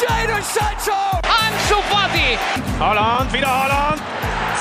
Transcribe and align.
Jadon 0.00 0.42
Sancho! 0.42 0.96
Ansu 1.22 1.76
Fati! 1.90 2.38
Holland, 2.78 3.32
wieder 3.32 3.48
Holland! 3.48 4.00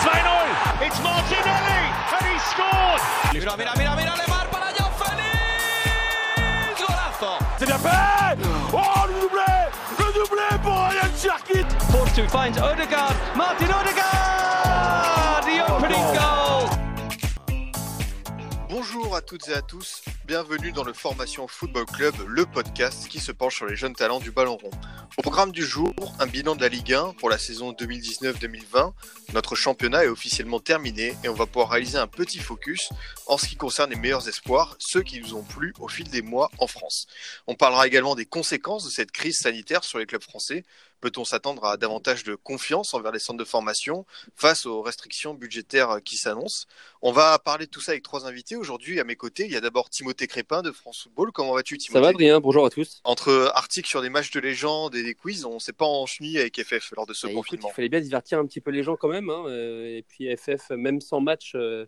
2-0! 0.03 0.85
It's 0.85 0.99
Martinelli! 1.01 1.81
And 2.11 2.25
he 2.27 2.39
scored! 2.51 3.01
Mira, 3.33 3.55
mira, 3.57 3.73
mira, 3.77 3.95
mira, 3.95 4.13
Lemar 4.17 4.47
para 4.51 4.69
Joao 4.75 4.91
Félix! 4.99 6.79
Golazo! 6.79 7.37
C'est 7.57 7.65
bien 7.67 7.77
fait 7.77 8.37
Oh, 8.73 9.07
le 9.07 9.13
doublé 9.21 9.51
Le 9.99 10.13
doublé 10.13 10.47
pour 10.61 10.73
Ryan 10.73 11.11
Cherkit 11.17 11.69
Force 11.91 12.19
finds 12.27 12.57
Odegaard. 12.61 13.15
Martin 13.35 13.65
Odegaard! 13.65 15.45
The 15.45 15.71
opening 15.71 16.13
goal! 16.13 16.69
Bonjour 18.69 19.15
à 19.15 19.21
toutes 19.21 19.47
et 19.49 19.53
à 19.53 19.61
tous, 19.61 20.03
bienvenue 20.25 20.71
dans 20.71 20.83
le 20.83 20.93
Formation 20.93 21.47
Football 21.47 21.85
Club, 21.85 22.13
le 22.27 22.45
podcast 22.45 23.07
qui 23.07 23.19
se 23.19 23.31
penche 23.31 23.55
sur 23.55 23.65
les 23.65 23.75
jeunes 23.75 23.93
talents 23.95 24.19
du 24.19 24.31
ballon 24.31 24.57
rond. 24.57 24.69
Au 25.17 25.21
programme 25.21 25.51
du 25.51 25.65
jour, 25.65 25.93
un 26.19 26.27
bilan 26.27 26.55
de 26.55 26.61
la 26.61 26.69
Ligue 26.69 26.93
1 26.93 27.13
pour 27.17 27.29
la 27.29 27.37
saison 27.37 27.73
2019-2020. 27.73 28.93
Notre 29.33 29.55
championnat 29.55 30.05
est 30.05 30.07
officiellement 30.07 30.59
terminé 30.59 31.13
et 31.23 31.29
on 31.29 31.33
va 31.33 31.45
pouvoir 31.45 31.69
réaliser 31.71 31.97
un 31.97 32.07
petit 32.07 32.39
focus 32.39 32.89
en 33.27 33.37
ce 33.37 33.45
qui 33.45 33.55
concerne 33.55 33.89
les 33.89 33.97
meilleurs 33.97 34.27
espoirs, 34.29 34.75
ceux 34.79 35.01
qui 35.01 35.19
nous 35.19 35.35
ont 35.35 35.43
plu 35.43 35.73
au 35.79 35.87
fil 35.87 36.09
des 36.09 36.21
mois 36.21 36.49
en 36.57 36.67
France. 36.67 37.07
On 37.47 37.55
parlera 37.55 37.85
également 37.85 38.15
des 38.15 38.25
conséquences 38.25 38.85
de 38.85 38.89
cette 38.89 39.11
crise 39.11 39.37
sanitaire 39.39 39.83
sur 39.83 39.99
les 39.99 40.05
clubs 40.05 40.23
français. 40.23 40.63
Peut-on 41.01 41.23
s'attendre 41.23 41.63
à 41.63 41.77
davantage 41.77 42.25
de 42.25 42.35
confiance 42.35 42.93
envers 42.93 43.13
les 43.13 43.19
centres 43.19 43.39
de 43.39 43.45
formation 43.45 44.05
face 44.35 44.65
aux 44.65 44.81
restrictions 44.81 45.33
budgétaires 45.33 45.99
qui 46.03 46.17
s'annoncent? 46.17 46.65
On 47.01 47.13
va 47.13 47.39
parler 47.39 47.67
de 47.67 47.71
tout 47.71 47.79
ça 47.79 47.93
avec 47.93 48.03
trois 48.03 48.25
invités. 48.25 48.57
Aujourd'hui, 48.57 48.99
à 48.99 49.05
mes 49.05 49.15
côtés, 49.15 49.45
il 49.45 49.51
y 49.51 49.55
a 49.55 49.61
d'abord 49.61 49.89
Timothée 49.89 50.27
Crépin 50.27 50.61
de 50.61 50.73
France 50.73 51.03
Football. 51.03 51.31
Comment 51.31 51.53
vas-tu, 51.53 51.79
Ça 51.79 51.85
Timothée? 51.87 52.01
Va, 52.03 52.09
Adrien 52.09 52.39
Bonjour 52.41 52.65
à 52.65 52.69
tous. 52.69 52.99
Entre 53.05 53.49
articles 53.55 53.87
sur 53.87 54.01
des 54.01 54.09
matchs 54.09 54.31
de 54.31 54.41
légende 54.41 54.93
et 54.93 54.98
des 55.03 55.13
quiz, 55.15 55.45
on 55.45 55.59
s'est 55.59 55.73
pas 55.73 55.85
ennuie 55.85 56.37
avec 56.39 56.61
FF 56.63 56.91
lors 56.95 57.05
de 57.05 57.13
ce 57.13 57.27
Bah, 57.27 57.31
écoute, 57.31 57.45
confinement. 57.47 57.69
il 57.71 57.75
fallait 57.75 57.89
bien 57.89 58.01
divertir 58.01 58.39
un 58.39 58.45
petit 58.45 58.61
peu 58.61 58.71
les 58.71 58.83
gens 58.83 58.95
quand 58.95 59.07
même. 59.09 59.29
hein, 59.29 59.43
euh, 59.47 59.97
et 59.97 60.03
puis 60.07 60.27
FF, 60.35 60.69
même 60.71 61.01
sans 61.01 61.19
match, 61.21 61.53
euh, 61.55 61.85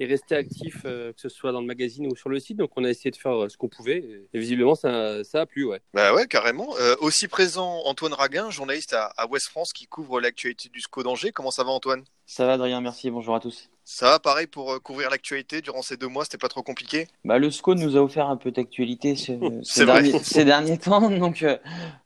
est 0.00 0.06
resté 0.06 0.34
actif, 0.34 0.78
euh, 0.86 1.12
que 1.12 1.20
ce 1.20 1.28
soit 1.28 1.52
dans 1.52 1.60
le 1.60 1.66
magazine 1.66 2.06
ou 2.10 2.16
sur 2.16 2.28
le 2.28 2.40
site. 2.40 2.56
Donc 2.56 2.70
on 2.76 2.82
a 2.84 2.90
essayé 2.90 3.10
de 3.12 3.16
faire 3.16 3.48
ce 3.50 3.56
qu'on 3.56 3.68
pouvait. 3.68 3.98
Et, 3.98 4.28
et 4.32 4.38
visiblement, 4.40 4.74
ça, 4.74 5.22
ça 5.24 5.42
a 5.42 5.46
plu, 5.46 5.64
ouais. 5.64 5.80
Bah 5.92 6.12
ouais, 6.14 6.26
carrément. 6.26 6.76
Euh, 6.78 6.96
aussi 7.00 7.28
présent, 7.28 7.82
Antoine 7.84 8.12
Raguin, 8.14 8.50
journaliste 8.50 8.92
à, 8.92 9.06
à 9.16 9.26
Ouest 9.28 9.48
France 9.48 9.72
qui 9.72 9.86
couvre 9.86 10.20
l'actualité 10.20 10.68
du 10.68 10.80
SCO 10.80 11.02
d'Angers. 11.04 11.30
Comment 11.32 11.50
ça 11.52 11.62
va, 11.64 11.70
Antoine? 11.70 12.04
Ça 12.26 12.44
va 12.46 12.54
Adrien, 12.54 12.80
merci, 12.80 13.10
bonjour 13.10 13.34
à 13.36 13.40
tous. 13.40 13.68
Ça 13.86 14.10
va, 14.10 14.18
pareil, 14.18 14.46
pour 14.46 14.72
euh, 14.72 14.78
couvrir 14.78 15.10
l'actualité 15.10 15.60
durant 15.60 15.82
ces 15.82 15.96
deux 15.96 16.08
mois, 16.08 16.24
c'était 16.24 16.38
pas 16.38 16.48
trop 16.48 16.62
compliqué 16.62 17.06
Bah, 17.24 17.38
le 17.38 17.48
SCO 17.50 17.74
nous 17.74 17.96
a 17.96 18.00
offert 18.00 18.28
un 18.28 18.36
peu 18.36 18.50
d'actualité 18.50 19.14
ce- 19.14 19.32
ces, 19.62 19.84
derniers, 19.84 20.12
ces 20.22 20.44
derniers 20.44 20.78
temps, 20.78 21.10
donc, 21.10 21.42
euh, 21.42 21.58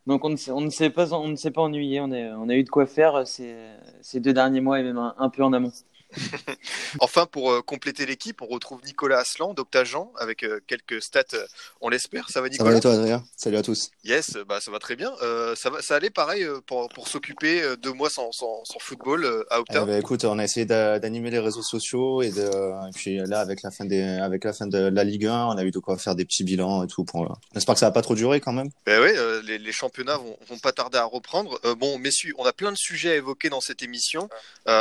donc 0.07 0.25
on 0.25 0.31
ne 0.31 0.37
s'est- 0.37 0.51
on 0.51 0.61
ne 0.61 0.71
s'est 0.71 0.91
pas, 0.91 1.13
on 1.13 1.29
ne 1.29 1.51
pas 1.51 1.63
ennuyé, 1.63 2.01
on 2.01 2.11
a, 2.11 2.17
on 2.37 2.49
a 2.49 2.55
eu 2.55 2.65
de 2.65 2.69
quoi 2.69 2.87
faire 2.87 3.27
ces, 3.27 3.55
ces 4.03 4.19
deux 4.21 4.33
derniers 4.33 4.61
mois 4.61 4.81
et 4.81 4.83
même 4.83 4.99
un, 4.99 5.15
un 5.19 5.29
peu 5.29 5.45
en 5.45 5.53
amont. 5.53 5.73
Enfin, 7.01 7.27
pour 7.27 7.53
euh, 7.53 7.63
compléter 7.63 8.07
l'équipe, 8.07 8.41
on 8.43 8.47
retrouve 8.47 8.81
Nicolas 8.85 9.19
Aslan 9.19 9.55
d'Octagen 9.55 10.09
avec 10.19 10.43
euh, 10.43 10.61
quelques 10.67 11.03
stats, 11.03 11.23
euh, 11.35 11.47
on 11.81 11.89
l'espère. 11.89 12.31
Ça 12.31 12.41
va, 12.41 12.47
Ça 12.47 12.53
Nicolas 12.53 12.71
va 12.73 12.79
et 12.79 12.81
toi, 12.81 12.93
Adrien? 12.95 13.25
Salut 13.37 13.57
à 13.57 13.63
tous. 13.63 13.91
Yes, 14.05 14.37
bah, 14.49 14.61
ça 14.61 14.71
va 14.71 14.79
très 14.79 14.97
bien. 14.97 15.13
Ça, 15.57 15.71
va, 15.71 15.83
ça 15.83 15.97
allait 15.97 16.11
pareil 16.11 16.47
pour, 16.67 16.89
pour 16.89 17.09
s'occuper 17.09 17.63
deux 17.83 17.93
mois 17.93 18.11
sans, 18.11 18.33
sans, 18.33 18.65
sans 18.65 18.79
football 18.79 19.45
à 19.51 19.61
Octa 19.61 19.81
Eh 19.83 19.87
ben, 19.87 19.99
écoute, 20.01 20.25
on 20.25 20.39
a 20.39 20.45
essayé 20.45 20.67
d'a- 20.67 20.99
d'animer 20.99 21.31
les 21.31 21.39
réseaux 21.39 21.63
sociaux 21.63 22.23
et, 22.23 22.31
de, 22.31 22.89
et 22.89 22.93
puis 22.95 23.19
là, 23.27 23.41
avec 23.41 23.63
la 23.63 23.71
fin 23.71 23.85
des, 23.85 24.03
avec 24.03 24.45
la 24.45 24.53
fin 24.53 24.67
de 24.67 24.79
la 24.79 25.05
Ligue 25.05 25.27
1, 25.27 25.47
on 25.47 25.59
a 25.59 25.65
eu 25.65 25.71
de 25.71 25.79
quoi 25.79 25.99
faire 25.99 26.15
des 26.15 26.25
petits 26.25 26.45
bilans 26.45 26.85
et 26.85 26.87
tout. 26.87 27.05
Pour, 27.05 27.39
J'espère 27.55 27.75
que 27.75 27.81
ça 27.81 27.87
va 27.87 27.93
pas 27.93 28.03
trop 28.03 28.15
durer 28.15 28.41
quand 28.41 28.53
même. 28.53 28.71
Ben 28.87 29.03
oui, 29.03 29.11
les, 29.47 29.59
les 29.59 29.73
championnats 29.73 30.17
vont, 30.17 30.37
vont 30.49 30.59
pas 30.59 30.73
tarder 30.73 30.99
à 30.99 31.05
reprendre. 31.05 31.61
Bon, 31.77 31.99
messieurs, 31.99 32.35
on 32.39 32.45
a 32.45 32.53
plein 32.53 32.73
de 32.73 32.77
sujets 32.79 33.13
à 33.13 33.17
évoquer 33.17 33.51
dans 33.51 33.61
cette 33.61 33.83
émission, 33.83 34.29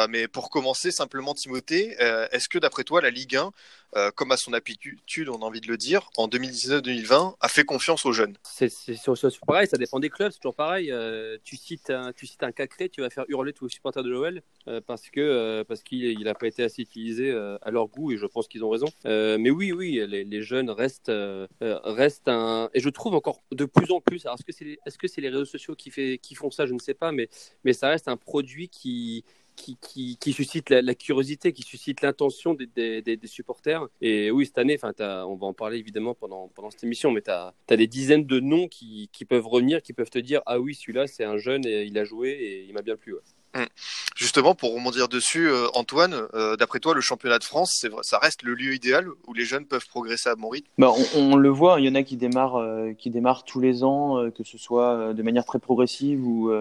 mais 0.10 0.28
pour 0.28 0.50
commencer, 0.50 0.92
simplement, 0.92 1.17
Timothée, 1.34 1.96
euh, 2.02 2.28
est-ce 2.32 2.50
que 2.50 2.58
d'après 2.58 2.84
toi, 2.84 3.02
la 3.02 3.10
Ligue 3.10 3.36
1, 3.36 3.52
euh, 3.96 4.12
comme 4.12 4.32
à 4.32 4.38
son 4.38 4.54
habitude, 4.54 5.30
on 5.30 5.42
a 5.42 5.46
envie 5.46 5.62
de 5.62 5.68
le 5.68 5.78
dire, 5.78 6.10
en 6.18 6.28
2019-2020, 6.28 7.36
a 7.40 7.48
fait 7.48 7.64
confiance 7.64 8.06
aux 8.06 8.12
jeunes? 8.12 8.36
C'est 8.44 8.72
pareil, 9.46 9.68
ça 9.68 9.78
dépend 9.78 10.00
des 10.00 10.10
clubs, 10.10 10.32
c'est 10.32 10.40
toujours 10.40 10.56
pareil. 10.56 10.92
Euh, 10.92 11.38
tu, 11.44 11.56
cites 11.56 11.90
un, 11.90 12.12
tu 12.14 12.28
cites 12.28 12.44
un 12.44 12.52
Cacré, 12.52 12.90
tu 12.90 13.02
vas 13.02 13.10
faire 13.10 13.26
hurler 13.30 13.54
tous 13.54 13.66
les 13.66 13.72
supporters 13.72 14.04
de 14.04 14.10
l'OL 14.10 14.42
parce 14.86 15.10
que 15.10 15.64
parce 15.64 15.82
qu'il 15.82 16.20
n'a 16.24 16.34
pas 16.34 16.48
été 16.48 16.64
assez 16.64 16.82
utilisé 16.82 17.32
à 17.32 17.72
leur 17.72 17.88
goût 17.88 18.12
et 18.12 18.18
je 18.18 18.26
pense 18.26 18.48
qu'ils 18.50 18.64
ont 18.66 18.70
raison. 18.70 18.88
Mais 19.06 19.50
oui, 19.50 19.72
oui, 19.72 20.06
les, 20.06 20.42
jeunes 20.42 20.70
restent, 20.70 21.12
restent 21.62 22.28
un. 22.28 22.70
Et 22.74 22.82
je 22.82 22.90
trouve 22.90 23.16
encore 23.16 23.42
de 23.52 23.66
plus 23.66 23.92
en 23.92 24.02
plus. 24.02 24.26
Alors, 24.26 24.36
est-ce 24.36 24.46
que 24.46 24.52
c'est 24.52 24.66
est 24.66 24.90
-ce 24.90 25.08
c'est 25.08 25.22
les 25.22 25.30
réseaux 25.30 25.46
sociaux 25.46 25.76
qui, 25.76 26.20
qui 26.20 26.36
font 26.36 26.52
ça? 26.52 26.66
Je 26.66 26.74
ne 26.74 26.80
sais 26.80 26.94
pas, 26.94 27.12
mais, 27.12 27.30
mais 27.64 27.74
ça 27.74 27.90
reste 27.90 28.08
un 28.08 28.18
produit 28.18 28.68
qui. 28.68 29.24
Qui, 29.58 30.34
suscite 30.34 30.70
la, 30.70 30.96
curiosité, 30.96 31.52
qui 31.52 31.64
suscite 31.64 32.02
l'intention 32.02 32.54
des, 32.54 33.20
supporters. 33.26 33.88
Et 34.02 34.32
oui, 34.32 34.46
cette 34.46 34.60
année, 34.60 34.78
t'as- 34.78 35.26
on 35.26 35.36
va 35.36 35.48
en 35.48 35.54
parler 35.54 35.78
évidemment 35.78 36.14
pendant, 36.14 36.48
pendant 36.50 36.70
cette 36.70 36.84
émission, 36.84 37.12
mais 37.12 37.22
tu 37.22 37.32
as, 37.32 37.54
des 37.68 37.88
dizaines 37.88 38.26
de 38.26 38.40
noms 38.40 38.68
qui, 38.68 39.10
qui 39.12 39.26
peuvent 39.26 39.48
revenir, 39.48 39.82
qui 39.82 39.94
peuvent 39.94 40.10
te 40.10 40.20
dire 40.20 40.42
Ah 40.46 40.60
oui, 40.60 40.76
celui-là, 40.76 41.08
c'est 41.08 41.26
un 41.26 41.38
jeune 41.38 41.66
et 41.66 41.84
il 41.84 41.98
a 41.98 42.06
joué 42.06 42.30
et 42.30 42.66
il 42.66 42.74
m'a 42.74 42.82
bien 42.82 42.96
plu. 42.96 43.16
Justement, 44.16 44.56
pour 44.56 44.74
rebondir 44.74 45.08
dessus, 45.08 45.48
euh, 45.48 45.68
Antoine, 45.74 46.16
euh, 46.34 46.56
d'après 46.56 46.80
toi, 46.80 46.94
le 46.94 47.02
championnat 47.02 47.40
de 47.40 47.44
France, 47.44 47.86
ça 48.02 48.20
reste 48.20 48.44
le 48.44 48.54
lieu 48.54 48.74
idéal 48.74 49.08
où 49.28 49.34
les 49.34 49.46
jeunes 49.46 49.66
peuvent 49.66 49.88
progresser 49.88 50.30
à 50.30 50.36
bon 50.36 50.50
rythme? 50.50 50.68
Bah, 50.78 50.92
on, 51.16 51.36
le 51.36 51.50
voit, 51.50 51.80
il 51.80 51.86
y 51.86 51.90
en 51.90 51.96
a 51.96 52.04
qui 52.04 52.18
démarrent, 52.18 52.58
euh, 52.58 52.94
qui 52.94 53.10
démarrent 53.10 53.44
tous 53.44 53.60
les 53.60 53.84
ans, 53.84 54.30
que 54.36 54.44
ce 54.44 54.58
soit 54.58 55.14
de 55.14 55.24
manière 55.24 55.46
très 55.46 55.60
progressive 55.60 56.26
ou, 56.26 56.52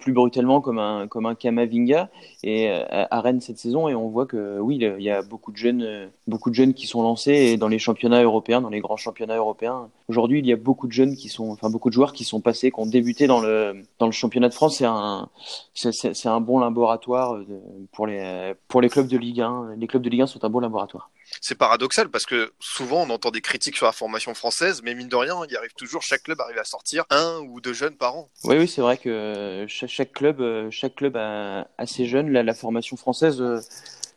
plus 0.00 0.12
brutalement 0.12 0.60
comme 0.62 0.78
un, 0.78 1.06
comme 1.06 1.26
un 1.26 1.34
Kamavinga 1.34 2.08
et 2.42 2.70
à 2.70 3.20
Rennes 3.20 3.40
cette 3.42 3.58
saison. 3.58 3.88
Et 3.88 3.94
on 3.94 4.08
voit 4.08 4.26
que 4.26 4.58
oui, 4.58 4.78
il 4.80 5.02
y 5.02 5.10
a 5.10 5.22
beaucoup 5.22 5.52
de 5.52 5.56
jeunes, 5.56 6.10
beaucoup 6.26 6.48
de 6.50 6.54
jeunes 6.54 6.74
qui 6.74 6.86
sont 6.86 7.02
lancés 7.02 7.56
dans 7.58 7.68
les 7.68 7.78
championnats 7.78 8.22
européens, 8.22 8.60
dans 8.62 8.70
les 8.70 8.80
grands 8.80 8.96
championnats 8.96 9.36
européens. 9.36 9.90
Aujourd'hui, 10.08 10.38
il 10.38 10.46
y 10.46 10.52
a 10.52 10.56
beaucoup 10.56 10.86
de 10.86 10.92
jeunes 10.92 11.14
qui 11.14 11.28
sont, 11.28 11.50
enfin 11.50 11.70
beaucoup 11.70 11.88
de 11.90 11.94
joueurs 11.94 12.12
qui 12.12 12.24
sont 12.24 12.40
passés, 12.40 12.70
qui 12.70 12.80
ont 12.80 12.86
débuté 12.86 13.26
dans 13.26 13.40
le 13.40 13.82
dans 13.98 14.06
le 14.06 14.12
championnat 14.12 14.48
de 14.48 14.54
France. 14.54 14.78
C'est 14.78 14.86
un, 14.86 15.28
c'est- 15.74 16.14
c'est 16.14 16.28
un 16.32 16.40
bon 16.40 16.58
laboratoire 16.58 17.36
de- 17.38 17.60
pour 17.92 18.06
les 18.06 18.54
pour 18.68 18.80
les 18.80 18.88
clubs 18.88 19.06
de 19.06 19.16
Ligue 19.18 19.40
1. 19.40 19.74
Les 19.76 19.86
clubs 19.86 20.02
de 20.02 20.10
Ligue 20.10 20.22
1 20.22 20.26
sont 20.26 20.44
un 20.44 20.50
bon 20.50 20.60
laboratoire. 20.60 21.10
C'est 21.40 21.54
paradoxal 21.56 22.10
parce 22.10 22.26
que 22.26 22.52
souvent 22.60 23.02
on 23.06 23.10
entend 23.10 23.30
des 23.30 23.40
critiques 23.40 23.76
sur 23.76 23.86
la 23.86 23.92
formation 23.92 24.34
française, 24.34 24.82
mais 24.84 24.94
mine 24.94 25.08
de 25.08 25.16
rien, 25.16 25.34
il 25.48 25.56
arrive 25.56 25.72
toujours, 25.74 26.02
chaque 26.02 26.24
club 26.24 26.40
arrive 26.40 26.58
à 26.58 26.64
sortir 26.64 27.04
un 27.10 27.38
ou 27.48 27.60
deux 27.60 27.72
jeunes 27.72 27.94
par 27.96 28.16
an. 28.16 28.28
Oui, 28.44 28.56
oui, 28.58 28.68
c'est 28.68 28.82
vrai 28.82 28.98
que 28.98 29.64
chaque, 29.68 29.88
chaque 29.88 30.12
club, 30.12 30.40
euh, 30.40 30.70
chaque 30.70 30.94
club 30.94 31.16
a, 31.16 31.68
a 31.78 31.86
ses 31.86 32.04
jeunes. 32.06 32.30
La, 32.30 32.42
la 32.42 32.54
formation 32.54 32.96
française 32.98 33.40
euh, 33.40 33.60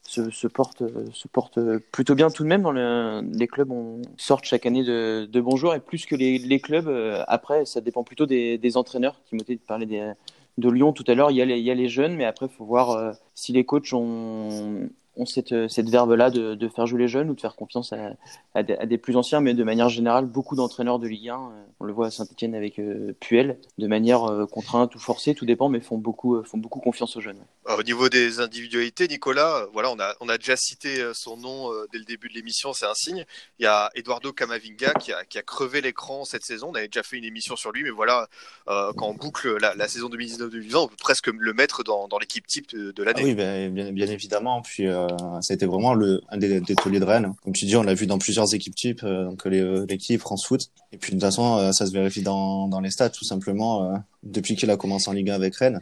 se, 0.03 0.29
se 0.29 0.47
porte, 0.47 0.81
euh, 0.81 1.05
se 1.13 1.27
porte 1.27 1.59
plutôt 1.91 2.15
bien 2.15 2.29
tout 2.29 2.43
de 2.43 2.47
même. 2.49 2.63
Dans 2.63 2.71
le, 2.71 3.21
les 3.33 3.47
clubs 3.47 3.71
on, 3.71 4.01
sortent 4.17 4.45
chaque 4.45 4.65
année 4.65 4.83
de, 4.83 5.25
de 5.31 5.41
bons 5.41 5.55
joueurs 5.55 5.75
et 5.75 5.79
plus 5.79 6.05
que 6.05 6.15
les, 6.15 6.37
les 6.37 6.59
clubs, 6.59 6.87
euh, 6.87 7.23
après, 7.27 7.65
ça 7.65 7.81
dépend 7.81 8.03
plutôt 8.03 8.25
des, 8.25 8.57
des 8.57 8.77
entraîneurs. 8.77 9.15
Timothée 9.29 9.55
parlait 9.55 9.85
des, 9.85 10.11
de 10.57 10.69
Lyon 10.69 10.93
tout 10.93 11.03
à 11.07 11.15
l'heure. 11.15 11.31
Il 11.31 11.37
y 11.37 11.41
a 11.41 11.45
les, 11.45 11.57
il 11.57 11.65
y 11.65 11.71
a 11.71 11.75
les 11.75 11.89
jeunes, 11.89 12.15
mais 12.15 12.25
après, 12.25 12.47
faut 12.47 12.65
voir 12.65 12.91
euh, 12.91 13.11
si 13.33 13.51
les 13.53 13.65
coachs 13.65 13.93
ont, 13.93 14.89
ont 15.17 15.25
cette, 15.25 15.67
cette 15.69 15.89
verve-là 15.89 16.29
de, 16.29 16.55
de 16.55 16.67
faire 16.69 16.85
jouer 16.87 16.99
les 17.01 17.07
jeunes 17.07 17.29
ou 17.29 17.35
de 17.35 17.41
faire 17.41 17.55
confiance 17.55 17.93
à, 17.93 18.11
à, 18.53 18.63
des, 18.63 18.73
à 18.75 18.85
des 18.85 18.97
plus 18.97 19.15
anciens. 19.17 19.41
Mais 19.41 19.53
de 19.53 19.63
manière 19.63 19.89
générale, 19.89 20.25
beaucoup 20.25 20.55
d'entraîneurs 20.55 20.99
de 20.99 21.07
Ligue 21.07 21.29
1, 21.29 21.33
euh, 21.35 21.63
on 21.79 21.85
le 21.85 21.93
voit 21.93 22.07
à 22.07 22.11
Saint-Etienne 22.11 22.55
avec 22.55 22.79
euh, 22.79 23.13
Puel, 23.19 23.59
de 23.77 23.87
manière 23.87 24.23
euh, 24.25 24.45
contrainte 24.45 24.95
ou 24.95 24.99
forcée, 24.99 25.35
tout 25.35 25.45
dépend, 25.45 25.69
mais 25.69 25.79
font 25.79 25.97
beaucoup, 25.97 26.35
euh, 26.35 26.43
font 26.43 26.57
beaucoup 26.57 26.79
confiance 26.79 27.15
aux 27.17 27.21
jeunes. 27.21 27.39
Euh, 27.69 27.77
Au 27.77 27.83
niveau 27.83 28.09
des 28.09 28.39
individualités, 28.39 29.07
Nicolas, 29.07 29.57
euh, 29.63 29.65
voilà, 29.73 29.91
on 29.91 29.99
a, 29.99 30.13
on 30.21 30.29
a 30.29 30.37
déjà 30.37 30.55
cité 30.55 31.01
euh, 31.01 31.13
son 31.13 31.37
nom 31.37 31.71
euh, 31.71 31.87
dès 31.91 31.99
le 31.99 32.05
début 32.05 32.29
de 32.29 32.33
l'émission, 32.33 32.73
c'est 32.73 32.85
un 32.85 32.93
signe. 32.93 33.25
Il 33.59 33.63
y 33.63 33.67
a 33.67 33.89
Eduardo 33.95 34.31
Camavinga 34.33 34.93
qui 34.95 35.11
a, 35.13 35.23
qui 35.25 35.37
a 35.37 35.41
crevé 35.41 35.81
l'écran 35.81 36.25
cette 36.25 36.43
saison. 36.43 36.69
On 36.71 36.75
avait 36.75 36.87
déjà 36.87 37.03
fait 37.03 37.17
une 37.17 37.23
émission 37.25 37.55
sur 37.55 37.71
lui, 37.71 37.83
mais 37.83 37.89
voilà, 37.89 38.27
euh, 38.67 38.91
quand 38.97 39.07
on 39.07 39.13
boucle 39.13 39.57
la, 39.61 39.75
la 39.75 39.87
saison 39.87 40.09
2019-2020, 40.09 40.75
on 40.77 40.87
peut 40.87 40.95
presque 40.97 41.27
le 41.27 41.53
mettre 41.53 41.83
dans, 41.83 42.07
dans 42.07 42.17
l'équipe 42.19 42.45
type 42.47 42.69
de, 42.75 42.91
de 42.91 43.01
Ah 43.01 43.05
l'année. 43.05 43.23
oui, 43.23 43.35
ben, 43.35 43.73
bien, 43.73 43.91
bien 43.91 44.07
évidemment. 44.07 44.61
Puis 44.61 44.87
euh, 44.87 45.04
ça 45.41 45.53
a 45.53 45.55
été 45.55 45.65
vraiment 45.65 45.93
le, 45.93 46.21
un 46.29 46.37
des, 46.37 46.59
des 46.61 46.75
tauliers 46.75 46.99
de 46.99 47.05
Rennes. 47.05 47.33
Comme 47.43 47.53
tu 47.53 47.65
dis, 47.65 47.75
on 47.75 47.83
l'a 47.83 47.93
vu 47.93 48.07
dans 48.07 48.17
plusieurs 48.17 48.53
équipes 48.53 48.75
types, 48.75 49.03
euh, 49.03 49.25
donc 49.25 49.45
euh, 49.47 49.85
l'équipe 49.89 50.19
France 50.19 50.45
Foot. 50.45 50.69
Et 50.91 50.97
puis 50.97 51.11
de 51.11 51.15
toute 51.15 51.23
façon, 51.23 51.57
euh, 51.57 51.71
ça 51.71 51.85
se 51.85 51.91
vérifie 51.91 52.21
dans, 52.21 52.79
les 52.81 52.91
stats, 52.91 53.09
tout 53.09 53.25
simplement. 53.25 53.91
euh, 53.91 53.97
depuis 54.23 54.55
qu'il 54.55 54.71
a 54.71 54.77
commencé 54.77 55.09
en 55.09 55.13
Ligue 55.13 55.29
1 55.29 55.35
avec 55.35 55.55
Rennes, 55.55 55.81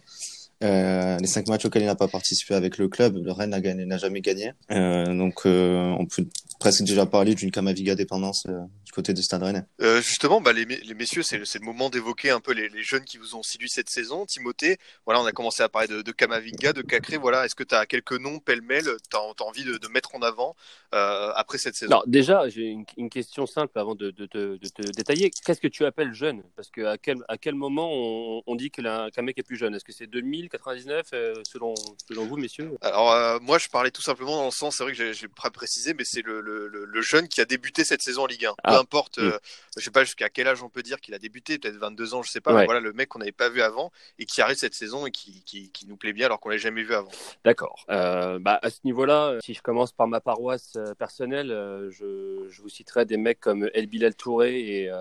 Euh, 0.64 1.18
les 1.20 1.28
cinq 1.28 1.48
matchs 1.50 1.66
auxquels 1.66 1.82
il 1.82 1.88
n'a 1.88 1.96
pas 1.96 2.08
participé 2.08 2.54
avec 2.54 2.78
le 2.78 2.88
club, 2.88 3.18
le 3.18 3.32
Rennes 3.34 3.50
n'a 3.86 3.98
jamais 3.98 4.22
gagné. 4.22 4.54
Euh, 4.72 5.06
donc, 5.06 5.42
euh, 5.46 5.94
on 6.00 6.06
peut 6.06 6.26
presque 6.64 6.84
déjà 6.84 7.06
parlé 7.06 7.36
d'une 7.36 7.52
Kamaviga 7.52 7.94
dépendance 7.94 8.46
euh, 8.48 8.62
du 8.86 8.94
côté 8.94 9.14
du 9.14 9.22
Stade 9.22 9.44
Rennais. 9.44 9.64
Euh, 9.82 10.02
justement, 10.02 10.40
bah, 10.40 10.54
les, 10.54 10.64
les 10.64 10.94
messieurs, 10.94 11.22
c'est 11.22 11.38
le, 11.38 11.46
moment 11.60 11.90
d'évoquer 11.90 12.30
un 12.30 12.40
peu 12.40 12.54
les, 12.54 12.70
les, 12.70 12.84
jeunes 12.84 13.04
qui 13.04 13.18
vous 13.18 13.36
ont 13.36 13.44
séduit 13.44 13.68
cette 13.70 13.90
saison. 13.90 14.26
Timothée, 14.26 14.78
voilà, 15.06 15.20
on 15.20 15.26
a 15.26 15.34
commencé 15.34 15.62
à 15.62 15.68
parler 15.68 15.90
de, 15.90 16.02
de 16.02 16.12
Kamavinga, 16.14 16.72
de 16.72 16.82
Cacré. 16.82 17.18
Voilà, 17.18 17.44
est-ce 17.46 17.56
que 17.56 17.66
tu 17.66 17.76
as 17.76 17.86
quelques 17.86 18.14
noms 18.14 18.40
pêle-mêle, 18.40 18.86
tu 19.12 19.18
as, 19.18 19.20
as, 19.20 19.44
envie 19.44 19.66
de, 19.66 19.78
de, 19.78 19.88
mettre 19.90 20.16
en 20.16 20.22
avant 20.22 20.56
euh, 20.94 21.34
après 21.36 21.58
cette 21.58 21.76
saison? 21.76 21.92
Alors, 21.92 22.08
déjà, 22.08 22.48
j'ai 22.48 22.68
une, 22.68 22.86
une, 22.96 23.10
question 23.10 23.46
simple 23.46 23.78
avant 23.78 23.96
de, 23.96 24.12
te 24.12 24.92
détailler. 24.96 25.32
Qu'est-ce 25.46 25.60
que 25.60 25.68
tu 25.68 25.84
appelles 25.84 26.14
jeune? 26.14 26.44
Parce 26.56 26.70
que 26.70 26.86
à 26.86 26.98
quel, 26.98 27.18
à 27.28 27.38
quel 27.38 27.56
moment 27.56 27.90
on, 27.92 28.42
on 28.48 28.56
dit 28.56 28.72
qu'un 28.72 29.10
qu 29.10 29.22
mec 29.22 29.38
est 29.38 29.44
plus 29.44 29.58
jeune? 29.58 29.76
Est-ce 29.76 29.84
que 29.84 29.92
c'est 29.92 30.08
2000, 30.08 30.48
99, 30.48 31.08
euh, 31.14 31.34
selon, 31.44 31.74
selon 32.08 32.26
vous, 32.26 32.38
messieurs? 32.38 32.78
Alors, 32.80 33.12
euh, 33.12 33.40
moi, 33.42 33.58
je 33.58 33.68
parlais 33.68 33.92
tout 33.92 34.02
simplement 34.02 34.38
dans 34.38 34.46
le 34.46 34.52
sens, 34.52 34.78
c'est 34.78 34.84
vrai 34.84 34.94
que 34.94 35.12
j'ai 35.12 35.28
pas 35.28 35.50
précisé, 35.50 35.94
mais 35.94 36.06
c'est 36.06 36.22
le, 36.22 36.40
le, 36.40 36.53
le, 36.72 37.02
jeune 37.02 37.28
qui 37.28 37.42
a 37.42 37.46
débuté 37.46 37.84
cette 37.84 38.02
saison 38.02 38.24
en 38.24 38.28
Ligue 38.28 38.46
1. 38.46 38.54
Ah, 38.64 38.72
Peu 38.74 38.80
importe, 38.80 39.18
oui. 39.18 39.26
euh, 39.26 39.38
je 39.78 39.84
sais 39.84 39.92
pas 39.92 40.04
jusqu'à 40.04 40.30
quel 40.30 40.48
âge 40.48 40.64
on 40.64 40.70
peut 40.70 40.84
dire 40.84 41.00
qu'il 41.02 41.14
a 41.14 41.20
débuté, 41.20 41.60
peut-être 41.60 41.78
22 41.78 42.14
ans, 42.14 42.24
je 42.24 42.32
sais 42.32 42.42
pas, 42.42 42.54
ouais. 42.54 42.62
mais 42.62 42.66
voilà, 42.66 42.80
le 42.80 42.94
mec 42.94 43.10
qu'on 43.10 43.20
n'avait 43.20 43.32
pas 43.32 43.50
vu 43.50 43.62
avant 43.62 43.92
et 44.20 44.26
qui 44.26 44.42
arrive 44.42 44.58
cette 44.58 44.74
saison 44.74 45.06
et 45.06 45.12
qui, 45.12 45.44
qui, 45.44 45.72
qui 45.72 45.88
nous 45.88 45.98
plaît 45.98 46.14
bien 46.14 46.28
alors 46.28 46.40
qu'on 46.40 46.50
l'a 46.50 46.58
jamais 46.58 46.84
vu 46.84 46.94
avant. 46.94 47.12
D'accord. 47.44 47.86
Euh, 47.90 48.40
bah, 48.40 48.60
à 48.62 48.70
ce 48.70 48.80
niveau-là, 48.84 49.38
si 49.42 49.54
je 49.54 49.62
commence 49.62 49.92
par 49.92 50.08
ma 50.08 50.22
paroisse 50.22 50.74
euh, 50.78 50.94
personnelle, 50.96 51.52
euh, 51.52 51.90
je, 51.92 52.48
je, 52.50 52.62
vous 52.62 52.70
citerai 52.70 53.06
des 53.06 53.18
mecs 53.18 53.40
comme 53.40 53.70
El 53.74 53.88
Bilal 53.88 54.16
Touré 54.16 54.60
et 54.60 54.92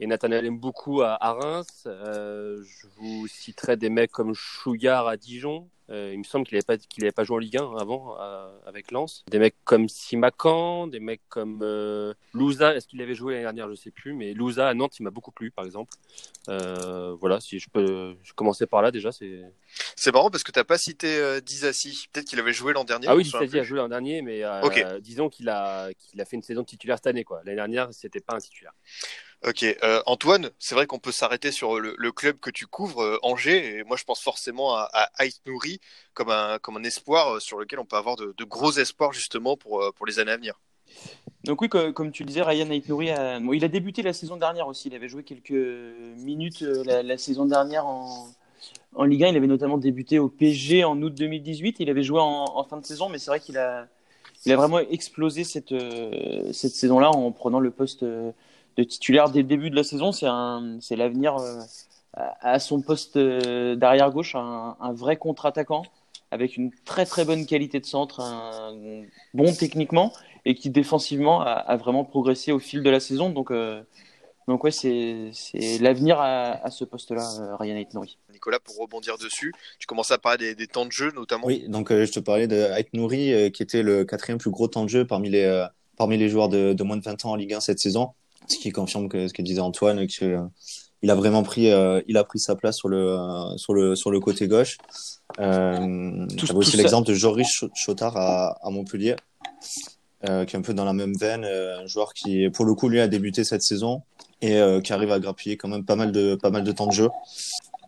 et 0.00 0.06
Nathanaël 0.06 0.46
aime 0.46 0.58
beaucoup 0.58 1.02
à, 1.02 1.16
à 1.24 1.32
Reims. 1.32 1.84
Euh, 1.86 2.62
je 2.64 2.86
vous 2.96 3.28
citerai 3.28 3.76
des 3.76 3.90
mecs 3.90 4.10
comme 4.10 4.34
Chouillard 4.34 5.06
à 5.06 5.16
Dijon. 5.16 5.68
Euh, 5.90 6.10
il 6.12 6.18
me 6.18 6.24
semble 6.24 6.46
qu'il 6.46 6.56
n'avait 6.56 6.64
pas, 6.78 6.82
avait 6.98 7.12
pas 7.12 7.24
joué 7.24 7.36
en 7.36 7.38
Ligue 7.38 7.58
1 7.58 7.76
avant 7.76 8.16
euh, 8.18 8.50
avec 8.66 8.90
Lens. 8.90 9.24
Des 9.30 9.38
mecs 9.38 9.56
comme 9.64 9.88
Simacan, 9.88 10.86
des 10.86 11.00
mecs 11.00 11.20
comme 11.28 11.60
euh, 11.62 12.14
Louza. 12.32 12.74
Est-ce 12.74 12.88
qu'il 12.88 13.02
avait 13.02 13.14
joué 13.14 13.34
l'année 13.34 13.44
dernière 13.44 13.66
Je 13.66 13.72
ne 13.72 13.76
sais 13.76 13.90
plus. 13.90 14.14
Mais 14.14 14.32
Louza 14.32 14.66
à 14.66 14.74
Nantes, 14.74 14.98
il 14.98 15.02
m'a 15.02 15.10
beaucoup 15.10 15.30
plu, 15.30 15.50
par 15.50 15.66
exemple. 15.66 15.92
Euh, 16.48 17.14
voilà, 17.20 17.40
si 17.40 17.58
je 17.58 17.68
peux 17.68 18.16
je 18.22 18.32
commencer 18.32 18.66
par 18.66 18.80
là 18.80 18.90
déjà. 18.90 19.12
C'est 19.12 19.42
c'est 19.96 20.12
marrant 20.12 20.30
parce 20.30 20.42
que 20.42 20.52
tu 20.52 20.58
n'as 20.58 20.64
pas 20.64 20.78
cité 20.78 21.18
euh, 21.18 21.40
Dizassi. 21.40 22.08
Peut-être 22.12 22.26
qu'il 22.26 22.38
avait 22.38 22.52
joué 22.52 22.72
l'an 22.72 22.84
dernier. 22.84 23.06
Ah 23.08 23.16
oui, 23.16 23.24
Dizassi 23.24 23.58
a 23.58 23.62
joué 23.62 23.78
l'an 23.78 23.88
dernier, 23.88 24.22
mais 24.22 24.42
okay. 24.62 24.84
disons 25.00 25.28
qu'il 25.28 25.48
a, 25.50 25.92
qu'il 25.94 26.20
a 26.20 26.24
fait 26.24 26.36
une 26.36 26.42
saison 26.42 26.64
titulaire 26.64 26.96
cette 26.96 27.08
année. 27.08 27.24
L'année 27.44 27.56
dernière, 27.56 27.88
c'était 27.92 28.20
pas 28.20 28.34
un 28.34 28.40
titulaire. 28.40 28.72
Ok, 29.46 29.62
euh, 29.62 30.00
Antoine, 30.06 30.50
c'est 30.58 30.74
vrai 30.74 30.86
qu'on 30.86 30.98
peut 30.98 31.12
s'arrêter 31.12 31.52
sur 31.52 31.78
le, 31.78 32.12
club 32.12 32.38
que 32.40 32.48
tu 32.48 32.66
couvres, 32.66 33.02
euh, 33.02 33.18
Angers, 33.22 33.76
et 33.78 33.84
moi 33.84 33.98
je 33.98 34.04
pense 34.04 34.22
forcément 34.22 34.74
à, 34.74 34.88
à 34.94 35.24
Nouri 35.46 35.80
comme 36.14 36.30
un, 36.30 36.58
comme 36.58 36.78
un 36.78 36.82
espoir 36.82 37.42
sur 37.42 37.58
lequel 37.58 37.78
on 37.78 37.84
peut 37.84 37.96
avoir 37.96 38.16
de, 38.16 38.32
gros 38.44 38.72
espoirs 38.72 39.12
justement 39.12 39.58
pour, 39.58 39.92
pour 39.94 40.06
les 40.06 40.18
années 40.18 40.30
à 40.30 40.36
venir. 40.38 40.58
Donc 41.44 41.60
oui, 41.60 41.68
comme, 41.68 42.10
tu 42.10 42.22
le 42.22 42.28
disais, 42.28 42.40
Ryan 42.40 42.70
Ait 42.70 42.82
Nouri, 42.88 43.10
a, 43.10 43.38
il 43.38 43.64
a 43.64 43.68
débuté 43.68 44.00
la 44.00 44.14
saison 44.14 44.38
dernière 44.38 44.66
aussi, 44.66 44.88
il 44.88 44.94
avait 44.94 45.08
joué 45.08 45.24
quelques 45.24 45.50
minutes 45.50 46.62
la, 46.62 47.18
saison 47.18 47.44
dernière 47.44 47.86
en, 47.86 48.28
en 48.94 49.04
Ligue 49.04 49.24
1, 49.24 49.28
il 49.28 49.36
avait 49.36 49.46
notamment 49.46 49.76
débuté 49.76 50.18
au 50.18 50.30
PG 50.30 50.84
en 50.84 51.02
août 51.02 51.12
2018, 51.12 51.80
il 51.80 51.90
avait 51.90 52.02
joué 52.02 52.20
en, 52.20 52.44
en 52.56 52.64
fin 52.64 52.78
de 52.78 52.86
saison, 52.86 53.10
mais 53.10 53.18
c'est 53.18 53.30
vrai 53.30 53.40
qu'il 53.40 53.58
a, 53.58 53.88
il 54.46 54.52
a 54.52 54.56
vraiment 54.56 54.78
explosé 54.78 55.44
cette, 55.44 55.72
euh, 55.72 56.50
cette 56.52 56.72
saison-là 56.72 57.10
en 57.10 57.30
prenant 57.32 57.60
le 57.60 57.70
poste 57.70 58.04
de 58.76 58.84
titulaire 58.84 59.30
dès 59.30 59.40
le 59.40 59.48
début 59.48 59.70
de 59.70 59.76
la 59.76 59.84
saison. 59.84 60.12
C'est 60.12 60.96
l'avenir 60.96 61.36
euh, 61.36 61.60
à 62.12 62.58
son 62.58 62.80
poste 62.80 63.16
euh, 63.16 63.76
d'arrière 63.76 64.10
gauche, 64.10 64.34
un, 64.34 64.76
un 64.80 64.92
vrai 64.92 65.16
contre-attaquant 65.16 65.84
avec 66.30 66.56
une 66.56 66.72
très 66.84 67.06
très 67.06 67.24
bonne 67.24 67.46
qualité 67.46 67.78
de 67.78 67.86
centre, 67.86 68.20
un 68.20 69.04
bon 69.34 69.52
techniquement 69.54 70.12
et 70.44 70.54
qui 70.54 70.68
défensivement 70.68 71.40
a, 71.40 71.52
a 71.52 71.76
vraiment 71.76 72.04
progressé 72.04 72.50
au 72.50 72.58
fil 72.58 72.82
de 72.82 72.90
la 72.90 72.98
saison. 72.98 73.30
Donc 73.30 73.50
euh, 73.50 73.82
donc 74.46 74.62
ouais, 74.64 74.70
c'est, 74.70 75.30
l'avenir 75.80 76.18
à, 76.20 76.64
à 76.64 76.70
ce 76.70 76.84
poste-là, 76.84 77.26
euh, 77.40 77.56
Ryan 77.56 77.76
Aitnouri. 77.76 78.18
Nicolas, 78.32 78.58
pour 78.60 78.76
rebondir 78.76 79.16
dessus, 79.16 79.54
tu 79.78 79.86
commençais 79.86 80.14
à 80.14 80.18
parler 80.18 80.38
des, 80.38 80.54
des 80.54 80.66
temps 80.66 80.84
de 80.84 80.92
jeu 80.92 81.12
notamment. 81.12 81.46
Oui, 81.46 81.64
donc 81.68 81.90
euh, 81.90 82.04
je 82.04 82.12
te 82.12 82.20
parlais 82.20 82.46
de 82.46 82.56
Aitnouri 82.56 83.32
euh, 83.32 83.50
qui 83.50 83.62
était 83.62 83.82
le 83.82 84.04
quatrième 84.04 84.38
plus 84.38 84.50
gros 84.50 84.68
temps 84.68 84.84
de 84.84 84.90
jeu 84.90 85.06
parmi 85.06 85.30
les 85.30 85.66
parmi 85.96 86.18
les 86.18 86.28
joueurs 86.28 86.48
de, 86.48 86.72
de 86.72 86.82
moins 86.82 86.96
de 86.96 87.02
20 87.02 87.24
ans 87.24 87.30
en 87.30 87.34
Ligue 87.36 87.54
1 87.54 87.60
cette 87.60 87.78
saison 87.78 88.10
ce 88.48 88.58
qui 88.58 88.70
confirme 88.70 89.08
que 89.08 89.28
ce 89.28 89.32
que 89.32 89.42
disait 89.42 89.60
Antoine 89.60 90.06
que 90.06 90.24
euh, 90.24 90.42
il 91.02 91.10
a 91.10 91.14
vraiment 91.14 91.42
pris 91.42 91.70
euh, 91.70 92.00
il 92.08 92.16
a 92.16 92.24
pris 92.24 92.38
sa 92.38 92.54
place 92.56 92.76
sur 92.76 92.88
le 92.88 93.10
euh, 93.10 93.56
sur 93.56 93.74
le 93.74 93.94
sur 93.94 94.10
le 94.10 94.20
côté 94.20 94.48
gauche. 94.48 94.78
Euh, 95.40 96.26
tout, 96.36 96.54
aussi 96.56 96.76
l'exemple 96.76 97.08
de 97.08 97.14
Joris 97.14 97.64
Chotard 97.74 98.16
à, 98.16 98.58
à 98.66 98.70
Montpellier 98.70 99.16
euh, 100.28 100.44
qui 100.44 100.56
est 100.56 100.58
un 100.58 100.62
peu 100.62 100.74
dans 100.74 100.84
la 100.84 100.92
même 100.92 101.14
veine 101.14 101.44
un 101.44 101.86
joueur 101.86 102.14
qui 102.14 102.48
pour 102.50 102.64
le 102.64 102.74
coup 102.74 102.88
lui 102.88 103.00
a 103.00 103.08
débuté 103.08 103.44
cette 103.44 103.62
saison 103.62 104.02
et 104.40 104.60
qui 104.82 104.92
arrive 104.92 105.10
à 105.10 105.18
grappiller 105.20 105.56
quand 105.56 105.68
même 105.68 105.84
pas 105.84 105.96
mal 105.96 106.12
de 106.12 106.34
pas 106.34 106.50
mal 106.50 106.64
de 106.64 106.72
temps 106.72 106.86
de 106.86 106.92
jeu. 106.92 107.08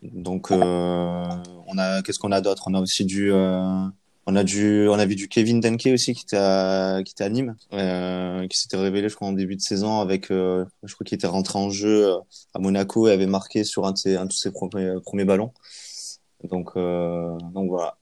Donc 0.03 0.51
on 0.51 1.77
a 1.77 2.01
qu'est-ce 2.03 2.19
qu'on 2.19 2.31
a 2.31 2.41
d'autre? 2.41 2.63
On 2.67 2.73
a 2.73 2.81
aussi 2.81 3.05
du 3.05 3.31
on 4.27 4.35
a 4.35 5.05
vu 5.05 5.15
du 5.15 5.29
Kevin 5.29 5.61
Denke 5.61 5.87
aussi 5.93 6.13
qui 6.13 6.23
était 6.23 6.37
à, 6.37 6.99
qui 7.05 7.15
Nîmes, 7.29 7.55
euh, 7.71 8.45
qui 8.49 8.57
s'était 8.59 8.75
révélé, 8.75 9.07
je 9.07 9.15
crois, 9.15 9.29
en 9.29 9.31
début 9.31 9.55
de 9.55 9.61
saison 9.61 10.01
avec, 10.01 10.31
euh, 10.31 10.65
je 10.83 10.93
crois 10.93 11.05
qu'il 11.05 11.15
était 11.15 11.27
rentré 11.27 11.57
en 11.57 11.69
jeu 11.69 12.09
euh, 12.09 12.17
à 12.53 12.59
Monaco 12.59 13.07
et 13.07 13.13
avait 13.13 13.25
marqué 13.25 13.63
sur 13.63 13.85
un 13.87 13.93
de 13.93 13.97
ses, 13.97 14.51
premiers, 14.51 15.25
ballons. 15.25 15.53
Donc, 16.43 16.73
voilà. 16.75 17.97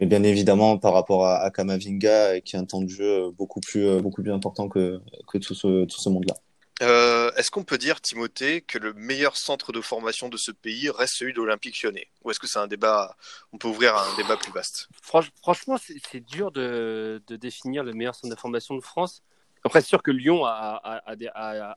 Mais 0.00 0.06
bien 0.06 0.24
évidemment, 0.24 0.78
par 0.78 0.94
rapport 0.94 1.26
à, 1.26 1.42
à 1.42 1.50
Kamavinga, 1.52 2.40
qui 2.40 2.56
a 2.56 2.58
un 2.58 2.64
temps 2.64 2.82
de 2.82 2.88
jeu 2.88 3.30
beaucoup 3.30 3.60
plus, 3.60 4.00
beaucoup 4.00 4.20
plus 4.20 4.32
important 4.32 4.68
que, 4.68 5.00
tout 5.32 5.54
ce, 5.54 5.84
tout 5.84 6.00
ce 6.00 6.08
monde-là. 6.08 6.34
Euh, 6.82 7.30
Est-ce 7.36 7.50
qu'on 7.50 7.62
peut 7.62 7.78
dire, 7.78 8.00
Timothée, 8.00 8.60
que 8.60 8.78
le 8.78 8.92
meilleur 8.92 9.36
centre 9.36 9.72
de 9.72 9.80
formation 9.80 10.28
de 10.28 10.36
ce 10.36 10.50
pays 10.50 10.90
reste 10.90 11.14
celui 11.14 11.32
de 11.32 11.38
l'Olympique 11.38 11.80
lyonnais? 11.82 12.08
Ou 12.24 12.30
est-ce 12.30 12.40
que 12.40 12.48
c'est 12.48 12.58
un 12.58 12.66
débat, 12.66 13.16
on 13.52 13.58
peut 13.58 13.68
ouvrir 13.68 13.96
un 13.96 14.16
débat 14.16 14.36
plus 14.36 14.52
vaste? 14.52 14.88
Franchement, 15.02 15.76
c'est 15.78 16.20
dur 16.20 16.50
de, 16.50 17.22
définir 17.28 17.84
le 17.84 17.92
meilleur 17.92 18.14
centre 18.14 18.34
de 18.34 18.38
formation 18.38 18.74
de 18.74 18.80
France. 18.80 19.22
Après, 19.64 19.80
c'est 19.80 19.88
sûr 19.88 20.02
que 20.02 20.10
Lyon 20.10 20.44
a, 20.44 21.02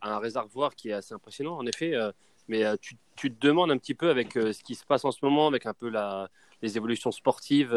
un 0.02 0.20
réservoir 0.20 0.76
qui 0.76 0.90
est 0.90 0.94
assez 0.94 1.14
impressionnant, 1.14 1.56
en 1.58 1.66
effet. 1.68 1.94
Euh, 1.94 2.12
mais 2.48 2.64
euh, 2.64 2.76
tu, 2.80 2.98
te 3.16 3.28
demandes 3.40 3.72
un 3.72 3.78
petit 3.78 3.96
peu 3.96 4.10
avec 4.10 4.34
ce 4.34 4.64
qui 4.64 4.76
se 4.76 4.86
passe 4.86 5.06
en 5.06 5.12
ce 5.12 5.20
moment, 5.22 5.48
avec 5.48 5.66
un 5.66 5.74
peu 5.74 5.90
la, 5.90 6.30
les 6.66 6.78
évolutions 6.78 7.12
sportives 7.12 7.74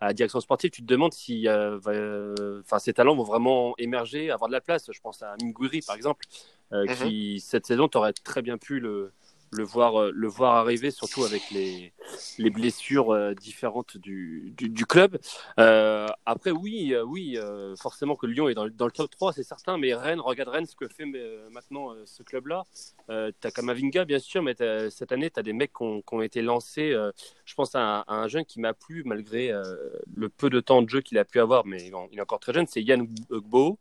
à 0.00 0.06
la 0.06 0.12
direction 0.12 0.40
sportive, 0.40 0.70
tu 0.70 0.82
te 0.82 0.86
demandes 0.86 1.12
si 1.12 1.48
euh, 1.48 2.62
ces 2.78 2.92
talents 2.92 3.16
vont 3.16 3.24
vraiment 3.24 3.74
émerger, 3.78 4.30
avoir 4.30 4.48
de 4.48 4.52
la 4.52 4.60
place. 4.60 4.90
Je 4.92 5.00
pense 5.00 5.22
à 5.22 5.34
Minguri, 5.42 5.80
par 5.82 5.96
exemple, 5.96 6.24
euh, 6.72 6.84
mm 6.84 6.88
-hmm. 6.88 7.08
qui 7.08 7.40
cette 7.40 7.66
saison, 7.66 7.88
tu 7.88 7.98
aurais 7.98 8.12
très 8.12 8.42
bien 8.42 8.58
pu 8.58 8.80
le, 8.80 9.12
le, 9.50 9.64
voir, 9.64 10.10
le 10.12 10.28
voir 10.28 10.54
arriver, 10.56 10.90
surtout 10.90 11.24
avec 11.24 11.50
les, 11.50 11.92
les 12.38 12.50
blessures 12.50 13.10
euh, 13.10 13.34
différentes 13.34 13.96
du, 13.96 14.52
du, 14.56 14.86
club. 14.86 15.18
Euh, 15.58 16.06
après, 16.26 16.50
oui, 16.50 16.94
oui 17.06 17.38
forcément 17.76 18.16
que 18.16 18.26
Lyon 18.26 18.48
est 18.48 18.54
dans, 18.54 18.64
le 18.64 18.90
top 18.90 19.10
3, 19.10 19.32
c'est 19.32 19.42
certain, 19.42 19.78
mais 19.78 19.94
Rennes, 19.94 20.20
regarde 20.20 20.50
Rennes, 20.50 20.66
ce 20.66 20.76
que 20.76 20.88
fait 20.88 21.06
maintenant 21.50 21.94
ce 22.04 22.22
club-là. 22.22 22.64
tu 23.08 23.46
as 23.46 23.50
Kamavinga, 23.50 24.04
bien 24.04 24.18
sûr, 24.18 24.42
mais 24.42 24.54
cette 24.90 25.12
année, 25.12 25.30
tu 25.30 25.40
as 25.40 25.42
des 25.42 25.52
mecs 25.52 25.72
qui 25.72 25.82
ont, 25.82 26.02
qui 26.02 26.14
ont 26.14 26.22
été 26.22 26.42
lancés. 26.42 26.96
je 27.44 27.54
pense 27.54 27.74
à 27.74 27.80
un, 27.80 28.00
à 28.00 28.14
un, 28.14 28.28
jeune 28.28 28.44
qui 28.44 28.60
m'a 28.60 28.74
plu, 28.74 29.02
malgré 29.04 29.52
le 30.14 30.28
peu 30.28 30.50
de 30.50 30.60
temps 30.60 30.82
de 30.82 30.88
jeu 30.88 31.00
qu'il 31.00 31.18
a 31.18 31.24
pu 31.24 31.40
avoir, 31.40 31.66
mais 31.66 31.90
il 32.12 32.18
est 32.18 32.22
encore 32.22 32.40
très 32.40 32.52
jeune, 32.52 32.66
c'est 32.66 32.82
Yann 32.82 33.06
Gbo. 33.30 33.78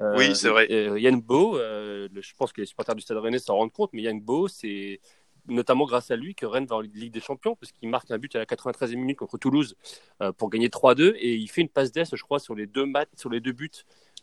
Euh, 0.00 0.14
oui, 0.16 0.36
c'est 0.36 0.48
vrai. 0.48 0.68
Euh, 0.70 0.98
Yann 0.98 1.20
Bo, 1.20 1.58
euh, 1.58 2.08
je 2.14 2.32
pense 2.36 2.52
que 2.52 2.60
les 2.60 2.66
supporters 2.66 2.94
du 2.94 3.02
Stade 3.02 3.18
Rennais 3.18 3.38
s'en 3.38 3.56
rendent 3.56 3.72
compte, 3.72 3.90
mais 3.92 4.02
Yann 4.02 4.20
Bo, 4.20 4.48
c'est 4.48 5.00
notamment 5.48 5.86
grâce 5.86 6.10
à 6.10 6.16
lui 6.16 6.34
que 6.34 6.46
Rennes 6.46 6.66
va 6.66 6.76
en 6.76 6.80
Ligue 6.80 7.12
des 7.12 7.20
Champions, 7.20 7.56
parce 7.56 7.72
qu'il 7.72 7.88
marque 7.88 8.10
un 8.10 8.18
but 8.18 8.34
à 8.36 8.38
la 8.38 8.44
93e 8.44 8.96
minute 8.96 9.18
contre 9.18 9.38
Toulouse 9.38 9.76
euh, 10.22 10.32
pour 10.32 10.50
gagner 10.50 10.68
3-2, 10.68 11.14
et 11.18 11.34
il 11.34 11.48
fait 11.48 11.62
une 11.62 11.68
passe 11.68 11.92
d'ess, 11.92 12.14
je 12.14 12.22
crois, 12.22 12.38
sur 12.38 12.54
les 12.54 12.66
deux 12.66 12.86
matchs, 12.86 13.08
sur 13.16 13.30
les 13.30 13.40
deux 13.40 13.52
buts 13.52 13.70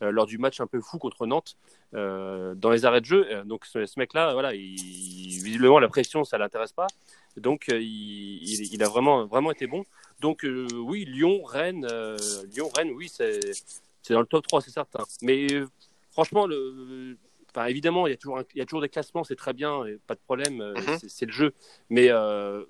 euh, 0.02 0.10
lors 0.10 0.26
du 0.26 0.38
match 0.38 0.60
un 0.60 0.66
peu 0.66 0.80
fou 0.80 0.98
contre 0.98 1.26
Nantes 1.26 1.56
euh, 1.94 2.54
dans 2.54 2.70
les 2.70 2.84
arrêts 2.84 3.00
de 3.00 3.06
jeu. 3.06 3.26
Donc 3.44 3.66
ce, 3.66 3.86
ce 3.86 3.98
mec-là, 3.98 4.32
voilà, 4.32 4.54
il, 4.54 4.76
visiblement 4.76 5.78
la 5.78 5.88
pression, 5.88 6.24
ça 6.24 6.38
l'intéresse 6.38 6.72
pas, 6.72 6.86
donc 7.36 7.66
il, 7.68 7.82
il, 7.82 8.74
il, 8.74 8.82
a 8.82 8.88
vraiment 8.88 9.26
vraiment 9.26 9.50
été 9.50 9.66
bon. 9.66 9.84
Donc 10.20 10.46
oui, 10.74 11.04
Lyon, 11.04 11.42
Rennes, 11.44 11.86
Lyon, 12.52 12.70
Rennes, 12.74 12.92
oui, 12.94 13.08
c'est 13.12 13.40
c'est 14.06 14.14
dans 14.14 14.20
le 14.20 14.26
top 14.26 14.46
3, 14.46 14.60
c'est 14.60 14.70
certain. 14.70 15.02
Mais 15.22 15.52
euh, 15.52 15.66
franchement, 16.12 16.46
le, 16.46 17.18
enfin, 17.50 17.66
évidemment, 17.66 18.06
il 18.06 18.10
y, 18.10 18.14
a 18.14 18.16
toujours 18.16 18.38
un, 18.38 18.44
il 18.54 18.58
y 18.58 18.60
a 18.60 18.64
toujours 18.66 18.82
des 18.82 18.88
classements, 18.88 19.24
c'est 19.24 19.34
très 19.34 19.52
bien, 19.52 19.84
pas 20.06 20.14
de 20.14 20.20
problème, 20.20 20.56
mm 20.58 20.74
-hmm. 20.74 21.08
c'est 21.08 21.26
le 21.26 21.32
jeu. 21.32 21.50
Mais 21.90 22.06
euh, 22.10 22.64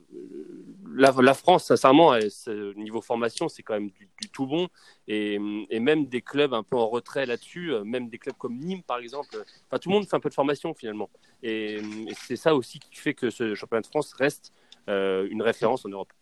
la, 1.02 1.12
la, 1.20 1.34
France, 1.34 1.64
sincèrement, 1.66 2.08
niveau 2.76 3.02
formation, 3.02 3.48
c'est 3.48 3.62
quand 3.66 3.74
même 3.74 3.90
du, 3.98 4.08
du, 4.20 4.28
tout 4.34 4.46
bon. 4.46 4.68
Et, 5.08 5.34
et, 5.74 5.80
même 5.88 6.02
des 6.14 6.22
clubs 6.30 6.54
un 6.54 6.62
peu 6.68 6.76
en 6.84 6.88
retrait 6.98 7.26
là-dessus, 7.32 7.66
euh, 7.72 7.84
même 7.94 8.06
des 8.12 8.18
clubs 8.22 8.38
comme 8.42 8.56
Nîmes, 8.66 8.84
par 8.92 8.98
exemple, 9.04 9.32
enfin, 9.66 9.78
tout 9.80 9.88
le 9.90 9.94
monde 9.96 10.06
fait 10.08 10.16
un 10.20 10.24
peu 10.26 10.30
de 10.34 10.38
formation 10.42 10.68
finalement. 10.80 11.10
Et, 11.42 11.74
et 12.10 12.14
c'est 12.26 12.40
ça 12.44 12.50
aussi 12.58 12.76
qui 12.84 12.94
fait 13.04 13.14
que 13.20 13.28
ce 13.38 13.42
championnat 13.60 13.82
de 13.86 13.92
France 13.94 14.08
reste 14.24 14.46
euh, 14.88 15.26
une 15.30 15.42
référence 15.42 15.84
en 15.84 15.88
Europe. 15.88 16.12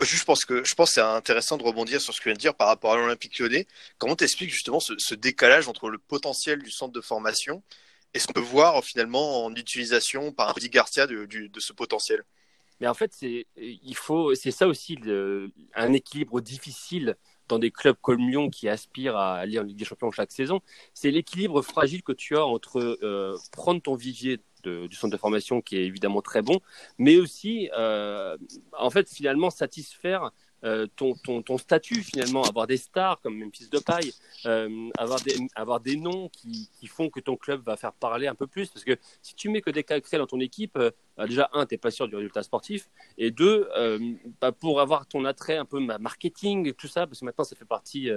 Je 0.00 0.24
pense 0.24 0.44
que 0.44 0.64
je 0.64 0.74
pense 0.74 0.92
c'est 0.92 1.00
intéressant 1.00 1.56
de 1.56 1.62
rebondir 1.62 2.00
sur 2.00 2.12
ce 2.12 2.18
que 2.18 2.24
tu 2.24 2.28
viens 2.30 2.34
de 2.34 2.40
dire 2.40 2.54
par 2.54 2.68
rapport 2.68 2.92
à 2.92 2.96
l'Olympique 2.96 3.38
lyonnais. 3.38 3.66
Comment 3.98 4.16
t'expliques 4.16 4.50
justement 4.50 4.80
ce, 4.80 5.14
décalage 5.14 5.68
entre 5.68 5.90
le 5.90 5.98
potentiel 5.98 6.62
du 6.62 6.70
centre 6.70 6.92
de 6.92 7.00
formation 7.00 7.62
et 8.14 8.18
ce 8.18 8.26
qu'on 8.26 8.32
peut 8.32 8.40
voir 8.40 8.82
finalement 8.84 9.44
en 9.44 9.54
utilisation 9.54 10.32
par 10.32 10.54
Rudy 10.54 10.70
Garcia 10.70 11.06
de, 11.06 11.50
ce 11.58 11.72
potentiel? 11.72 12.24
Mais 12.80 12.88
en 12.88 12.94
fait, 12.94 13.12
c'est 13.14 13.46
c'est 14.34 14.50
ça 14.50 14.66
aussi 14.66 14.98
un 15.74 15.92
équilibre 15.92 16.40
difficile 16.40 17.16
dans 17.48 17.58
des 17.58 17.70
clubs 17.70 17.96
comme 18.00 18.28
Lyon 18.28 18.50
qui 18.50 18.68
aspirent 18.68 19.16
à 19.16 19.36
aller 19.36 19.58
en 19.58 19.62
Ligue 19.62 19.76
des 19.76 19.84
Champions 19.84 20.10
chaque 20.10 20.32
saison. 20.32 20.60
C'est 20.94 21.10
l'équilibre 21.10 21.62
fragile 21.62 22.02
que 22.02 22.12
tu 22.12 22.36
as 22.36 22.44
entre 22.44 22.98
euh, 23.02 23.36
prendre 23.52 23.82
ton 23.82 23.94
vivier 23.94 24.40
du 24.68 24.94
centre 24.94 25.12
de 25.12 25.18
formation 25.18 25.60
qui 25.60 25.76
est 25.76 25.84
évidemment 25.84 26.22
très 26.22 26.42
bon, 26.42 26.60
mais 26.98 27.16
aussi, 27.18 27.70
euh, 27.76 28.36
en 28.78 28.90
fait, 28.90 29.08
finalement, 29.08 29.50
satisfaire 29.50 30.32
euh, 30.64 30.86
ton, 30.94 31.14
ton, 31.14 31.42
ton, 31.42 31.58
statut 31.58 32.02
finalement, 32.02 32.44
avoir 32.44 32.68
des 32.68 32.76
stars 32.76 33.20
comme 33.20 33.36
Memphis 33.36 33.68
Depay, 33.68 34.12
euh, 34.46 34.90
avoir, 34.96 35.20
des, 35.20 35.34
avoir 35.56 35.80
des 35.80 35.96
noms 35.96 36.28
qui, 36.28 36.70
qui, 36.78 36.86
font 36.86 37.10
que 37.10 37.18
ton 37.18 37.36
club 37.36 37.64
va 37.64 37.76
faire 37.76 37.92
parler 37.92 38.28
un 38.28 38.36
peu 38.36 38.46
plus. 38.46 38.68
Parce 38.68 38.84
que 38.84 38.96
si 39.22 39.34
tu 39.34 39.48
mets 39.48 39.60
que 39.60 39.70
des 39.70 39.82
cacrés 39.82 40.18
dans 40.18 40.26
ton 40.28 40.38
équipe, 40.38 40.76
euh, 40.76 40.92
déjà, 41.26 41.50
un, 41.52 41.66
tu 41.66 41.74
n'es 41.74 41.78
pas 41.78 41.90
sûr 41.90 42.06
du 42.06 42.14
résultat 42.14 42.44
sportif, 42.44 42.88
et 43.18 43.32
deux, 43.32 43.68
bah, 44.40 44.52
pour 44.52 44.80
avoir 44.80 45.06
ton 45.06 45.24
attrait 45.24 45.56
un 45.56 45.64
peu 45.64 45.80
marketing 45.80 46.68
et 46.68 46.74
tout 46.74 46.88
ça, 46.88 47.08
parce 47.08 47.20
que 47.20 47.24
maintenant 47.24 47.44
ça 47.44 47.56
fait 47.56 47.64
partie 47.64 48.10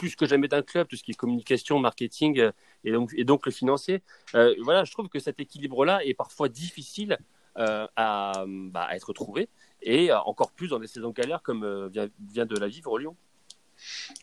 plus 0.00 0.16
que 0.16 0.26
jamais 0.26 0.48
d'un 0.48 0.62
club, 0.62 0.88
tout 0.88 0.96
ce 0.96 1.02
qui 1.02 1.10
est 1.10 1.14
communication, 1.14 1.78
marketing 1.78 2.50
et, 2.84 2.92
donc, 2.92 3.10
et 3.14 3.24
donc 3.24 3.46
le 3.46 3.52
financier. 3.52 4.02
voilà, 4.32 4.84
je 4.84 4.92
trouve 4.92 5.08
que 5.08 5.18
cet 5.18 5.38
équilibre-là 5.40 6.04
est 6.04 6.14
parfois 6.14 6.48
difficile 6.48 7.18
à, 7.56 8.44
bah, 8.46 8.86
à 8.88 8.96
être 8.96 9.12
trouvé 9.12 9.48
et 9.82 10.12
encore 10.12 10.52
plus 10.52 10.68
dans 10.68 10.78
des 10.78 10.86
saisons 10.86 11.10
galères 11.10 11.42
comme 11.42 11.64
euh, 11.64 11.88
vient, 11.88 12.08
vient, 12.32 12.46
de 12.46 12.58
la 12.58 12.68
vivre 12.68 12.98
Lyon. 12.98 13.16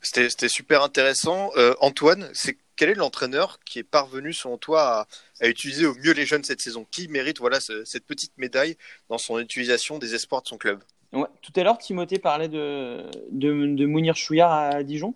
C'était 0.01 0.49
super 0.49 0.83
intéressant. 0.83 1.51
Euh, 1.57 1.73
Antoine, 1.79 2.29
c'est 2.33 2.57
quel 2.75 2.89
est 2.89 2.95
l'entraîneur 2.95 3.59
qui 3.65 3.79
est 3.79 3.83
parvenu, 3.83 4.33
selon 4.33 4.57
toi, 4.57 4.83
à, 4.83 5.07
à, 5.41 5.47
utiliser 5.47 5.87
au 5.87 5.95
mieux 5.95 6.11
les 6.11 6.27
jeunes 6.27 6.43
cette 6.43 6.61
saison? 6.61 6.85
Qui 6.91 7.07
mérite 7.07 7.39
voilà, 7.39 7.59
ce, 7.59 7.83
cette 7.83 8.05
petite 8.05 8.33
médaille 8.37 8.77
dans 9.09 9.17
son 9.17 9.39
utilisation 9.39 9.97
des 9.97 10.13
espoirs 10.13 10.43
de 10.43 10.47
son 10.47 10.57
club? 10.57 10.83
Ouais, 11.11 11.27
Tout 11.41 11.53
à 11.55 11.63
l'heure, 11.63 11.79
Timothée 11.79 12.19
parlait 12.19 12.49
de, 12.49 13.09
de, 13.31 13.75
de 13.75 13.85
Mounir 13.87 14.15
Chouillard 14.15 14.51
à 14.51 14.83
Dijon. 14.83 15.15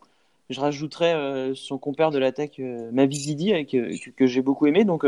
Je 0.51 0.60
rajouterais 0.60 1.13
euh, 1.15 1.55
son 1.55 1.77
compère 1.77 2.12
de 2.12 2.20
l'attaque, 2.20 2.60
euh, 2.60 2.91
Mavizidi, 2.91 3.53
euh, 3.53 3.63
que, 3.63 4.27
j'ai 4.27 4.41
beaucoup 4.41 4.67
aimé. 4.67 4.84
Donc, 4.84 5.05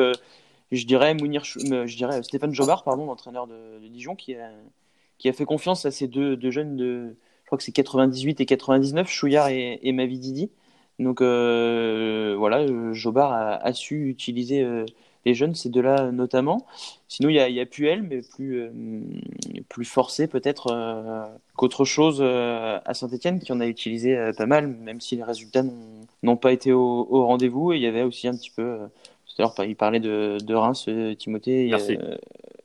je 0.72 0.86
dirais, 0.86 1.14
Mounir, 1.14 1.44
je 1.44 1.96
dirais 1.96 2.24
Stéphane 2.24 2.54
Jobard, 2.54 2.84
pardon, 2.84 3.06
l'entraîneur 3.06 3.48
de, 3.48 3.88
Dijon, 3.90 4.16
qui 4.16 4.36
a, 4.36 4.52
qui 5.18 5.28
a 5.30 5.34
fait 5.34 5.46
confiance 5.46 5.86
à 5.86 5.92
ces 5.92 6.08
deux, 6.08 6.40
jeunes 6.50 6.78
de, 6.78 7.16
je 7.44 7.46
crois 7.48 7.58
que 7.58 7.64
c'est 7.64 7.74
98 7.74 8.40
et 8.40 8.46
99, 8.46 9.10
Chouillard 9.10 9.50
et, 9.50 9.80
et 9.84 9.92
Mavididi. 9.92 10.50
Donc 11.00 11.22
voilà, 11.22 12.66
Jobard 12.94 13.34
a, 13.34 13.74
su 13.74 14.10
utiliser 14.10 14.66
les 15.25 15.34
jeunes, 15.34 15.56
ces 15.56 15.70
deux-là 15.70 16.12
notamment. 16.12 16.65
Sinon, 17.08 17.30
il 17.30 17.36
y 17.36 17.39
a, 17.39 17.50
y 17.50 17.60
a 17.60 17.65
Puel, 17.65 18.03
mais 18.03 18.22
plus, 18.22 18.62
euh, 18.62 18.72
plus 19.70 19.86
forcé 19.86 20.27
peut-être 20.27 20.68
euh, 20.72 21.25
qu'autre 21.56 21.86
chose 21.86 22.20
euh, 22.22 22.80
à 22.86 22.94
Saint-Etienne, 22.94 23.39
qui 23.39 23.51
en 23.51 23.60
a 23.60 23.68
utilisé 23.68 24.32
pas 24.38 24.46
mal, 24.46 24.68
même 24.68 25.00
si 25.00 25.15
les 25.15 25.24
résultats 25.24 25.63
n'ont 26.24 26.38
pas 26.38 26.51
été 26.51 26.72
au, 26.74 27.08
au 27.10 27.25
rendez-vous. 27.25 27.74
Et 27.74 27.77
il 27.77 27.82
y 27.82 27.88
avait 27.88 28.03
aussi 28.03 28.27
un 28.27 28.34
petit 28.34 28.51
peu, 28.51 28.80
tout 29.27 29.42
à 29.42 29.44
l'heure, 29.44 29.56
il 29.68 29.75
parlait 29.75 30.00
de, 30.00 30.38
de 30.44 30.56
Reims, 30.56 30.89
Timothée. 31.18 31.68
Merci. 31.70 31.98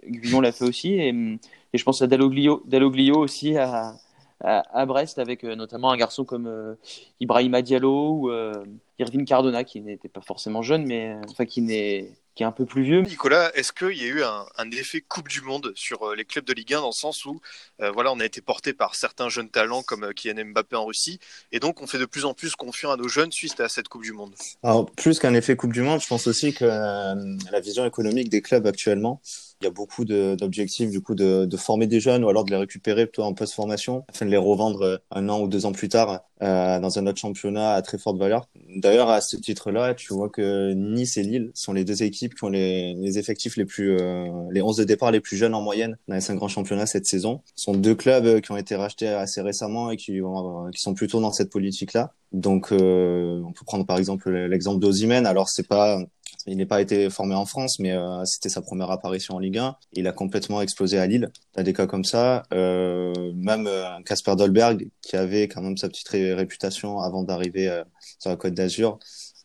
Guillon 0.07 0.41
l'a 0.41 0.53
fait 0.53 0.65
aussi. 0.65 0.95
Et, 0.95 1.09
et 1.11 1.79
je 1.79 1.85
pense 1.85 2.01
à 2.01 2.07
Dalloglio, 2.07 2.63
Dalloglio 2.67 3.19
aussi 3.19 3.57
à, 3.57 3.95
à, 4.41 4.63
à, 4.79 4.87
Brest 4.87 5.19
avec 5.19 5.45
euh, 5.45 5.55
notamment 5.55 5.91
un 5.91 5.97
garçon 5.97 6.25
comme 6.25 6.47
euh, 6.47 6.75
Ibrahima 7.21 7.63
Diallo 7.63 8.13
ou 8.13 8.31
euh, 8.31 8.65
Irvine 8.99 9.25
Cardona 9.25 9.65
qui 9.65 9.81
n'était 9.81 10.09
pas 10.09 10.21
forcément 10.21 10.63
jeune 10.63 10.87
mais 10.87 11.17
enfin 11.29 11.45
qui 11.45 11.63
n'est 11.63 12.11
qui 12.39 12.45
est 12.45 12.47
un 12.47 12.53
peu 12.53 12.67
plus 12.67 12.85
vieux. 12.85 13.01
Nicolas, 13.01 13.51
est-ce 13.57 13.73
qu'il 13.73 14.01
y 14.01 14.05
a 14.05 14.07
eu 14.07 14.23
un, 14.23 14.47
un, 14.59 14.71
effet 14.71 15.01
Coupe 15.01 15.27
du 15.27 15.41
Monde 15.41 15.73
sur 15.75 16.15
les 16.15 16.25
clubs 16.25 16.45
de 16.45 16.53
Ligue 16.53 16.73
1 16.73 16.83
dans 16.83 16.87
le 16.87 16.93
sens 16.93 17.25
où 17.25 17.41
euh, 17.81 17.91
voilà, 17.91 18.13
on 18.13 18.21
a 18.21 18.25
été 18.25 18.41
porté 18.41 18.73
par 18.73 18.95
certains 18.95 19.29
jeunes 19.29 19.49
talents 19.49 19.83
comme 19.83 20.15
Kylian 20.15 20.45
Mbappé 20.53 20.77
en 20.77 20.85
Russie 20.85 21.19
et 21.51 21.59
donc 21.59 21.83
on 21.83 21.89
fait 21.89 21.99
de 21.99 22.05
plus 22.05 22.25
en 22.27 22.35
plus 22.35 22.55
confiance 22.55 22.95
à 22.95 22.97
nos 22.97 23.09
jeunes 23.09 23.33
suite 23.33 23.59
à 23.59 23.69
cette 23.69 23.89
Coupe 23.89 24.05
du 24.05 24.13
Monde? 24.13 24.35
Alors, 24.63 24.89
plus 24.89 25.19
qu'un 25.19 25.35
effet 25.35 25.57
Coupe 25.57 25.73
du 25.73 25.83
Monde, 25.83 26.01
je 26.01 26.07
pense 26.07 26.29
aussi 26.29 26.55
que 26.55 26.65
euh, 26.65 27.37
la 27.51 27.59
vision 27.59 27.85
économique 27.85 28.29
des 28.29 28.41
clubs 28.41 28.69
actuellement, 28.69 29.21
il 29.61 29.65
y 29.65 29.67
a 29.67 29.71
beaucoup 29.71 30.05
d'objectifs 30.05 30.91
du 30.91 31.01
coup 31.01 31.15
de, 31.15 31.45
de, 31.45 31.57
former 31.57 31.87
des 31.87 32.01
jeunes 32.01 32.25
ou 32.25 32.29
alors 32.29 32.45
de 32.45 32.51
les 32.51 32.57
récupérer 32.57 33.07
plutôt 33.07 33.23
en 33.23 33.35
post-formation 33.35 34.05
afin 34.09 34.27
de 34.27 34.31
les 34.31 34.37
revendre 34.37 35.01
un 35.11 35.29
an 35.29 35.41
ou 35.41 35.49
deux 35.49 35.67
ans 35.67 35.73
plus 35.73 35.89
tard 35.89 36.23
euh, 36.41 36.79
dans 36.79 37.01
un 37.01 37.07
autre 37.09 37.19
championnat 37.19 37.73
à 37.73 37.83
très 37.83 37.99
forte 37.99 38.17
valeur. 38.17 38.49
D'ailleurs, 38.77 39.11
à 39.11 39.21
ce 39.21 39.37
titre-là, 39.37 39.95
tu 39.95 40.15
vois 40.15 40.29
que 40.29 40.73
Nice 40.73 41.17
et 41.17 41.25
Lille 41.25 41.51
sont 41.55 41.73
les 41.73 41.85
deux 41.85 42.05
équipes 42.05 42.37
qui 42.37 42.45
ont 42.45 42.49
les, 42.49 42.95
les 42.95 43.19
effectifs 43.19 43.57
les 43.57 43.65
plus, 43.65 43.97
euh, 43.99 44.29
les 44.53 44.63
11 44.63 44.77
de 44.77 44.85
départ 44.85 45.11
les 45.11 45.21
plus 45.21 45.37
jeunes 45.37 45.55
en 45.55 45.63
moyenne 45.63 45.97
dans 46.07 46.15
les 46.15 46.21
cinq 46.21 46.37
grands 46.37 46.47
championnats 46.47 46.87
cette 46.87 47.07
saison. 47.07 47.41
Ce 47.57 47.65
sont 47.65 47.75
deux 47.75 47.97
clubs 47.97 48.41
qui 48.41 48.53
ont 48.53 48.57
été 48.57 48.77
rachetés 48.77 49.09
assez 49.09 49.41
récemment 49.41 49.91
et 49.91 49.97
qui, 49.97 50.21
vont, 50.21 50.71
qui 50.71 50.81
sont 50.81 50.95
plutôt 50.95 51.21
dans 51.21 51.33
cette 51.33 51.51
politique-là. 51.51 52.13
Donc, 52.31 52.73
euh, 52.73 53.43
on 53.45 53.53
peut 53.53 53.65
prendre 53.65 53.87
par 53.87 53.99
exemple 53.99 54.31
l'exemple 54.31 54.79
d'Ozimène. 54.79 55.27
Alors, 55.27 55.49
c'est 55.49 55.67
pas 55.67 55.99
il 56.47 56.57
n'est 56.57 56.67
pas 56.67 56.81
été 56.81 57.11
formé 57.11 57.35
en 57.35 57.47
France, 57.47 57.79
mais 57.79 57.93
euh, 57.93 58.25
c'était 58.25 58.49
sa 58.49 58.63
première 58.63 58.91
apparition 58.91 59.35
en 59.35 59.39
Ligue 59.39 59.59
1. 59.59 59.77
Il 59.95 60.07
a 60.07 60.13
complètement 60.13 60.61
explosé 60.61 60.99
à 60.99 61.07
Lille. 61.07 61.31
T'as 61.53 61.63
des 61.63 61.73
cas 61.73 61.87
comme 61.87 62.05
ça. 62.05 62.45
Euh, 62.53 63.13
même 63.35 63.69
Casper 64.05 64.37
Dolberg, 64.37 64.89
qui 65.03 65.17
avait 65.17 65.49
quand 65.49 65.63
même 65.63 65.77
sa 65.77 65.89
petite 65.89 66.09
ré 66.09 66.35
réputation 66.35 67.01
avant 67.01 67.23
d'arriver 67.23 67.69
euh, 67.69 67.85
sur 68.19 68.31
la 68.31 68.37
Côte 68.37 68.55
d'Azur, 68.55 68.99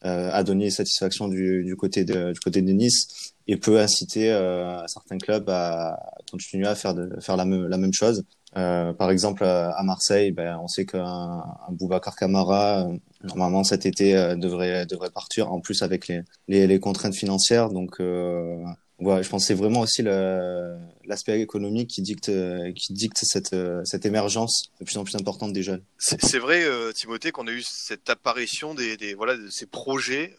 euh, 0.05 0.29
a 0.31 0.43
donné 0.43 0.69
satisfaction 0.69 1.27
du, 1.27 1.75
côté 1.77 2.03
de, 2.03 2.33
du 2.33 2.39
côté 2.39 2.61
de 2.61 2.71
Nice 2.71 3.33
et 3.47 3.57
peut 3.57 3.79
inciter 3.79 4.31
euh, 4.31 4.85
certains 4.87 5.17
clubs 5.17 5.49
à 5.49 5.97
continuer 6.29 6.67
à 6.67 6.75
faire, 6.75 6.93
de, 6.93 7.09
faire 7.21 7.37
la 7.37 7.45
même 7.45 7.93
chose. 7.93 8.23
Euh, 8.55 8.93
par 8.93 9.09
exemple, 9.09 9.43
à 9.43 9.81
Marseille, 9.83 10.31
ben, 10.31 10.59
on 10.61 10.67
sait 10.67 10.85
qu'un 10.85 11.03
un 11.03 11.71
Boubacar 11.71 12.15
Camara, 12.15 12.87
normalement 13.23 13.63
cet 13.63 13.85
été, 13.85 14.15
euh, 14.15 14.35
devrait, 14.35 14.85
devrait 14.85 15.09
partir, 15.09 15.51
en 15.51 15.59
plus 15.59 15.81
avec 15.81 16.07
les, 16.07 16.21
les, 16.47 16.67
les 16.67 16.79
contraintes 16.79 17.15
financières. 17.15 17.69
Donc, 17.69 17.99
euh, 17.99 18.57
ouais, 18.99 19.23
je 19.23 19.29
pense 19.29 19.43
que 19.43 19.47
c'est 19.47 19.53
vraiment 19.53 19.81
aussi 19.81 20.03
l'aspect 20.03 21.41
économique 21.41 21.89
qui 21.89 22.01
dicte, 22.01 22.31
qui 22.75 22.93
dicte 22.93 23.19
cette, 23.23 23.55
cette 23.85 24.05
émergence 24.05 24.65
de 24.79 24.85
plus 24.85 24.97
en 24.97 25.03
plus 25.03 25.15
importante 25.15 25.51
des 25.51 25.63
jeunes. 25.63 25.81
C'est 25.97 26.39
vrai, 26.39 26.63
euh, 26.63 26.91
Timothée, 26.91 27.31
qu'on 27.31 27.47
a 27.47 27.51
eu 27.51 27.63
cette 27.63 28.09
apparition 28.09 28.75
des, 28.75 28.97
des 28.97 29.13
voilà, 29.15 29.35
de 29.35 29.49
ces 29.49 29.65
projets 29.65 30.35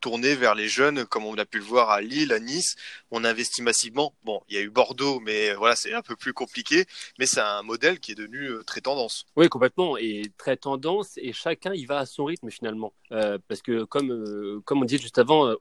euh, 0.00 0.10
tourné 0.10 0.34
vers 0.34 0.54
les 0.54 0.68
jeunes, 0.68 1.04
comme 1.04 1.24
on 1.24 1.36
a 1.38 1.44
pu 1.44 1.58
le 1.58 1.64
voir 1.64 1.90
à 1.90 2.00
Lille, 2.00 2.32
à 2.32 2.40
Nice. 2.40 2.76
On 3.10 3.24
investit 3.24 3.62
massivement. 3.62 4.14
Bon, 4.24 4.40
il 4.48 4.56
y 4.56 4.58
a 4.58 4.62
eu 4.62 4.70
Bordeaux, 4.70 5.20
mais 5.20 5.54
voilà, 5.54 5.76
c'est 5.76 5.92
un 5.92 6.02
peu 6.02 6.16
plus 6.16 6.32
compliqué. 6.32 6.84
Mais 7.18 7.26
c'est 7.26 7.40
un 7.40 7.62
modèle 7.62 8.00
qui 8.00 8.12
est 8.12 8.14
devenu 8.14 8.50
très 8.66 8.80
tendance. 8.80 9.26
Oui, 9.36 9.48
complètement, 9.48 9.96
et 9.96 10.22
très 10.38 10.56
tendance. 10.56 11.18
Et 11.18 11.32
chacun 11.32 11.74
y 11.74 11.84
va 11.84 11.98
à 11.98 12.06
son 12.06 12.24
rythme 12.24 12.50
finalement, 12.50 12.92
euh, 13.12 13.38
parce 13.48 13.62
que 13.62 13.84
comme 13.84 14.10
euh, 14.10 14.60
comme 14.64 14.82
on 14.82 14.84
disait 14.84 15.02
juste 15.02 15.18
avant, 15.18 15.54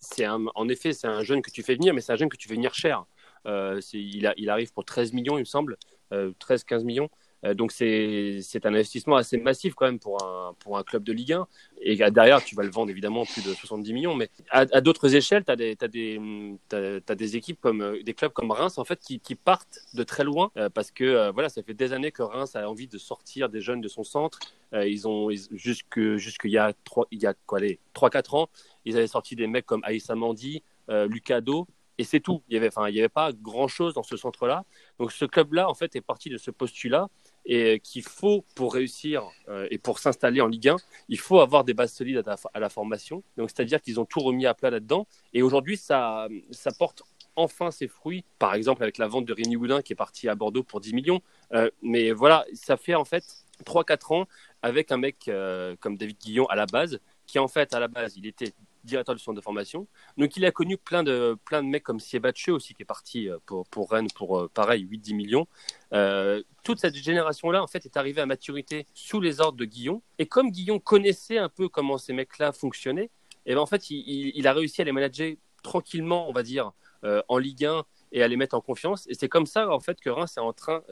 c'est 0.00 0.26
en 0.26 0.68
effet 0.68 0.92
c'est 0.92 1.06
un 1.06 1.22
jeune 1.22 1.42
que 1.42 1.50
tu 1.50 1.62
fais 1.62 1.74
venir, 1.74 1.94
mais 1.94 2.00
c'est 2.00 2.12
un 2.12 2.16
jeune 2.16 2.28
que 2.28 2.36
tu 2.36 2.48
fais 2.48 2.54
venir 2.54 2.74
cher. 2.74 3.04
Euh, 3.46 3.80
il 3.92 4.50
arrive 4.50 4.72
pour 4.72 4.84
13 4.84 5.12
millions, 5.12 5.38
il 5.38 5.40
me 5.40 5.44
semble, 5.44 5.76
13-15 6.12 6.84
millions. 6.84 7.08
Euh, 7.44 7.54
donc 7.54 7.72
c'est 7.72 8.40
un 8.64 8.74
investissement 8.74 9.16
assez 9.16 9.38
massif 9.38 9.74
quand 9.74 9.86
même 9.86 9.98
pour 9.98 10.22
un, 10.22 10.54
pour 10.58 10.78
un 10.78 10.82
club 10.82 11.02
de 11.02 11.12
Ligue 11.12 11.32
1. 11.32 11.46
Et 11.82 11.96
derrière, 12.10 12.44
tu 12.44 12.54
vas 12.54 12.62
le 12.62 12.70
vendre 12.70 12.90
évidemment 12.90 13.24
plus 13.24 13.44
de 13.44 13.54
70 13.54 13.92
millions. 13.92 14.14
Mais 14.14 14.28
à, 14.50 14.80
d'autres 14.80 15.14
échelles, 15.14 15.44
tu 15.44 15.52
as, 15.52 15.54
as, 15.54 17.10
as, 17.10 17.14
des 17.14 17.36
équipes 17.36 17.60
comme 17.60 17.98
des 18.02 18.14
clubs 18.14 18.32
comme 18.32 18.50
Reims 18.50 18.78
en 18.78 18.84
fait 18.84 18.98
qui, 19.00 19.20
qui 19.20 19.34
partent 19.34 19.80
de 19.94 20.02
très 20.02 20.24
loin 20.24 20.50
euh, 20.56 20.68
parce 20.68 20.90
que 20.90 21.04
euh, 21.04 21.30
voilà, 21.32 21.48
ça 21.48 21.62
fait 21.62 21.74
des 21.74 21.92
années 21.92 22.12
que 22.12 22.22
Reims 22.22 22.56
a 22.56 22.68
envie 22.68 22.88
de 22.88 22.98
sortir 22.98 23.48
des 23.48 23.60
jeunes 23.60 23.80
de 23.80 23.88
son 23.88 24.04
centre. 24.04 24.38
Euh, 24.72 24.86
ils 24.86 25.08
ont 25.08 25.30
jusque 25.52 26.00
jusqu'il 26.16 26.50
y 26.50 26.58
a 26.58 26.72
trois 26.84 27.06
il 27.10 27.20
y 27.22 27.26
a 27.26 27.34
quoi 27.46 27.60
les 27.60 27.80
trois 27.92 28.10
quatre 28.10 28.34
ans, 28.34 28.48
ils 28.84 28.96
avaient 28.96 29.06
sorti 29.06 29.36
des 29.36 29.46
mecs 29.46 29.66
comme 29.66 29.82
Aïssa 29.84 30.14
Mandi, 30.14 30.62
Lucado 30.88 31.68
et 32.00 32.04
c'est 32.04 32.20
tout. 32.20 32.42
Il 32.48 32.54
y 32.54 32.56
avait, 32.56 32.68
enfin, 32.68 32.88
il 32.88 32.94
y 32.94 32.98
avait 32.98 33.10
pas 33.10 33.30
grand 33.30 33.68
chose 33.68 33.92
dans 33.92 34.02
ce 34.02 34.16
centre-là. 34.16 34.64
Donc 34.98 35.12
ce 35.12 35.26
club-là, 35.26 35.68
en 35.68 35.74
fait, 35.74 35.94
est 35.96 36.00
parti 36.00 36.30
de 36.30 36.38
ce 36.38 36.50
postulat 36.50 37.08
et 37.46 37.80
qu'il 37.80 38.02
faut 38.02 38.44
pour 38.54 38.74
réussir 38.74 39.24
euh, 39.48 39.66
et 39.70 39.78
pour 39.78 39.98
s'installer 39.98 40.40
en 40.40 40.46
Ligue 40.46 40.68
1, 40.68 40.76
il 41.08 41.18
faut 41.18 41.40
avoir 41.40 41.64
des 41.64 41.74
bases 41.74 41.92
solides 41.92 42.22
à 42.26 42.60
la, 42.60 42.68
formation. 42.68 43.22
Donc 43.36 43.50
c'est-à-dire 43.50 43.80
qu'ils 43.80 43.98
ont 43.98 44.04
tout 44.04 44.20
remis 44.20 44.46
à 44.46 44.54
plat 44.54 44.70
là-dedans. 44.70 45.06
Et 45.32 45.42
aujourd'hui, 45.42 45.76
ça, 45.76 46.28
ça 46.50 46.70
porte 46.72 47.02
enfin 47.36 47.70
ses 47.70 47.88
fruits. 47.88 48.24
Par 48.38 48.54
exemple, 48.54 48.82
avec 48.82 48.98
la 48.98 49.08
vente 49.08 49.24
de 49.24 49.32
Rémi 49.32 49.56
Houdin 49.56 49.82
qui 49.82 49.92
est 49.92 49.96
parti 49.96 50.28
à 50.28 50.34
Bordeaux 50.34 50.62
pour 50.62 50.80
10 50.80 50.92
millions. 50.94 51.20
Euh, 51.52 51.70
mais 51.82 52.12
voilà, 52.12 52.44
ça 52.52 52.76
fait 52.76 52.94
en 52.94 53.04
fait 53.04 53.24
3-4 53.64 54.14
ans 54.14 54.26
avec 54.62 54.92
un 54.92 54.96
mec 54.98 55.28
euh, 55.28 55.76
comme 55.80 55.96
David 55.96 56.18
Guillon 56.18 56.46
à 56.46 56.56
la 56.56 56.66
base, 56.66 57.00
qui 57.26 57.38
en 57.38 57.48
fait 57.48 57.74
à 57.74 57.80
la 57.80 57.88
base, 57.88 58.16
il 58.16 58.26
était 58.26 58.52
directeur 58.84 59.14
du 59.14 59.22
centre 59.22 59.36
de 59.36 59.42
formation. 59.42 59.86
Donc 60.16 60.36
il 60.36 60.44
a 60.44 60.50
connu 60.50 60.76
plein 60.76 61.02
de, 61.02 61.36
plein 61.44 61.62
de 61.62 61.68
mecs 61.68 61.82
comme 61.82 62.00
Siebatche 62.00 62.48
aussi, 62.48 62.74
qui 62.74 62.82
est 62.82 62.86
parti 62.86 63.28
euh, 63.28 63.38
pour, 63.46 63.66
pour 63.68 63.90
Rennes 63.90 64.08
pour 64.14 64.38
euh, 64.38 64.50
pareil 64.52 64.84
8-10 64.84 65.14
millions. 65.14 65.46
Euh, 65.92 66.42
toute 66.64 66.78
cette 66.78 66.94
génération-là, 66.94 67.62
en 67.62 67.66
fait, 67.66 67.84
est 67.84 67.96
arrivée 67.96 68.20
à 68.20 68.26
maturité 68.26 68.86
sous 68.94 69.20
les 69.20 69.40
ordres 69.40 69.58
de 69.58 69.64
Guillon. 69.64 70.02
Et 70.18 70.26
comme 70.26 70.50
Guillon 70.50 70.78
connaissait 70.78 71.38
un 71.38 71.48
peu 71.48 71.68
comment 71.68 71.98
ces 71.98 72.12
mecs-là 72.12 72.52
fonctionnaient, 72.52 73.10
et 73.46 73.52
eh 73.52 73.54
ben, 73.54 73.60
en 73.60 73.66
fait, 73.66 73.88
il, 73.90 74.46
a 74.46 74.52
réussi 74.52 74.82
à 74.82 74.84
les 74.84 74.92
manager 74.92 75.32
tranquillement, 75.62 76.28
on 76.28 76.32
va 76.32 76.42
dire, 76.42 76.72
en 77.02 77.38
Ligue 77.38 77.64
1 77.64 77.84
et 78.12 78.22
à 78.22 78.28
les 78.28 78.36
mettre 78.36 78.56
en 78.56 78.60
confiance. 78.60 79.06
Et 79.08 79.14
c'est 79.14 79.28
comme 79.28 79.46
ça, 79.46 79.70
en 79.70 79.80
fait, 79.80 80.00
que 80.00 80.10
Reims 80.10 80.36
est 80.36 80.40
en 80.40 80.52
train 80.52 80.82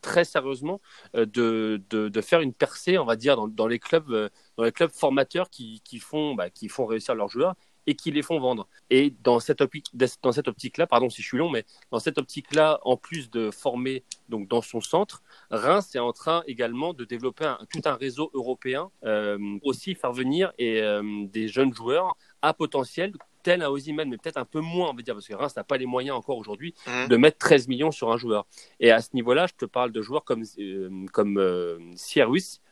très 0.00 0.24
sérieusement 0.24 0.80
de, 1.14 1.24
de, 1.24 2.08
de, 2.08 2.20
faire 2.20 2.40
une 2.40 2.52
percée, 2.52 2.98
on 2.98 3.04
va 3.04 3.16
dire, 3.16 3.36
dans, 3.36 3.46
dans 3.46 3.68
les 3.68 3.78
clubs 3.78 4.30
dans 4.56 4.64
les 4.64 4.72
clubs 4.72 4.90
formateurs 4.90 5.48
qui, 5.48 5.80
qui 5.84 5.98
font, 5.98 6.34
bah, 6.34 6.50
qui 6.50 6.68
font 6.68 6.86
réussir 6.86 7.14
leurs 7.14 7.28
joueurs 7.28 7.54
et 7.86 7.94
qui 7.94 8.10
les 8.10 8.22
font 8.22 8.38
vendre. 8.38 8.68
Et 8.90 9.14
dans 9.22 9.40
cette, 9.40 9.60
optique, 9.60 9.86
dans 10.22 10.32
cette 10.32 10.48
optique-là, 10.48 10.86
pardon 10.86 11.10
si 11.10 11.22
je 11.22 11.26
suis 11.26 11.38
long, 11.38 11.50
mais 11.50 11.64
dans 11.90 11.98
cette 11.98 12.18
optique-là, 12.18 12.80
en 12.82 12.96
plus 12.96 13.30
de 13.30 13.50
former 13.50 14.04
donc 14.28 14.48
dans 14.48 14.62
son 14.62 14.80
centre, 14.80 15.22
Reims 15.50 15.94
est 15.94 15.98
en 15.98 16.12
train 16.12 16.42
également 16.46 16.94
de 16.94 17.04
développer 17.04 17.52
tout 17.70 17.82
un 17.84 17.94
réseau 17.94 18.30
européen, 18.34 18.90
euh, 19.04 19.38
aussi 19.62 19.94
faire 19.94 20.12
venir 20.12 20.52
et, 20.58 20.80
euh, 20.80 21.02
des 21.26 21.48
jeunes 21.48 21.74
joueurs 21.74 22.16
à 22.40 22.54
potentiel 22.54 23.12
tel 23.42 23.62
un 23.62 23.68
Ozyman, 23.68 24.08
mais 24.08 24.16
peut-être 24.16 24.36
un 24.36 24.44
peu 24.44 24.60
moins, 24.60 24.90
on 24.90 24.94
va 24.94 25.02
dire, 25.02 25.14
parce 25.14 25.26
que 25.26 25.34
Reims 25.34 25.54
n'a 25.56 25.64
pas 25.64 25.76
les 25.76 25.86
moyens 25.86 26.16
encore 26.16 26.38
aujourd'hui 26.38 26.74
mmh. 26.86 27.08
de 27.08 27.16
mettre 27.16 27.38
13 27.38 27.68
millions 27.68 27.90
sur 27.90 28.12
un 28.12 28.16
joueur. 28.16 28.46
Et 28.80 28.90
à 28.90 29.00
ce 29.00 29.10
niveau-là, 29.14 29.46
je 29.46 29.54
te 29.54 29.64
parle 29.64 29.92
de 29.92 30.02
joueurs 30.02 30.24
comme, 30.24 30.44
euh, 30.58 31.06
comme 31.12 31.38
euh, 31.38 31.78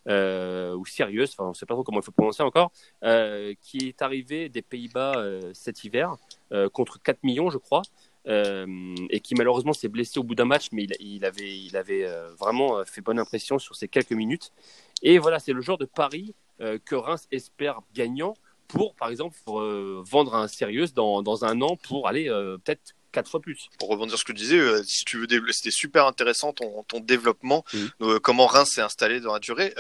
euh, 0.09 0.75
ou 0.75 0.87
Sirius, 0.87 1.33
enfin, 1.33 1.45
on 1.45 1.49
ne 1.51 1.55
sait 1.55 1.67
pas 1.67 1.75
trop 1.75 1.83
comment 1.83 2.01
il 2.01 2.05
faut 2.05 2.13
prononcer 2.13 2.43
encore, 2.43 2.73
euh, 3.05 3.55
qui 3.61 3.89
est 3.89 4.03
arrivé 4.03 4.49
des 4.49 4.63
Pays-Bas 4.63 5.23
cet 5.53 5.85
hiver 5.85 6.17
contre 6.73 7.01
4 7.03 7.23
millions, 7.23 7.51
je 7.51 7.59
crois. 7.59 7.83
et 8.27 9.21
qui 9.21 9.35
malheureusement 9.35 9.73
s'est 9.73 9.89
blessé 9.89 10.19
au 10.19 10.23
bout 10.23 10.35
d'un 10.35 10.45
match, 10.45 10.69
mais 10.73 10.85
il, 10.85 10.95
il 11.01 11.25
avait, 11.25 11.59
il 11.59 11.77
avait 11.77 12.07
vraiment 12.39 12.85
fait 12.85 13.01
bonne 13.01 13.19
impression 13.19 13.59
sur 13.59 13.75
ces 13.75 13.89
quelques 13.89 14.13
minutes. 14.13 14.53
Et 15.03 15.19
voilà, 15.19 15.39
c'est 15.39 15.53
le 15.53 15.61
genre 15.61 15.79
de 15.79 15.87
pari 15.87 16.35
que 16.59 16.95
Reims 16.95 17.27
espère 17.31 17.81
gagnant 17.95 18.35
pour, 18.73 18.95
par 18.95 19.11
exemple, 19.11 19.37
euh, 19.49 20.03
vendre 20.05 20.35
un 20.35 20.49
sérieux 20.49 20.87
dans, 20.95 21.23
dans, 21.23 21.45
un 21.45 21.61
an 21.61 21.77
pour 21.77 22.09
aller 22.09 22.29
euh, 22.29 22.59
peut-être 22.59 22.95
quatre 23.13 23.31
fois 23.31 23.41
plus. 23.41 23.69
Pour 23.79 23.89
rebondir 23.89 24.11
sur 24.11 24.21
ce 24.21 24.25
que 24.25 24.33
tu 24.33 24.43
disais, 24.43 24.59
euh, 24.59 24.83
si 24.85 25.05
tu 25.05 25.19
veux, 25.19 25.27
c'était 25.53 25.71
super 25.71 26.07
intéressant 26.07 26.53
ton, 26.53 26.85
ton 26.85 27.01
développement, 27.01 27.65
comment 28.23 28.47
Reims 28.47 28.71
s'est 28.75 28.83
installé 28.83 29.21
dans 29.21 29.33
la 29.33 29.41
durée. 29.41 29.75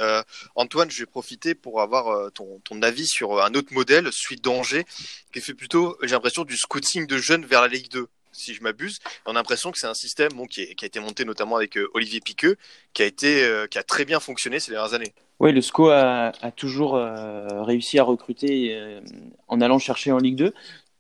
Antoine, 0.56 0.90
je 0.90 1.00
vais 1.00 1.06
profiter 1.06 1.54
pour 1.54 1.80
avoir 1.80 2.32
ton, 2.32 2.60
ton, 2.64 2.82
avis 2.82 3.06
sur 3.06 3.42
un 3.42 3.54
autre 3.54 3.72
modèle, 3.72 4.08
celui 4.12 4.36
d'Angers, 4.36 4.84
qui 5.32 5.40
fait 5.40 5.54
plutôt, 5.54 5.96
j'ai 6.02 6.10
l'impression, 6.10 6.44
du 6.44 6.56
scouting 6.56 7.06
de 7.06 7.18
jeunes 7.18 7.44
vers 7.44 7.62
la 7.62 7.68
Ligue 7.68 7.90
2 7.90 8.08
si 8.40 8.54
je 8.54 8.62
m'abuse. 8.62 8.98
On 9.26 9.32
a 9.32 9.34
l'impression 9.34 9.70
que 9.70 9.78
c'est 9.78 9.86
un 9.86 9.94
système 9.94 10.30
qui, 10.48 10.62
a 10.62 10.86
été 10.86 10.98
monté 11.00 11.24
notamment 11.24 11.56
avec 11.56 11.78
Olivier 11.94 12.20
Piqueux, 12.20 12.56
qui 12.92 13.02
a, 13.02 13.06
été, 13.06 13.48
qui 13.70 13.78
a 13.78 13.82
très 13.82 14.04
bien 14.04 14.20
fonctionné 14.20 14.58
ces 14.58 14.72
dernières 14.72 14.94
années. 14.94 15.12
Oui, 15.40 15.52
le 15.52 15.62
SCO 15.62 15.88
a, 15.88 16.32
toujours 16.54 16.96
euh, 16.96 17.62
réussi 17.62 17.98
à 17.98 18.04
recruter 18.04 18.76
euh, 18.76 19.00
en 19.48 19.62
allant 19.62 19.78
chercher 19.78 20.12
en 20.12 20.18
Ligue 20.18 20.36
2 20.36 20.52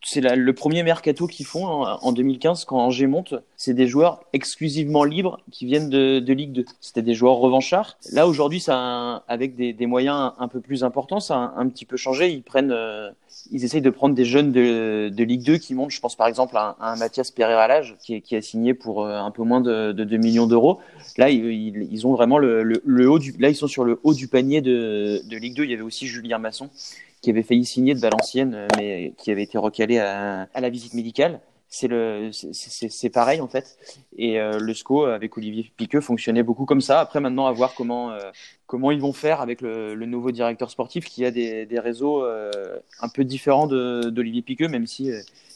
c'est 0.02 0.20
le 0.20 0.52
premier 0.54 0.82
mercato 0.82 1.26
qu'ils 1.26 1.46
font 1.46 1.66
en, 1.66 2.12
2015 2.12 2.64
quand 2.64 2.78
Angers 2.78 3.06
monte. 3.06 3.34
C'est 3.56 3.74
des 3.74 3.86
joueurs 3.86 4.24
exclusivement 4.32 5.04
libres 5.04 5.40
qui 5.50 5.66
viennent 5.66 5.90
de, 5.90 6.32
Ligue 6.32 6.52
2. 6.52 6.64
C'était 6.80 7.02
des 7.02 7.14
joueurs 7.14 7.36
revanchards. 7.36 7.98
Là 8.12 8.26
aujourd'hui, 8.26 8.60
ça, 8.60 9.22
avec 9.28 9.56
des, 9.56 9.86
moyens 9.86 10.32
un 10.38 10.48
peu 10.48 10.60
plus 10.60 10.84
importants, 10.84 11.20
ça 11.20 11.36
a 11.36 11.52
un, 11.56 11.68
petit 11.68 11.84
peu 11.84 11.96
changé. 11.96 12.30
Ils 12.30 12.42
prennent, 12.42 12.72
euh, 12.72 13.10
ils 13.50 13.64
essayent 13.64 13.82
de 13.82 13.90
prendre 13.90 14.14
des 14.14 14.24
jeunes 14.24 14.52
de, 14.52 15.22
Ligue 15.22 15.44
2 15.44 15.58
qui 15.58 15.74
montent. 15.74 15.90
Je 15.90 16.00
pense 16.00 16.16
par 16.16 16.28
exemple 16.28 16.56
à, 16.56 16.94
Mathias 16.98 17.30
Pereira 17.30 17.82
qui, 18.02 18.22
qui 18.22 18.36
a 18.36 18.42
signé 18.42 18.72
pour 18.72 19.04
euh, 19.04 19.18
un 19.18 19.30
peu 19.30 19.42
moins 19.42 19.60
de, 19.60 19.92
de 19.92 20.04
2 20.04 20.16
millions 20.16 20.46
d'euros. 20.46 20.78
Là, 21.18 21.28
ils, 21.28 22.06
ont 22.06 22.12
vraiment 22.12 22.38
le, 22.38 22.62
le, 22.62 23.10
haut 23.10 23.18
du. 23.18 23.32
Là, 23.38 23.50
ils 23.50 23.56
sont 23.56 23.66
sur 23.66 23.84
le 23.84 24.00
haut 24.02 24.14
du 24.14 24.28
panier 24.28 24.62
de 24.62 25.36
Ligue 25.36 25.56
2. 25.56 25.64
Il 25.64 25.70
y 25.70 25.74
avait 25.74 25.82
aussi 25.82 26.06
Julien 26.06 26.38
Masson 26.38 26.70
qui 27.20 27.30
avait 27.30 27.42
failli 27.42 27.64
signer 27.64 27.94
de 27.94 28.00
Valenciennes, 28.00 28.54
euh, 28.54 28.68
mais 28.78 29.12
qui 29.18 29.30
avait 29.30 29.42
été 29.42 29.58
recalé 29.58 29.98
à, 29.98 30.48
à 30.54 30.60
la 30.60 30.70
visite 30.70 30.94
médicale. 30.94 31.40
C'est 31.72 31.86
le, 31.86 32.30
c'est 32.32 33.10
pareil 33.10 33.40
en 33.40 33.46
fait. 33.46 33.78
Et 34.16 34.40
euh, 34.40 34.58
le 34.58 34.74
SCO 34.74 35.04
avec 35.04 35.36
Olivier 35.36 35.70
Piqueux 35.76 36.00
fonctionnait 36.00 36.42
beaucoup 36.42 36.64
comme 36.64 36.80
ça. 36.80 36.98
Après 36.98 37.20
maintenant 37.20 37.46
à 37.46 37.52
voir 37.52 37.74
comment 37.76 38.10
euh, 38.10 38.18
comment 38.66 38.90
ils 38.90 39.00
vont 39.00 39.12
faire 39.12 39.40
avec 39.40 39.60
le, 39.60 39.94
le, 39.94 40.06
nouveau 40.06 40.32
directeur 40.32 40.68
sportif 40.68 41.04
qui 41.04 41.24
a 41.24 41.30
des, 41.30 41.66
des 41.66 41.78
réseaux 41.78 42.24
un 42.24 43.08
peu 43.14 43.22
différents 43.22 43.68
d'Olivier 43.68 44.42
Piqueux, 44.42 44.66
même 44.66 44.88
si 44.88 45.12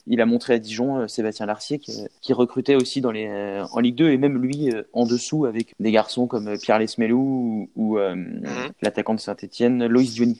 il 0.07 0.21
a 0.21 0.27
montré 0.27 0.55
à 0.55 0.59
Dijon 0.61 1.09
Sébastien 1.09 1.47
Larcier 1.47 1.81
qui, 1.81 2.05
qui, 2.21 2.33
recrutait 2.33 2.77
aussi 2.77 3.01
dans 3.01 3.11
les 3.11 3.63
en 3.73 3.81
Ligue 3.81 3.97
2 3.97 4.11
et 4.11 4.17
même 4.17 4.41
lui 4.41 4.71
en 4.93 5.07
dessous 5.07 5.47
avec 5.47 5.75
des 5.81 5.91
garçons 5.91 6.29
comme 6.29 6.59
Pierre 6.59 6.79
Lesmelou 6.79 7.19
ou, 7.19 7.69
ou 7.75 7.99
mhm. 7.99 8.71
l'attaquant 8.83 9.15
de 9.15 9.21
Saint-Étienne 9.21 9.87
Loïs 9.87 10.15
Diony 10.15 10.39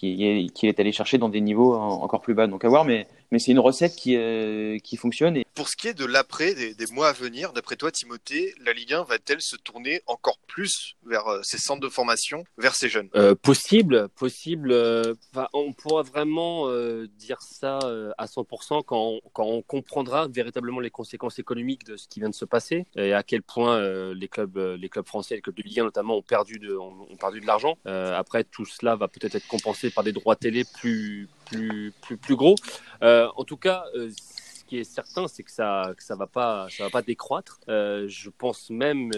qui 0.00 0.24
est, 0.24 0.64
est 0.64 0.80
allé 0.80 0.92
chercher 0.92 1.18
dans 1.18 1.28
des 1.28 1.40
niveaux 1.40 1.74
encore 1.74 2.20
plus 2.20 2.34
bas. 2.34 2.46
Donc 2.46 2.64
à 2.64 2.68
voir, 2.68 2.84
mais 2.84 3.06
mais 3.30 3.38
c'est 3.38 3.52
une 3.52 3.58
recette 3.58 3.94
qui, 3.94 4.16
euh, 4.16 4.78
qui 4.78 4.96
fonctionne. 4.96 5.36
Et... 5.36 5.46
Pour 5.54 5.68
ce 5.68 5.76
qui 5.76 5.88
est 5.88 5.94
de 5.94 6.04
l'après, 6.04 6.54
des, 6.54 6.74
des, 6.74 6.86
mois 6.86 7.08
à 7.08 7.12
venir, 7.12 7.52
d'après 7.52 7.76
toi, 7.76 7.90
Timothée, 7.90 8.54
la 8.64 8.72
Ligue 8.72 8.94
1 8.94 9.04
va-t-elle 9.04 9.40
se 9.40 9.56
tourner 9.56 10.02
encore 10.06 10.38
plus 10.46 10.96
vers 11.06 11.26
euh, 11.28 11.40
ces 11.42 11.58
centres 11.58 11.80
de 11.80 11.88
formation, 11.88 12.44
vers 12.58 12.74
ces 12.74 12.88
jeunes? 12.88 13.08
Euh, 13.14 13.34
Possible, 13.34 14.08
possible. 14.10 14.72
Euh, 14.72 15.14
on 15.52 15.72
pourra 15.72 16.02
vraiment 16.02 16.68
euh, 16.68 17.06
dire 17.18 17.38
ça 17.40 17.78
à 18.18 18.26
100% 18.26 18.82
quand 18.84 18.96
on, 18.98 19.20
quand 19.32 19.44
on 19.44 19.62
comprendra 19.62 20.28
véritablement 20.28 20.80
les 20.80 20.90
conséquences 20.90 21.38
économiques 21.38 21.84
de 21.84 21.96
ce 21.96 22.08
qui 22.08 22.20
vient 22.20 22.28
de 22.28 22.34
se 22.34 22.44
passer 22.44 22.86
et 22.96 23.12
à 23.12 23.22
quel 23.22 23.42
point 23.42 23.80
les 24.12 24.28
clubs, 24.28 24.56
les 24.56 24.88
clubs 24.88 25.06
français, 25.06 25.36
les 25.36 25.40
clubs 25.40 25.56
de 25.56 25.62
Ligue 25.62 25.80
1 25.80 25.84
notamment, 25.84 26.16
ont 26.16 26.22
perdu 26.22 26.58
de, 26.58 26.76
ont, 26.76 27.06
ont 27.10 27.16
perdu 27.16 27.40
de 27.40 27.46
l'argent. 27.46 27.76
après, 27.84 28.44
tout 28.44 28.64
cela 28.64 28.96
va 28.96 29.08
peut-être 29.08 29.34
être 29.34 29.46
compensé 29.46 29.90
par 29.90 30.04
des 30.04 30.12
droits 30.12 30.36
télé 30.36 30.64
plus, 30.64 31.28
plus, 31.50 31.92
plus, 32.00 32.16
plus 32.16 32.36
gros. 32.36 32.54
Euh, 33.02 33.28
en 33.36 33.44
tout 33.44 33.56
cas, 33.56 33.84
euh, 33.94 34.10
ce 34.10 34.64
qui 34.64 34.78
est 34.78 34.84
certain, 34.84 35.26
c'est 35.28 35.42
que 35.42 35.50
ça, 35.50 35.92
que 35.96 36.02
ça 36.02 36.14
va 36.14 36.26
pas, 36.26 36.68
ça 36.70 36.84
va 36.84 36.90
pas 36.90 37.02
décroître. 37.02 37.60
Euh, 37.68 38.06
je 38.08 38.30
pense 38.30 38.70
même, 38.70 39.10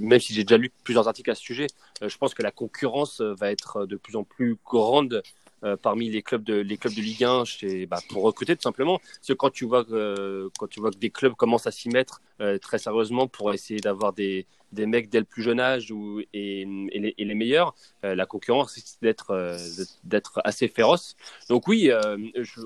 même 0.00 0.20
si 0.20 0.34
j'ai 0.34 0.44
déjà 0.44 0.58
lu 0.58 0.70
plusieurs 0.84 1.08
articles 1.08 1.30
à 1.30 1.34
ce 1.34 1.42
sujet, 1.42 1.66
je 2.02 2.16
pense 2.16 2.34
que 2.34 2.42
la 2.42 2.50
concurrence 2.50 3.20
va 3.20 3.50
être 3.50 3.86
de 3.86 3.96
plus 3.96 4.16
en 4.16 4.24
plus 4.24 4.58
grande 4.64 5.22
parmi 5.82 6.10
les 6.10 6.22
clubs 6.22 6.44
de 6.44 6.54
les 6.54 6.76
clubs 6.76 6.94
de 6.94 7.00
Ligue 7.00 7.24
1 7.24 7.44
chez, 7.44 7.86
bah, 7.86 8.00
pour 8.10 8.22
recruter 8.22 8.54
tout 8.54 8.62
simplement 8.62 8.98
parce 8.98 9.28
que 9.28 9.32
quand 9.32 9.50
tu 9.50 9.64
vois 9.64 9.84
que 9.84 10.50
quand 10.58 10.66
tu 10.66 10.80
vois 10.80 10.90
que 10.90 10.98
des 10.98 11.10
clubs 11.10 11.34
commencent 11.34 11.66
à 11.66 11.70
s'y 11.70 11.88
mettre 11.88 12.20
très 12.60 12.78
sérieusement 12.78 13.28
pour 13.28 13.52
essayer 13.52 13.80
d'avoir 13.80 14.12
des 14.12 14.46
des 14.74 14.86
mecs 14.86 15.08
dès 15.08 15.20
le 15.20 15.24
plus 15.24 15.42
jeune 15.42 15.60
âge 15.60 15.92
et, 16.32 16.62
et, 16.62 17.24
les, 17.24 17.34
meilleurs, 17.34 17.74
euh, 18.04 18.14
la 18.14 18.26
concurrence 18.26 18.72
risque 18.72 18.98
d'être 19.00 19.30
euh, 19.30 19.56
d'être 20.02 20.40
assez 20.44 20.68
féroce. 20.68 21.16
Donc 21.48 21.68
oui, 21.68 21.90
euh, 21.90 22.16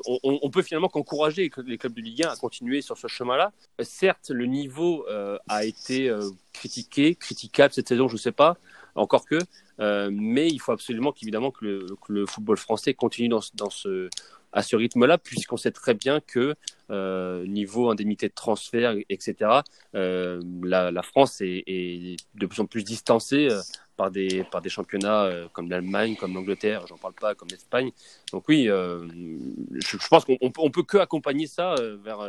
on, 0.06 0.38
on, 0.42 0.50
peut 0.50 0.62
finalement 0.62 0.88
qu'encourager 0.88 1.50
les 1.66 1.78
clubs 1.78 1.94
de 1.94 2.00
Ligue 2.00 2.24
1 2.24 2.30
à 2.30 2.37
continuer 2.37 2.80
sur 2.80 2.98
ce 2.98 3.06
chemin-là. 3.06 3.52
certes, 3.80 4.30
le 4.30 4.46
niveau 4.46 5.06
a 5.48 5.64
été 5.64 6.11
critiqué, 6.52 7.14
critiquable 7.14 7.72
cette 7.72 7.88
saison, 7.88 8.08
je 8.08 8.14
ne 8.14 8.18
sais 8.18 8.32
pas, 8.32 8.56
encore 8.98 9.24
que, 9.24 9.38
mais 10.11 10.48
il 10.48 10.58
faut 10.58 10.72
absolument 10.72 11.12
qu'évidemment 11.12 11.50
que 11.50 11.87
le, 12.08 12.26
football 12.26 12.56
français 12.56 12.94
continue 12.94 13.34
à 14.52 14.62
ce 14.62 14.76
rythme-là, 14.76 15.18
puisqu'on 15.18 15.56
sait 15.56 15.70
très 15.70 15.94
bien 15.94 16.20
que 16.20 16.54
euh, 16.90 17.46
niveau 17.46 17.90
indemnité 17.90 18.28
de 18.28 18.34
transfert, 18.34 18.94
etc., 19.11 19.61
euh, 19.94 20.40
la, 20.62 21.02
France 21.02 21.40
est, 21.40 22.16
de 22.34 22.46
plus 22.46 22.61
en 22.61 22.66
plus 22.66 22.82
distancée 22.82 23.48
euh, 23.50 23.61
par, 23.96 24.11
des, 24.11 24.46
championnats 24.68 25.24
euh, 25.24 25.48
comme 25.52 25.68
l'Allemagne, 25.68 26.16
comme 26.16 26.34
l'Angleterre, 26.34 26.87
j'en 26.87 26.96
parle 26.96 27.14
pas, 27.14 27.34
comme 27.34 27.48
l'Espagne. 27.50 27.90
Donc 28.32 28.48
oui, 28.48 28.68
euh, 28.68 29.06
je, 29.72 30.08
pense 30.08 30.24
qu'on 30.24 30.38
on 30.40 30.70
peut 30.70 30.82
que 30.82 30.98
accompagner 30.98 31.46
ça 31.46 31.74
vers 32.02 32.20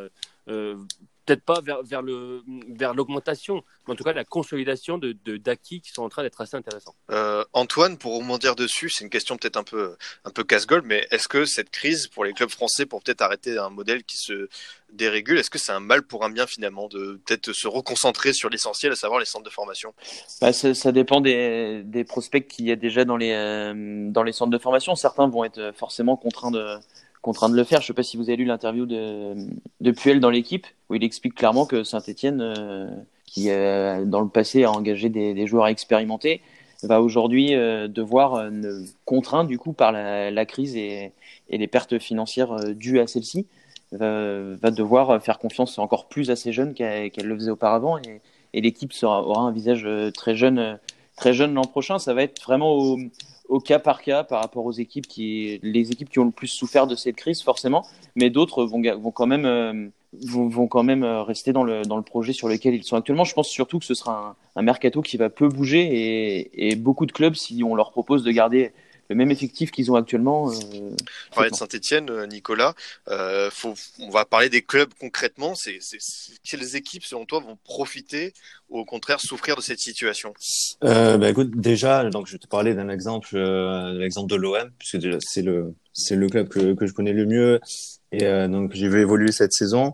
peut-être 1.30 1.44
pas 1.44 1.62
vers, 1.62 1.84
vers 1.84 2.02
le 2.02 2.44
vers 2.70 2.94
l'augmentation, 2.94 3.64
mais 3.86 3.94
en 3.94 3.96
tout 3.96 4.04
cas 4.04 4.14
la 4.14 4.26
consolidation 4.26 4.98
de 4.98 5.14
d'acquis 5.38 5.82
qui 5.82 5.92
sont 5.92 6.04
en 6.04 6.10
train 6.10 6.24
d'être 6.24 6.42
assez 6.42 6.58
intéressants. 6.58 6.96
Euh, 7.12 7.44
Antoine, 7.54 7.98
pour 7.98 8.18
rebondir 8.18 8.56
dessus, 8.56 8.90
c'est 8.90 9.04
une 9.04 9.10
question 9.10 9.38
peut-être 9.38 9.58
un 9.58 9.64
peu 9.64 9.96
un 10.26 10.32
peu 10.32 10.44
casse-gueule, 10.44 10.82
mais 10.84 11.08
est-ce 11.12 11.28
que 11.28 11.46
cette 11.46 11.70
crise 11.70 12.08
pour 12.08 12.26
les 12.26 12.34
clubs 12.34 12.50
français, 12.50 12.86
pour 12.86 13.04
peut-être 13.04 13.22
arrêter 13.22 13.58
un 13.58 13.70
modèle 13.70 14.04
qui 14.04 14.18
se 14.18 14.50
dérégule, 14.92 15.38
est-ce 15.38 15.52
que 15.52 15.60
c'est 15.60 15.72
un 15.72 15.80
mal 15.80 16.02
pour 16.02 16.26
un 16.26 16.32
bien 16.32 16.48
finalement 16.48 16.88
de 16.88 17.22
peut-être 17.26 17.54
se 17.54 17.68
reconcentrer 17.68 18.34
sur 18.34 18.50
l'essentiel, 18.50 18.92
à 18.92 18.96
savoir 18.96 19.20
les 19.20 19.28
centres 19.28 19.46
de 19.46 19.52
formation? 19.52 19.94
Bah, 20.42 20.52
ça, 20.52 20.74
ça, 20.74 20.92
dépend 20.92 21.22
des, 21.22 21.84
des 21.86 22.04
prospects 22.04 22.48
qu'il 22.48 22.66
y 22.66 22.72
a 22.72 22.76
déjà 22.76 23.06
dans 23.06 23.18
les 23.18 23.34
euh, 23.34 24.10
dans 24.10 24.24
les 24.24 24.32
centres 24.32 24.52
de 24.52 24.58
formation. 24.58 24.96
Certains 24.96 25.28
vont 25.28 25.44
être 25.44 25.72
forcément 25.76 26.18
contraints 26.18 26.52
de 26.52 26.80
contraint 27.22 27.50
de 27.50 27.56
le 27.56 27.64
faire. 27.64 27.80
Je 27.82 27.86
ne 27.86 27.88
sais 27.88 27.94
pas 27.94 28.04
si 28.04 28.18
vous 28.18 28.30
avez 28.30 28.38
lu 28.38 28.46
l'interview 28.46 28.86
de, 28.86 29.92
Puel 29.92 30.20
dans 30.20 30.30
l'équipe, 30.30 30.68
où 30.90 30.96
il 30.96 31.04
explique 31.04 31.36
clairement 31.36 31.66
que 31.66 31.84
Saint-Etienne, 31.84 32.42
euh, 32.42 32.90
qui 33.26 33.50
euh, 33.50 34.06
dans 34.06 34.22
le 34.22 34.30
passé 34.30 34.64
a 34.64 34.72
engagé 34.72 35.10
des, 35.10 35.48
joueurs 35.48 35.68
expérimentés, 35.68 36.42
va 36.84 37.02
aujourd'hui 37.02 37.50
devoir, 37.90 38.50
contraint 39.04 39.44
du 39.44 39.60
coup 39.60 39.74
par 39.74 39.92
la, 39.92 40.46
crise 40.46 40.78
et, 40.78 41.12
les 41.50 41.68
pertes 41.68 42.00
financières 42.00 42.56
dues 42.74 43.00
à 43.00 43.08
celle-ci, 43.08 43.48
va, 43.92 44.72
devoir 44.72 45.22
faire 45.22 45.40
confiance 45.40 45.78
encore 45.78 46.08
plus 46.08 46.32
à 46.32 46.38
ces 46.38 46.54
jeunes 46.54 46.74
qu'elle 46.74 47.12
le 47.22 47.36
faisait 47.36 47.52
auparavant 47.52 47.98
et, 47.98 48.22
l'équipe 48.62 48.94
aura 49.04 49.42
un 49.42 49.52
visage 49.52 49.86
très 50.14 50.36
jeune, 50.36 50.80
très 51.18 51.34
jeune 51.34 51.54
l'an 51.54 51.64
prochain. 51.64 52.00
Ça 52.00 52.14
va 52.14 52.24
être 52.24 52.42
vraiment 52.42 52.74
au, 52.74 52.98
au 53.50 53.60
cas 53.60 53.80
par 53.80 54.02
cas 54.02 54.24
par 54.24 54.42
rapport 54.42 54.66
aux 54.66 54.72
équipes 54.72 55.08
qui, 55.08 55.60
les 55.64 55.92
équipes 55.92 56.10
qui 56.10 56.20
ont 56.20 56.26
le 56.26 56.32
plus 56.32 56.48
souffert 56.48 56.88
de 56.88 56.96
cette 56.96 57.16
crise 57.16 57.42
forcément, 57.42 57.86
mais 58.16 58.30
d'autres 58.30 58.64
vont, 58.64 58.82
vont 58.82 59.12
quand 59.12 59.28
même 59.28 59.46
euh, 59.46 59.90
vont, 60.14 60.68
quand 60.68 60.84
même 60.84 61.04
euh, 61.04 61.24
rester 61.24 61.54
dans 61.54 61.64
le, 61.64 61.84
dans 61.84 61.98
le 61.98 62.04
projet 62.04 62.34
sur 62.34 62.48
lequel 62.48 62.74
ils 62.74 62.84
sont 62.84 62.96
actuellement. 62.96 63.24
Je 63.24 63.34
pense 63.34 63.50
surtout 63.50 63.80
que 63.80 63.86
ce 63.86 63.94
sera 63.94 64.36
un, 64.56 64.62
mercato 64.62 65.02
qui 65.02 65.18
va 65.18 65.30
peu 65.30 65.48
bouger 65.48 66.70
et, 66.72 66.76
beaucoup 66.76 67.06
de 67.06 67.12
clubs, 67.12 67.36
si 67.36 67.64
on 67.64 67.76
leur 67.76 67.92
propose 67.92 68.24
de 68.24 68.32
garder 68.32 68.72
le 69.10 69.16
même 69.16 69.32
effectif 69.32 69.72
qu'ils 69.72 69.92
ont 69.92 69.96
actuellement. 69.96 70.52
Euh, 70.52 71.50
de 71.50 71.56
Saint-Etienne, 71.56 72.10
euh, 72.10 72.28
Nicolas. 72.28 72.76
Euh, 73.08 73.50
faut, 73.52 73.74
on 74.00 74.10
va 74.10 74.26
parler 74.26 74.50
des 74.50 74.62
clubs 74.62 74.90
concrètement. 75.00 75.56
C'est, 75.56 75.80
quelles 76.44 76.76
équipes, 76.76 77.04
selon 77.04 77.26
toi, 77.26 77.40
vont 77.40 77.58
profiter 77.64 78.34
ou 78.70 78.80
au 78.80 78.86
contraire 78.86 79.20
souffrir 79.20 79.56
de 79.56 79.62
cette 79.62 79.80
situation? 79.80 80.34
Euh, 80.84 81.18
bah, 81.18 81.30
écoute, 81.30 81.52
déjà, 81.56 82.08
donc 82.10 82.28
je 82.28 82.34
vais 82.34 82.40
te 82.40 82.48
parler 82.48 82.76
d'un 82.76 82.90
exemple, 82.90 83.30
euh, 83.34 83.94
l'exemple 83.94 84.30
de 84.30 84.36
l'OM, 84.36 84.70
puisque 84.78 85.00
c'est 85.22 85.42
le 85.42 85.74
c'est 85.92 86.16
le 86.16 86.30
club 86.30 86.48
que, 86.48 86.76
que 86.76 86.86
je 86.86 86.94
connais 86.94 87.12
le 87.12 87.26
mieux 87.26 87.60
et 88.12 88.24
donc 88.48 88.74
j'ai 88.74 88.88
vu 88.88 89.02
évoluer 89.02 89.32
cette 89.32 89.52
saison. 89.52 89.94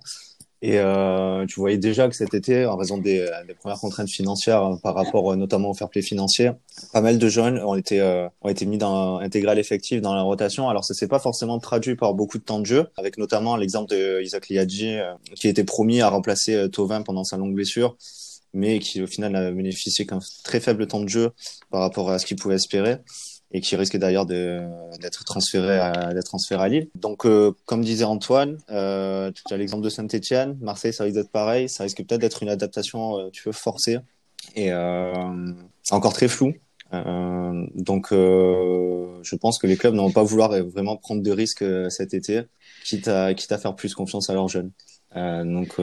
Et 0.62 0.80
euh, 0.80 1.46
tu 1.46 1.60
voyais 1.60 1.78
déjà 1.78 2.08
que 2.08 2.16
cet 2.16 2.34
été, 2.34 2.66
en 2.66 2.78
raison 2.78 2.98
des, 2.98 3.28
des 3.48 3.54
premières 3.54 3.80
contraintes 3.80 4.10
financières 4.10 4.64
euh, 4.64 4.76
par 4.78 4.96
rapport 4.96 5.32
euh, 5.32 5.36
notamment 5.36 5.70
au 5.70 5.74
fair 5.74 5.90
play 5.90 6.02
financier, 6.02 6.52
pas 6.94 7.02
mal 7.02 7.20
de 7.20 7.28
jeunes 7.28 7.60
ont 7.60 7.76
été 7.76 8.00
euh, 8.00 8.28
ont 8.42 8.50
été 8.50 8.66
mis 8.66 8.78
dans 8.78 9.18
intégral 9.18 9.60
effectif 9.60 10.02
dans 10.02 10.16
la 10.16 10.22
rotation. 10.22 10.70
Alors 10.70 10.86
ça 10.86 10.94
s'est 10.94 11.08
pas 11.08 11.20
forcément 11.20 11.60
traduit 11.60 11.96
par 11.96 12.14
beaucoup 12.14 12.38
de 12.38 12.44
temps 12.44 12.60
de 12.60 12.66
jeu, 12.66 12.88
avec 12.98 13.18
notamment 13.18 13.58
l'exemple 13.58 13.92
de 13.92 14.22
Isaac 14.24 14.50
Liadji 14.50 14.98
qui 15.36 15.48
était 15.48 15.66
promis 15.66 16.02
à 16.02 16.10
remplacer 16.10 16.70
Tovin 16.72 17.02
pendant 17.02 17.24
sa 17.24 17.38
longue 17.38 17.54
blessure, 17.54 17.98
mais 18.54 18.80
qui 18.80 19.04
au 19.04 19.08
final 19.08 19.34
n'a 19.34 19.52
bénéficié 19.52 20.06
qu'un 20.06 20.20
très 20.44 20.60
faible 20.60 20.88
temps 20.88 21.02
de 21.02 21.10
jeu 21.10 21.32
par 21.70 21.82
rapport 21.82 22.10
à 22.10 22.18
ce 22.18 22.26
qu'il 22.26 22.38
pouvait 22.38 22.56
espérer 22.56 22.98
et 23.56 23.62
qui 23.62 23.78
risque 23.78 23.96
d'ailleurs 23.96 24.26
d'être 24.26 25.24
transféré 25.24 25.80
à 25.80 26.68
Lille. 26.68 26.90
Donc 26.94 27.26
euh, 27.26 27.54
comme 27.66 27.86
disait 27.86 28.04
Antoine, 28.04 28.58
euh, 28.70 29.32
tu 29.32 29.54
as 29.54 29.56
l'exemple 29.58 29.84
de 29.84 29.90
Saint-Étienne, 29.90 30.58
Marseille 30.60 30.92
ça 30.92 31.06
risque 31.06 31.16
d'être 31.16 31.32
pareil, 31.32 31.70
ça 31.70 31.86
risque 31.86 32.04
peut-être 32.06 32.20
d'être 32.20 32.44
une 32.44 32.50
adaptation 32.50 33.18
euh, 33.18 33.30
tu 33.32 33.44
veux 33.46 33.54
forcée 33.54 34.00
et 34.58 34.72
c'est 35.84 35.96
encore 35.96 36.14
très 36.14 36.28
flou. 36.28 36.54
Donc 36.92 38.08
je 38.12 39.36
pense 39.38 39.58
que 39.58 39.68
les 39.68 39.78
clubs 39.78 39.96
ne 39.96 40.02
vont 40.02 40.12
pas 40.12 40.24
vouloir 40.24 40.52
vraiment 40.64 40.98
prendre 40.98 41.24
de 41.24 41.32
risques 41.32 41.66
cet 41.90 42.14
été, 42.14 42.42
quitte 42.84 43.08
à 43.08 43.58
faire 43.58 43.76
plus 43.76 43.96
confiance 43.96 44.30
à 44.30 44.34
leurs 44.34 44.50
jeunes. 44.50 44.72
donc 45.16 45.80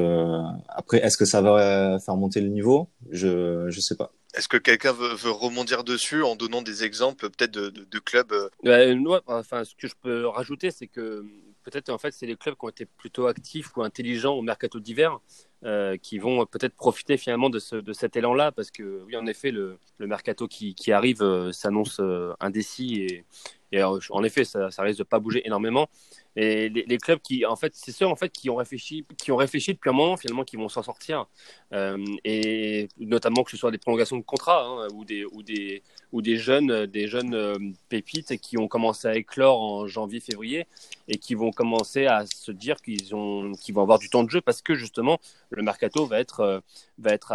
après 0.68 0.98
est-ce 0.98 1.16
que 1.16 1.24
ça 1.24 1.40
va 1.40 1.98
faire 2.04 2.16
monter 2.16 2.42
le 2.42 2.48
niveau? 2.48 2.88
Je 3.10 3.66
je 3.70 3.80
sais 3.80 3.96
pas. 3.96 4.12
Est-ce 4.34 4.48
que 4.48 4.56
quelqu'un 4.56 4.92
veut, 4.92 5.14
veut, 5.14 5.84
dessus 5.84 6.22
en 6.22 6.36
donnant 6.36 6.62
des 6.62 6.84
exemples 6.84 7.28
peut-être 7.28 7.52
de, 7.52 7.98
clubs 7.98 8.32
euh... 8.32 9.20
enfin, 9.26 9.64
Ce 9.64 9.74
que 9.74 9.88
je 9.88 9.94
peux 10.00 10.26
rajouter, 10.26 10.70
c'est 10.70 10.86
que 10.86 11.24
peut-être 11.62 11.90
en 11.90 11.98
fait 11.98 12.12
c'est 12.12 12.26
les 12.26 12.36
clubs 12.36 12.56
qui 12.56 12.64
ont 12.64 12.70
été 12.70 12.86
plutôt 12.86 13.26
actifs 13.26 13.76
ou 13.76 13.82
intelligents 13.82 14.34
au 14.34 14.42
mercato 14.42 14.80
d'hiver 14.80 15.20
euh, 15.64 15.96
qui 15.96 16.18
vont 16.18 16.44
peut-être 16.44 16.74
profiter 16.74 17.16
finalement 17.16 17.50
de, 17.50 17.60
ce, 17.60 17.76
de 17.76 17.92
cet 17.92 18.16
élan-là 18.16 18.50
parce 18.50 18.72
que 18.72 19.02
oui 19.06 19.16
en 19.16 19.26
effet 19.26 19.52
le, 19.52 19.78
mercato 20.00 20.48
qui, 20.48 20.74
arrive 20.90 21.22
euh, 21.22 21.52
s'annonce 21.52 22.00
indécis 22.40 23.02
et, 23.02 23.24
et 23.70 23.82
en 23.84 24.24
effet 24.24 24.44
ça, 24.44 24.72
ça 24.72 24.82
risque 24.82 24.98
de 24.98 25.04
pas 25.04 25.20
bouger 25.20 25.46
énormément 25.46 25.88
et 26.36 26.68
les, 26.68 26.98
clubs 26.98 27.20
qui, 27.20 27.44
en 27.44 27.56
fait, 27.56 27.72
c'est 27.74 27.92
ceux 27.92 28.06
en 28.06 28.16
fait 28.16 28.30
qui 28.30 28.48
ont 28.48 28.56
réfléchi, 28.56 29.06
qui 29.18 29.32
ont 29.32 29.36
réfléchi 29.36 29.74
depuis 29.74 29.90
un 29.90 29.92
moment 29.92 30.16
finalement, 30.16 30.44
qui 30.44 30.56
vont 30.56 30.68
s'en 30.68 30.82
sortir, 30.82 31.26
euh, 31.72 32.02
et 32.24 32.88
notamment 32.98 33.42
que 33.44 33.50
ce 33.50 33.56
soit 33.56 33.70
des 33.70 33.78
prolongations 33.78 34.16
de 34.16 34.22
contrat 34.22 34.64
hein, 34.64 34.88
ou 34.94 35.04
des 35.04 35.24
ou 35.26 35.42
des 35.42 35.82
ou 36.12 36.20
des 36.20 36.36
jeunes, 36.36 36.86
des 36.86 37.08
jeunes 37.08 37.34
euh, 37.34 37.56
pépites 37.88 38.36
qui 38.38 38.58
ont 38.58 38.68
commencé 38.68 39.08
à 39.08 39.16
éclore 39.16 39.60
en 39.60 39.86
janvier-février 39.86 40.66
et 41.08 41.16
qui 41.16 41.34
vont 41.34 41.50
commencer 41.50 42.06
à 42.06 42.26
se 42.26 42.52
dire 42.52 42.76
qu'ils 42.82 43.14
ont, 43.14 43.52
qu'ils 43.52 43.74
vont 43.74 43.82
avoir 43.82 43.98
du 43.98 44.10
temps 44.10 44.22
de 44.22 44.30
jeu 44.30 44.42
parce 44.42 44.60
que 44.60 44.74
justement 44.74 45.18
le 45.50 45.62
mercato 45.62 46.04
va 46.04 46.20
être 46.20 46.40
euh, 46.40 46.60
va 46.98 47.12
être 47.12 47.32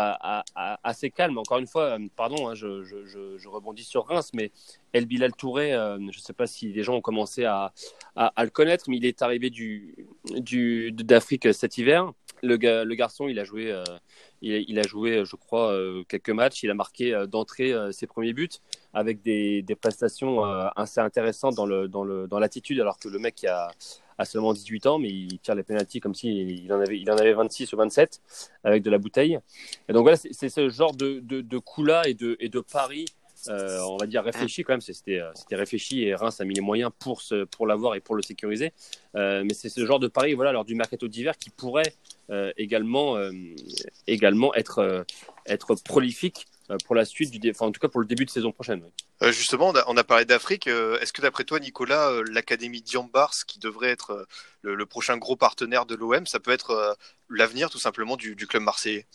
assez 0.83 1.09
calme. 1.09 1.37
Encore 1.37 1.57
une 1.57 1.67
fois, 1.67 1.97
euh, 1.97 2.07
pardon, 2.15 2.47
hein, 2.47 2.53
je, 2.53 3.47
rebondis 3.47 3.83
sur 3.83 4.05
Reims, 4.05 4.29
mais 4.33 4.51
El 4.93 5.07
Bilal 5.07 5.33
Touré, 5.33 5.71
je 5.71 6.05
ne 6.05 6.11
sais 6.11 6.33
pas 6.33 6.47
si 6.47 6.71
les 6.71 6.83
gens 6.83 6.95
ont 6.95 7.01
commencé 7.01 7.45
à, 7.45 7.73
le 8.15 8.49
connaître 8.49 8.85
mais 8.87 8.97
il 8.97 9.05
est 9.05 9.21
arrivé 9.21 9.51
d'Afrique 10.91 11.53
cet 11.53 11.77
hiver. 11.77 12.11
Le, 12.43 12.55
le 12.83 12.95
garçon, 12.95 13.27
il 13.27 13.39
a 13.39 13.43
joué, 13.43 13.71
euh, 13.71 13.83
il, 14.41 14.79
a 14.79 14.83
joué, 14.83 15.23
je 15.25 15.35
crois, 15.35 15.71
euh, 15.71 16.03
quelques 16.07 16.29
matchs. 16.29 16.63
Il 16.63 16.69
a 16.69 16.73
marqué 16.73 17.13
euh, 17.13 17.25
d'entrée 17.25 17.73
ses 17.91 18.07
premiers 18.07 18.33
buts 18.33 18.49
avec 18.93 19.21
des, 19.21 19.61
des 19.61 19.75
prestations 19.75 20.43
assez 20.43 20.99
intéressantes 20.99 21.55
dans, 21.55 21.65
le, 21.65 21.87
dans, 21.87 22.03
le, 22.03 22.27
dans 22.27 22.39
l'attitude, 22.39 22.79
alors 22.79 22.97
que 22.99 23.09
le 23.09 23.19
mec 23.19 23.43
a, 23.43 23.71
a 24.17 24.25
seulement 24.25 24.53
18 24.53 24.87
ans, 24.87 24.99
mais 24.99 25.09
il 25.09 25.39
tire 25.39 25.55
les 25.55 25.63
pénalties 25.63 25.99
comme 25.99 26.15
s'il 26.15 26.49
il 26.49 26.73
en, 26.73 26.79
avait, 26.79 26.99
il 26.99 27.09
en 27.11 27.17
avait 27.17 27.33
26 27.33 27.73
ou 27.73 27.77
27 27.77 28.21
avec 28.63 28.83
de 28.83 28.89
la 28.89 28.97
bouteille. 28.97 29.39
Et 29.87 29.93
donc 29.93 30.03
voilà, 30.03 30.17
c'est, 30.17 30.49
ce 30.49 30.69
genre 30.69 30.95
de, 30.95 31.19
de, 31.19 31.41
de 31.41 31.57
coup-là 31.57 32.07
et 32.07 32.13
de, 32.13 32.35
et 32.39 32.49
de 32.49 32.59
paris 32.59 33.05
euh, 33.49 33.79
on 33.81 33.97
va 33.97 34.05
dire 34.07 34.23
réfléchi 34.23 34.63
quand 34.63 34.73
même. 34.73 34.81
C'était 34.81 35.19
euh, 35.19 35.31
c'était 35.35 35.55
réfléchi 35.55 36.03
et 36.03 36.15
Reims 36.15 36.39
a 36.39 36.45
mis 36.45 36.53
les 36.53 36.61
moyens 36.61 36.91
pour 36.99 37.21
ce, 37.21 37.43
pour 37.45 37.67
l'avoir 37.67 37.95
et 37.95 37.99
pour 37.99 38.15
le 38.15 38.21
sécuriser. 38.21 38.73
Euh, 39.15 39.43
mais 39.45 39.53
c'est 39.53 39.69
ce 39.69 39.85
genre 39.85 39.99
de 39.99 40.07
pari 40.07 40.33
voilà 40.33 40.51
lors 40.51 40.65
du 40.65 40.75
mercato 40.75 41.07
d'hiver 41.07 41.37
qui 41.37 41.49
pourrait 41.49 41.93
également 42.57 43.15
également 44.05 44.53
être 44.53 45.05
être 45.45 45.75
prolifique 45.75 46.45
pour 46.85 46.93
la 46.93 47.05
suite 47.05 47.31
du 47.31 47.49
enfin, 47.49 47.67
en 47.67 47.71
tout 47.71 47.79
cas 47.79 47.87
pour 47.87 48.01
le 48.01 48.05
début 48.05 48.25
de 48.25 48.29
saison 48.29 48.51
prochaine. 48.51 48.83
justement, 49.21 49.71
on 49.87 49.95
a, 49.95 50.03
parlé 50.03 50.25
d'Afrique. 50.25 50.67
Est-ce 50.67 51.13
que 51.13 51.21
d'après 51.21 51.45
toi, 51.45 51.61
Nicolas, 51.61 52.11
l'académie 52.29 52.81
Diambars, 52.81 53.31
qui 53.47 53.59
devrait 53.59 53.91
être 53.91 54.27
le, 54.61 54.85
prochain 54.85 55.15
gros 55.15 55.37
partenaire 55.37 55.85
de 55.85 55.95
l'OM, 55.95 56.25
ça 56.25 56.41
peut 56.41 56.51
être 56.51 56.97
l'avenir 57.29 57.69
tout 57.69 57.79
simplement 57.79 58.17
du, 58.17 58.35
du 58.35 58.45
club 58.45 58.63
marseillais? 58.63 59.05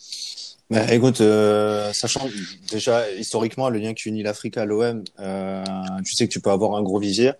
Bah, 0.73 0.91
écoute, 0.91 1.21
euh, 1.21 1.93
sachant 1.93 2.27
déjà 2.71 3.11
historiquement 3.11 3.69
le 3.69 3.77
lien 3.77 3.93
qui 3.93 4.09
unit 4.09 4.23
l'Afrique 4.23 4.57
à 4.57 4.65
l'OM, 4.65 5.03
euh, 5.19 5.63
tu 6.03 6.15
sais 6.15 6.27
que 6.27 6.33
tu 6.33 6.41
peux 6.41 6.49
avoir 6.49 6.75
un 6.75 6.81
gros 6.81 6.97
vivier. 6.97 7.33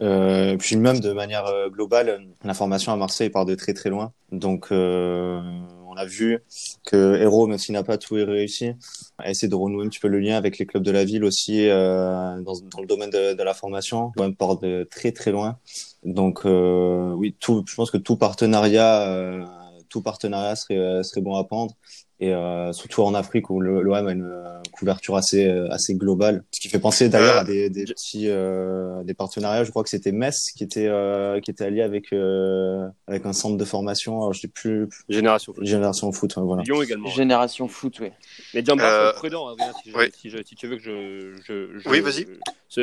Euh, 0.00 0.56
puis 0.56 0.76
même 0.76 0.98
de 1.00 1.12
manière 1.12 1.44
euh, 1.46 1.68
globale, 1.68 2.26
l'information 2.44 2.90
à 2.92 2.96
Marseille 2.96 3.28
part 3.28 3.44
de 3.44 3.54
très 3.54 3.74
très 3.74 3.90
loin. 3.90 4.12
Donc 4.32 4.68
euh, 4.72 5.42
on 5.86 5.96
a 5.96 6.06
vu 6.06 6.42
que 6.86 7.16
Hero, 7.16 7.46
même 7.46 7.58
s'il 7.58 7.74
n'a 7.74 7.82
pas 7.82 7.98
tout 7.98 8.14
réussi, 8.14 8.72
a 9.18 9.28
essayé 9.28 9.48
de 9.48 9.54
renouer 9.54 9.84
un 9.84 9.88
petit 9.90 10.00
peu 10.00 10.08
le 10.08 10.20
lien 10.20 10.36
avec 10.36 10.56
les 10.56 10.64
clubs 10.64 10.82
de 10.82 10.90
la 10.90 11.04
ville 11.04 11.24
aussi 11.24 11.68
euh, 11.68 12.40
dans, 12.40 12.54
dans, 12.70 12.80
le 12.80 12.86
domaine 12.86 13.10
de, 13.10 13.34
de 13.34 13.42
la 13.42 13.52
formation. 13.52 14.12
L'OM 14.16 14.34
part 14.34 14.56
de 14.56 14.88
très 14.90 15.12
très 15.12 15.30
loin. 15.30 15.58
Donc 16.04 16.44
oui, 16.44 17.36
tout, 17.38 17.64
je 17.66 17.74
pense 17.74 17.90
que 17.90 17.98
tout 17.98 18.16
partenariat 18.16 19.44
tout 19.90 20.02
partenariat 20.02 20.54
serait, 20.54 21.02
serait 21.02 21.22
bon 21.22 21.34
à 21.36 21.44
prendre 21.44 21.74
et 22.20 22.34
euh, 22.34 22.72
surtout 22.72 23.02
en 23.02 23.14
Afrique 23.14 23.48
où 23.50 23.60
l'OM 23.60 24.06
a 24.06 24.12
une 24.12 24.24
euh, 24.24 24.60
couverture 24.72 25.16
assez 25.16 25.46
euh, 25.46 25.70
assez 25.70 25.94
globale. 25.94 26.42
Ce 26.50 26.60
qui 26.60 26.68
fait 26.68 26.80
penser 26.80 27.08
d'ailleurs 27.08 27.36
à 27.38 27.44
des, 27.44 27.70
des 27.70 27.84
petits 27.84 28.28
euh, 28.28 29.04
des 29.04 29.14
partenariats. 29.14 29.62
Je 29.64 29.70
crois 29.70 29.84
que 29.84 29.88
c'était 29.88 30.10
Metz 30.10 30.50
qui 30.56 30.64
était 30.64 30.88
euh, 30.88 31.40
qui 31.40 31.50
était 31.50 31.64
allié 31.64 31.80
avec 31.82 32.12
euh, 32.12 32.88
avec 33.06 33.24
un 33.24 33.32
centre 33.32 33.56
de 33.56 33.64
formation. 33.64 34.18
Alors 34.18 34.32
je 34.32 34.40
sais 34.40 34.48
plus 34.48 34.88
Génération 35.08 35.52
Foot. 35.52 35.64
Génération 35.64 36.10
Foot 36.10 36.34
voilà. 36.38 36.62
Lyon 36.64 36.82
également 36.82 37.08
Génération 37.08 37.68
Foot 37.68 38.00
oui 38.00 38.10
mais 38.52 38.62
Diamba 38.62 39.12
prudent 39.16 39.48
hein, 39.50 39.54
si, 39.82 39.90
je, 39.92 40.10
si, 40.16 40.30
je, 40.30 40.38
si, 40.44 40.54
tu 40.56 40.66
veux 40.66 40.76
que 40.76 40.82
je, 40.82 41.34
je, 41.46 41.78
je 41.78 41.88
oui 41.88 42.00
vas-y. 42.00 42.26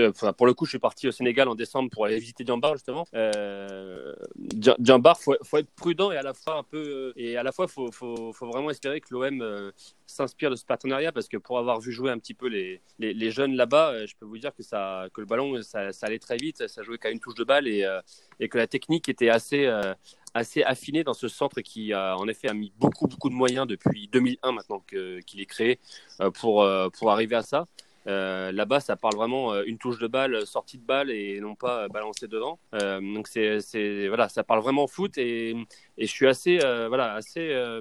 enfin, 0.08 0.32
pour 0.32 0.45
le 0.45 0.54
coup 0.54 0.65
je 0.65 0.69
suis 0.71 0.80
parti 0.80 1.10
au 1.10 1.12
Sénégal 1.12 1.50
en 1.50 1.56
décembre 1.56 1.89
pour 1.91 2.06
aller 2.06 2.19
visiter 2.19 2.45
Diambar 2.45 2.74
justement. 2.74 3.06
Euh, 3.13 4.13
Diambar 4.80 5.19
faut 5.19 5.36
faut 5.43 5.58
être 5.58 5.69
prudent 5.76 6.12
et 6.12 6.17
à 6.17 6.24
la 6.24 6.34
fois 6.34 6.58
un 6.58 6.63
peu 6.63 7.12
et 7.17 7.36
à 7.36 7.43
la 7.43 7.52
fois 7.52 7.67
faut 7.67 7.91
faut, 7.91 8.32
faut 8.32 8.48
vraiment 8.48 8.69
espérer 8.69 9.02
que 9.02 9.08
l'OM 9.12 9.24
euh, 9.33 9.71
s'inspire 10.05 10.49
de 10.49 10.55
ce 10.55 10.65
partenariat 10.65 11.11
parce 11.11 11.27
que 11.27 11.38
pour 11.38 11.57
avoir 11.57 11.79
vu 11.79 11.91
jouer 11.91 12.11
un 12.11 12.19
petit 12.19 12.33
peu 12.33 12.47
les, 12.47 12.81
les, 12.99 13.31
jeunes 13.31 13.55
là-bas, 13.55 13.91
euh, 13.91 14.07
je 14.07 14.15
peux 14.15 14.25
vous 14.25 14.38
dire 14.38 14.53
que, 14.53 14.63
ça, 14.63 15.07
que 15.13 15.21
le 15.21 15.27
ballon, 15.27 15.61
ça, 15.61 15.89
allait 16.01 16.19
très 16.19 16.38
vite, 16.38 16.67
ça 16.67 16.83
jouait 16.83 16.97
qu'à 16.97 17.09
une 17.09 17.19
touche 17.19 17.35
de 17.35 17.43
balle 17.43 17.67
et, 17.67 17.83
euh, 17.83 18.01
et 18.39 18.49
que 18.49 18.57
la 18.57 18.67
technique 18.67 19.09
était 19.09 19.29
assez, 19.29 19.69
assez 20.33 20.63
affinée 20.63 21.03
dans 21.03 21.13
ce 21.13 21.27
centre 21.27 21.61
qui 21.61 21.93
a 21.93 22.17
en 22.17 22.27
effet 22.27 22.49
a 22.49 22.53
mis 22.53 22.71
beaucoup, 22.77 23.07
beaucoup 23.07 23.29
de 23.29 23.35
moyens 23.35 23.67
depuis 23.67 24.07
2001 24.07 24.51
maintenant 24.51 24.79
qu'il 24.79 25.39
est 25.39 25.45
créé 25.45 25.79
pour, 26.33 26.67
pour 26.93 27.11
arriver 27.11 27.35
à 27.35 27.41
ça. 27.41 27.67
Euh, 28.08 28.52
Là-bas, 28.52 28.80
ça 28.80 28.96
parle 28.96 29.15
vraiment 29.15 29.54
euh, 29.54 29.63
une 29.65 29.78
touche 29.78 29.98
de 30.00 30.08
balle, 30.08 30.46
sortie 30.46 30.78
de 30.78 30.84
balle 30.86 31.10
et 31.10 31.39
non 31.39 31.56
pas 31.56 31.84
euh, 31.84 31.88
balancée 31.88 32.28
devant. 32.28 32.60
Euh, 32.76 33.02
donc 33.02 33.28
c'est, 33.28 34.08
voilà, 34.08 34.30
ça 34.30 34.44
parle 34.44 34.62
vraiment 34.62 34.88
foot 34.88 35.18
et, 35.18 35.56
je 35.98 36.06
suis 36.06 36.28
assez 36.28 36.60
euh, 36.62 36.89
voilà 36.89 37.13
assez 37.13 37.39
euh, 37.54 37.80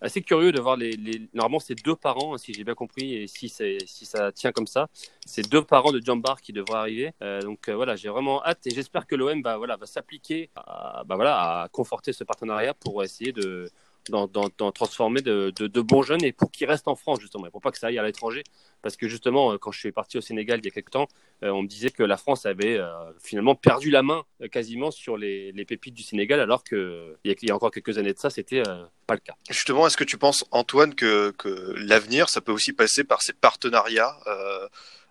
assez 0.00 0.20
curieux 0.20 0.50
de 0.50 0.60
voir 0.60 0.76
les, 0.76 0.96
normalement 1.32 1.60
c'est 1.60 1.76
deux 1.76 1.94
parents 1.94 2.34
hein, 2.34 2.38
si 2.38 2.52
j'ai 2.52 2.64
bien 2.64 2.74
compris 2.74 3.14
et 3.14 3.28
si 3.28 3.48
si 3.48 4.04
ça 4.04 4.32
tient 4.32 4.50
comme 4.52 4.66
ça, 4.66 4.88
c'est 5.24 5.48
deux 5.48 5.62
parents 5.62 5.92
de 5.92 6.00
Jambar 6.04 6.40
qui 6.40 6.52
devraient 6.52 6.78
arriver. 6.78 7.12
Euh, 7.22 7.40
donc 7.42 7.68
euh, 7.68 7.76
voilà, 7.76 7.94
j'ai 7.96 8.08
vraiment 8.08 8.44
hâte 8.44 8.66
et 8.66 8.70
j'espère 8.70 9.06
que 9.06 9.14
l'OM 9.14 9.42
va 9.42 9.56
voilà 9.58 9.76
va 9.76 9.86
s'appliquer 9.86 10.50
à 10.56 11.02
bah 11.06 11.14
voilà 11.16 11.62
à 11.62 11.68
conforter 11.68 12.12
ce 12.12 12.24
partenariat 12.24 12.74
pour 12.74 13.02
essayer 13.04 13.32
de 13.32 13.70
d'en, 14.10 14.72
transformer 14.72 15.20
de, 15.20 15.52
de, 15.56 15.66
de 15.66 15.80
bons 15.80 16.02
jeunes 16.02 16.24
et 16.24 16.32
pour 16.32 16.50
qu'ils 16.50 16.66
restent 16.68 16.88
en 16.88 16.94
France 16.96 17.20
justement, 17.20 17.46
et 17.46 17.50
pour 17.50 17.60
pas 17.60 17.70
que 17.70 17.78
ça 17.78 17.88
aille 17.88 17.98
à 17.98 18.02
l'étranger. 18.02 18.42
Parce 18.86 18.96
que 18.96 19.08
justement, 19.08 19.52
euh, 19.52 19.58
quand 19.58 19.72
je 19.72 19.80
suis 19.80 19.90
parti 19.90 20.16
au 20.16 20.20
Sénégal 20.20 20.60
il 20.60 20.64
y 20.64 20.68
a 20.68 20.70
quelques 20.70 20.92
temps, 20.92 21.08
euh, 21.42 21.50
on 21.50 21.62
me 21.62 21.66
disait 21.66 21.90
que 21.90 22.04
la 22.04 22.16
France 22.16 22.46
avait 22.46 22.78
euh, 22.78 22.86
finalement 23.20 23.56
perdu 23.56 23.90
la 23.90 24.04
main 24.04 24.22
quasiment 24.52 24.92
sur 24.92 25.16
les, 25.16 25.52
pépites 25.66 25.92
du 25.92 26.04
Sénégal, 26.04 26.38
alors 26.38 26.62
que 26.62 27.16
il 27.24 27.32
y 27.32 27.46
y 27.46 27.50
a 27.50 27.56
encore 27.56 27.72
quelques 27.72 27.98
années 27.98 28.12
de 28.12 28.18
ça, 28.20 28.30
c'était 28.30 28.62
pas 29.08 29.14
le 29.14 29.18
cas. 29.18 29.34
Justement, 29.50 29.88
est-ce 29.88 29.96
que 29.96 30.04
tu 30.04 30.18
penses, 30.18 30.44
Antoine, 30.52 30.94
que, 30.94 31.34
l'avenir, 31.74 32.28
ça 32.28 32.40
peut 32.40 32.52
aussi 32.52 32.72
passer 32.72 33.02
par 33.02 33.22
ces 33.22 33.32
partenariats 33.32 34.16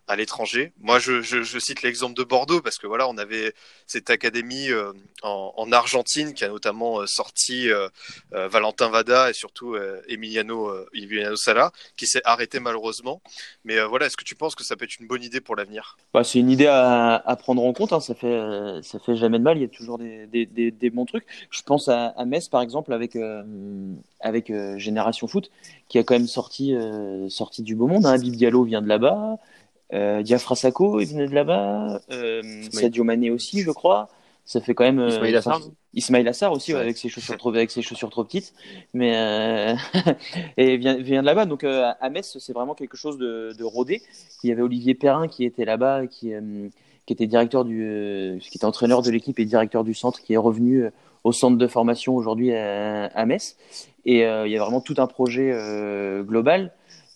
à 0.08 0.16
l'étranger 0.16 0.72
Moi, 0.82 1.00
je, 1.00 1.60
cite 1.60 1.82
l'exemple 1.82 2.16
de 2.16 2.24
Bordeaux 2.24 2.62
parce 2.62 2.78
que 2.78 2.88
voilà, 2.88 3.08
on 3.10 3.18
avait 3.18 3.54
cette 3.88 4.10
académie 4.10 4.70
euh, 4.70 4.94
en, 5.24 5.54
en 5.58 5.72
Argentine 5.72 6.34
qui 6.34 6.44
a 6.46 6.50
notamment 6.50 7.00
euh, 7.00 7.08
sorti 7.08 7.70
euh, 7.70 7.90
Valentin 8.32 8.90
Vada 8.90 9.30
et 9.30 9.34
surtout 9.34 9.76
Emiliano, 10.08 10.72
Emiliano 10.94 11.36
Sala, 11.36 11.72
qui 11.98 12.08
s'est 12.08 12.22
arrêté 12.24 12.60
malheureusement. 12.60 13.22
Mais 13.64 13.82
voilà, 13.84 14.06
est-ce 14.06 14.18
que 14.18 14.24
tu 14.24 14.36
penses 14.36 14.56
que 14.56 14.64
ça 14.64 14.76
peut 14.76 14.86
être 14.86 15.00
une 15.00 15.08
bonne 15.08 15.24
idée 15.24 15.42
pour 15.42 15.56
l'avenir? 15.56 15.98
Bah, 16.14 16.24
c'est 16.24 16.40
une 16.40 16.52
idée 16.52 16.68
à, 16.68 17.38
prendre 17.40 17.64
en 17.64 17.74
compte. 17.74 17.94
Hein. 17.94 18.00
Ça 18.00 18.14
fait 18.14 18.40
ça 18.84 19.00
fait 19.00 19.16
jamais 19.16 19.40
de 19.40 19.44
mal. 19.44 19.58
Il 19.58 19.62
y 19.62 19.66
a 19.66 19.70
toujours 19.70 19.98
des, 19.98 20.92
bons 20.94 21.06
trucs. 21.06 21.26
Je 21.50 21.62
pense 21.62 21.90
à, 21.90 22.14
Metz 22.26 22.48
par 22.50 22.62
exemple 22.62 22.94
avec 22.94 23.18
avec 24.20 24.52
Génération 24.78 25.28
Foot 25.28 25.50
qui 25.88 25.98
a 25.98 26.04
quand 26.04 26.16
même 26.16 26.28
sorti 26.28 26.76
sorti 27.30 27.64
du 27.64 27.76
beau 27.76 27.88
monde. 27.88 28.06
Hein. 28.06 28.14
Habib 28.14 28.36
Diallo 28.36 28.64
vient 28.64 28.82
de 28.82 28.88
là-bas. 28.88 29.40
Euh, 29.94 30.24
Diafra 30.24 30.56
il 31.00 31.08
venait 31.08 31.28
de 31.28 31.34
là-bas. 31.36 32.02
Euh, 32.12 32.42
Sadio 32.72 33.04
Mané 33.04 33.30
aussi, 33.30 33.62
je 33.62 33.72
crois. 33.72 34.10
Ça 34.44 34.62
fait 34.62 34.76
quand 34.76 34.84
même. 34.84 35.00
euh, 35.00 35.10
Ismaïl 35.96 36.28
Assar, 36.28 36.52
aussi 36.52 36.74
ouais, 36.74 36.80
avec 36.80 36.98
ses 36.98 37.10
chaussures 37.10 37.38
trop 37.38 37.50
avec 37.50 37.72
ses 37.72 37.82
chaussures 37.82 38.10
trop 38.10 38.24
petites. 38.24 38.54
Mais 38.94 39.16
euh, 39.16 39.74
et 40.58 40.78
vient 40.78 40.98
vient 40.98 41.22
de 41.22 41.26
là-bas. 41.26 41.46
Donc 41.46 41.64
à 41.64 42.10
Metz 42.10 42.38
c'est 42.40 42.54
vraiment 42.54 42.76
quelque 42.76 42.98
chose 42.98 43.18
de, 43.18 43.54
de 43.58 43.64
rodé. 43.64 44.02
Il 44.44 44.50
y 44.50 44.54
avait 44.54 44.62
Olivier 44.62 44.94
Perrin 44.94 45.28
qui 45.28 45.46
était 45.46 45.66
là-bas, 45.66 46.06
qui, 46.08 46.32
qui 47.06 47.14
était 47.14 47.28
directeur 47.28 47.66
du, 47.66 48.40
qui 48.42 48.58
était 48.58 48.66
entraîneur 48.66 49.02
de 49.02 49.10
l'équipe 49.10 49.40
et 49.40 49.46
directeur 49.46 49.84
du 49.84 49.94
centre, 49.94 50.22
qui 50.22 50.34
est 50.34 50.38
revenu 50.38 50.90
au 51.24 51.32
centre 51.32 51.58
de 51.58 51.68
formation 51.68 52.16
aujourd'hui 52.16 52.54
à, 52.54 53.06
à 53.08 53.26
Metz. 53.26 53.58
Et 54.06 54.20
il 54.20 54.52
y 54.52 54.58
a 54.58 54.60
vraiment 54.62 54.82
tout 54.82 54.96
un 55.00 55.08
projet 55.08 55.52
global 56.24 56.72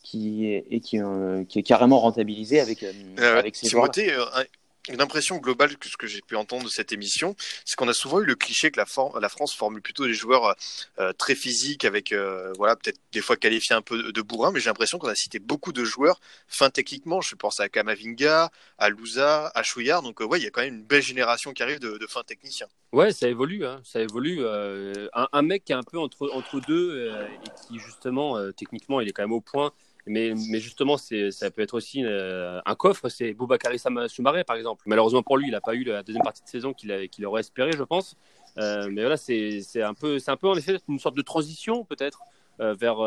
qui 0.10 0.48
est, 0.48 0.65
et 0.72 0.80
qui, 0.80 1.00
euh, 1.00 1.43
qui 1.45 1.60
est 1.60 1.63
carrément 1.63 2.00
rentabilisé 2.00 2.60
avec, 2.60 2.82
euh, 2.82 2.91
Euh, 3.19 3.38
avec 3.38 3.56
ces 3.56 3.69
joueurs. 3.69 3.91
Timothée, 3.91 4.12
euh, 4.13 4.26
un- 4.34 4.45
une 4.91 5.02
impression 5.02 5.38
globale 5.38 5.78
que 5.78 5.88
ce 5.88 5.98
que 5.98 6.08
j'ai 6.08 6.22
pu 6.22 6.36
entendre 6.36 6.63
de 6.63 6.69
cette 6.69 6.91
émission, 6.91 7.36
c'est 7.63 7.76
qu'on 7.76 7.88
a 7.89 7.93
souvent 7.93 8.22
eu 8.22 8.26
le 8.26 8.34
cliché 8.34 8.72
que 8.72 8.80
la, 8.80 8.88
for- 8.88 9.19
la 9.19 9.30
France 9.30 9.54
formule 9.54 9.84
plutôt 9.84 10.08
des 10.08 10.15
joueurs 10.15 10.56
euh, 10.98 11.13
très 11.13 11.36
physiques, 11.36 11.86
avec 11.86 12.12
euh, 12.12 12.52
voilà 12.58 12.76
peut-être 12.76 12.98
des 13.12 13.22
fois 13.22 13.36
qualifiés 13.38 13.76
un 13.76 13.84
peu 13.84 14.02
de, 14.02 14.10
de 14.10 14.22
bourrin, 14.24 14.52
mais 14.52 14.60
j'ai 14.60 14.69
l'impression 14.69 14.98
qu'on 14.98 15.10
a 15.10 15.13
cité 15.15 15.38
beaucoup 15.38 15.74
de 15.74 15.84
joueurs 15.84 16.19
fins 16.48 16.72
techniquement. 16.72 17.22
Je 17.22 17.36
pense 17.36 17.60
à 17.60 17.69
Kamavinga, 17.69 18.50
à 18.80 18.89
Louza, 18.89 19.52
à 19.54 19.62
Chouillard. 19.62 20.02
Donc 20.02 20.22
euh, 20.22 20.26
ouais, 20.26 20.39
il 20.39 20.43
y 20.43 20.48
a 20.48 20.50
quand 20.50 20.62
même 20.62 20.74
une 20.74 20.84
belle 20.84 21.04
génération 21.04 21.54
qui 21.54 21.62
arrive 21.62 21.80
de, 21.80 22.00
de 22.00 22.08
fins 22.08 22.24
techniciens. 22.24 22.67
Ouais, 22.91 23.12
ça 23.13 23.28
évolue, 23.28 23.67
hein, 23.67 23.82
ça 23.84 24.00
évolue. 24.02 24.39
euh, 24.41 25.08
un, 25.13 25.28
un 25.32 25.41
mec 25.43 25.65
qui 25.65 25.72
est 25.74 25.76
un 25.76 25.84
peu 25.84 26.00
entre, 26.00 26.32
entre 26.34 26.60
deux 26.62 26.89
euh, 26.95 27.28
et 27.28 27.50
qui 27.67 27.78
justement, 27.78 28.38
euh, 28.38 28.52
techniquement, 28.54 29.02
il 29.02 29.08
est 29.08 29.12
quand 29.12 29.22
même 29.24 29.34
au 29.34 29.41
point. 29.41 29.72
Mais, 30.07 30.33
justement, 30.59 30.97
ça 30.97 31.51
peut 31.51 31.62
être 31.62 31.75
aussi 31.75 32.03
euh, 32.03 32.59
un 32.65 32.75
coffre. 32.75 33.09
C'est 33.09 33.33
Boubakary 33.33 33.79
Sam- 33.79 34.07
Soumaré, 34.07 34.43
par 34.43 34.55
exemple. 34.55 34.83
Malheureusement 34.85 35.23
pour 35.23 35.38
lui, 35.38 35.47
il 35.47 35.51
n'a 35.51 35.62
pas 35.62 35.75
eu 35.75 35.83
la 35.83 36.03
deuxième 36.03 36.23
partie 36.23 36.43
de 36.43 36.47
saison 36.47 36.73
qu'il, 36.73 37.25
aurait 37.25 37.41
espéré, 37.41 37.71
je 37.73 37.83
pense. 37.83 38.17
Euh, 38.57 38.89
mais 38.91 39.01
voilà, 39.01 39.17
c'est, 39.17 39.62
un 39.81 39.93
peu, 39.93 40.17
un 40.25 40.38
peu 40.38 40.47
en 40.47 40.55
effet 40.55 40.77
une 40.88 40.99
sorte 40.99 41.15
de 41.15 41.21
transition 41.21 41.85
peut-être 41.85 42.19
euh, 42.59 42.73
vers, 42.73 42.97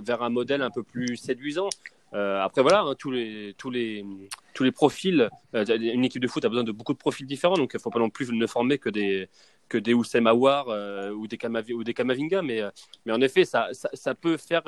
vers, 0.00 0.22
un 0.22 0.30
modèle 0.30 0.62
un 0.62 0.70
peu 0.70 0.82
plus 0.82 1.16
séduisant. 1.16 1.68
Après 2.12 2.60
voilà, 2.60 2.82
hein, 2.82 2.94
tous 2.96 3.10
les 3.10 3.54
tous 3.56 3.70
les 3.70 4.04
tous 4.52 4.64
les 4.64 4.70
profils. 4.70 5.30
une 5.54 6.04
équipe 6.04 6.20
de 6.20 6.28
foot 6.28 6.44
a 6.44 6.50
besoin 6.50 6.62
de 6.62 6.72
beaucoup 6.72 6.92
de 6.92 6.98
profils 6.98 7.26
différents, 7.26 7.56
donc 7.56 7.70
il 7.72 7.80
faut 7.80 7.90
pas 7.90 7.98
non 7.98 8.10
plus 8.10 8.30
ne 8.30 8.46
former 8.46 8.76
que 8.76 8.90
des 8.90 9.30
que 9.70 9.78
des 9.78 9.94
Oussem 9.94 10.26
Aouar 10.26 10.68
ou 11.16 11.26
des 11.26 11.38
Kamavinga, 11.38 12.42
mais 12.42 12.60
mais 13.06 13.12
en 13.12 13.20
effet 13.22 13.46
ça 13.46 13.68
ça, 13.72 14.14
peut 14.14 14.36
faire 14.36 14.62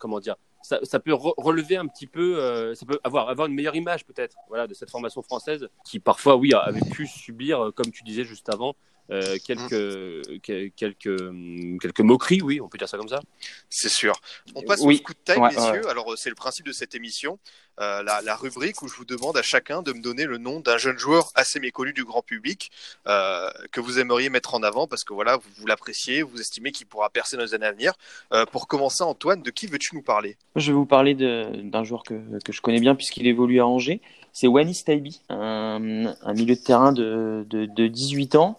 comment 0.00 0.18
dire, 0.18 0.34
ça, 0.62 1.00
peut 1.00 1.12
re- 1.12 1.34
relever 1.36 1.76
un 1.76 1.86
petit 1.86 2.06
peu, 2.06 2.38
euh, 2.38 2.74
ça 2.74 2.86
peut 2.86 2.98
avoir 3.04 3.28
avoir 3.28 3.48
une 3.48 3.54
meilleure 3.54 3.74
image 3.76 4.04
peut-être, 4.06 4.36
voilà, 4.48 4.66
de 4.66 4.74
cette 4.74 4.90
formation 4.90 5.22
française 5.22 5.68
qui 5.84 5.98
parfois 5.98 6.36
oui 6.36 6.52
avait 6.54 6.80
pu 6.80 7.06
subir, 7.06 7.64
euh, 7.64 7.70
comme 7.72 7.90
tu 7.90 8.02
disais 8.04 8.24
juste 8.24 8.48
avant. 8.48 8.74
Euh, 9.10 9.36
quelques, 9.44 10.40
quel- 10.42 10.70
quelques, 10.72 11.20
hum, 11.20 11.78
quelques 11.80 12.00
moqueries, 12.00 12.40
oui, 12.42 12.60
on 12.60 12.68
peut 12.68 12.78
dire 12.78 12.88
ça 12.88 12.96
comme 12.98 13.08
ça. 13.08 13.20
C'est 13.68 13.88
sûr. 13.88 14.14
On 14.54 14.62
passe 14.62 14.80
Oui. 14.82 15.00
au 15.00 15.06
coup 15.06 15.12
de 15.12 15.32
time, 15.32 15.42
Ouais, 15.42 15.50
messieurs. 15.54 15.88
Alors, 15.88 16.12
euh, 16.12 16.16
c'est 16.16 16.28
le 16.30 16.34
principe 16.34 16.66
de 16.66 16.72
cette 16.72 16.94
émission, 16.94 17.38
euh, 17.80 18.02
la, 18.02 18.22
la 18.22 18.36
rubrique 18.36 18.80
où 18.82 18.88
je 18.88 18.94
vous 18.94 19.04
demande 19.04 19.36
à 19.36 19.42
chacun 19.42 19.82
de 19.82 19.92
me 19.92 20.00
donner 20.00 20.24
le 20.24 20.38
nom 20.38 20.60
d'un 20.60 20.76
jeune 20.78 20.98
joueur 20.98 21.30
assez 21.34 21.58
méconnu 21.58 21.92
du 21.92 22.04
grand 22.04 22.22
public 22.22 22.70
euh, 23.06 23.50
que 23.72 23.80
vous 23.80 23.98
aimeriez 23.98 24.28
mettre 24.30 24.54
en 24.54 24.62
avant 24.62 24.86
parce 24.86 25.04
que 25.04 25.12
voilà, 25.14 25.36
vous, 25.36 25.48
vous 25.58 25.66
l'appréciez, 25.66 26.22
vous 26.22 26.40
estimez 26.40 26.70
qu'il 26.72 26.86
pourra 26.86 27.10
percer 27.10 27.36
dans 27.36 27.42
les 27.42 27.54
années 27.54 27.66
à 27.66 27.72
venir. 27.72 27.92
Euh, 28.32 28.46
pour 28.46 28.68
commencer, 28.68 29.02
Antoine, 29.02 29.42
de 29.42 29.50
qui 29.50 29.66
veux-tu 29.66 29.94
nous 29.96 30.02
parler? 30.02 30.36
Je 30.56 30.68
vais 30.70 30.76
vous 30.76 30.86
parler 30.86 31.14
de- 31.14 31.62
d'un 31.64 31.82
joueur 31.84 32.02
que, 32.02 32.14
que 32.44 32.52
je 32.52 32.60
connais 32.60 32.80
bien 32.80 32.94
puisqu'il 32.94 33.26
évolue 33.26 33.60
à 33.60 33.66
Angers. 33.66 34.00
C'est 34.34 34.46
Wanis 34.46 34.82
Taibi, 34.84 35.20
un, 35.28 36.06
un 36.22 36.32
milieu 36.34 36.54
de 36.54 36.60
terrain 36.60 36.92
de, 36.92 37.44
de, 37.50 37.66
de 37.66 37.86
18 37.86 38.34
ans. 38.36 38.56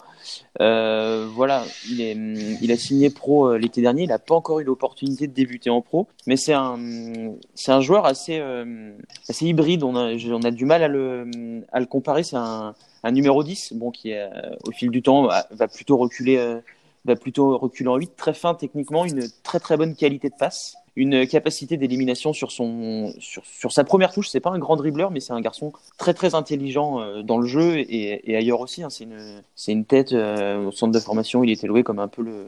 Euh, 0.61 1.27
voilà, 1.33 1.63
il, 1.89 2.71
a 2.71 2.77
signé 2.77 3.09
pro 3.09 3.47
euh, 3.47 3.57
l'été 3.57 3.81
dernier. 3.81 4.03
Il 4.03 4.09
n'a 4.09 4.19
pas 4.19 4.35
encore 4.35 4.59
eu 4.59 4.63
l'opportunité 4.63 5.27
de 5.27 5.33
débuter 5.33 5.69
en 5.69 5.81
pro, 5.81 6.07
mais 6.27 6.37
c'est 6.37 6.53
un, 6.53 6.77
joueur 7.81 8.05
assez, 8.05 8.39
euh, 8.39 8.91
hybride. 9.41 9.83
On 9.83 9.95
a, 9.95 10.51
du 10.51 10.65
mal 10.65 10.83
à 10.83 10.87
le, 10.87 11.85
comparer. 11.85 12.23
C'est 12.23 12.37
un, 12.37 12.73
numéro 13.11 13.43
10, 13.43 13.73
bon, 13.73 13.91
qui 13.91 14.13
au 14.67 14.71
fil 14.71 14.89
du 14.89 15.01
temps 15.01 15.27
va 15.27 15.67
plutôt 15.67 15.97
reculer. 15.97 16.59
Plutôt 17.19 17.57
reculer 17.57 17.89
en 17.89 17.97
8, 17.97 18.15
très 18.15 18.33
fin 18.33 18.53
techniquement, 18.53 19.05
une 19.05 19.27
très 19.43 19.59
très 19.59 19.77
bonne 19.77 19.95
qualité 19.95 20.29
de 20.29 20.35
passe, 20.37 20.75
une 20.95 21.27
capacité 21.27 21.77
d'élimination 21.77 22.33
sur 22.33 22.51
son 22.51 23.13
sur, 23.19 23.43
sur 23.45 23.71
sa 23.71 23.83
première 23.83 24.13
touche. 24.13 24.29
C'est 24.29 24.39
pas 24.39 24.51
un 24.51 24.59
grand 24.59 24.75
dribbleur, 24.75 25.11
mais 25.11 25.19
c'est 25.19 25.33
un 25.33 25.41
garçon 25.41 25.73
très 25.97 26.13
très 26.13 26.35
intelligent 26.35 27.01
euh, 27.01 27.23
dans 27.23 27.37
le 27.37 27.47
jeu 27.47 27.77
et, 27.77 28.35
ailleurs 28.35 28.61
aussi. 28.61 28.83
hein. 28.83 28.89
C'est 28.89 29.03
une 29.03 29.41
une 29.67 29.85
tête 29.85 30.13
euh, 30.13 30.67
au 30.67 30.71
centre 30.71 30.93
de 30.93 30.99
formation. 30.99 31.43
Il 31.43 31.51
était 31.51 31.67
loué 31.67 31.83
comme 31.83 31.99
un 31.99 32.07
peu 32.07 32.21
le 32.21 32.47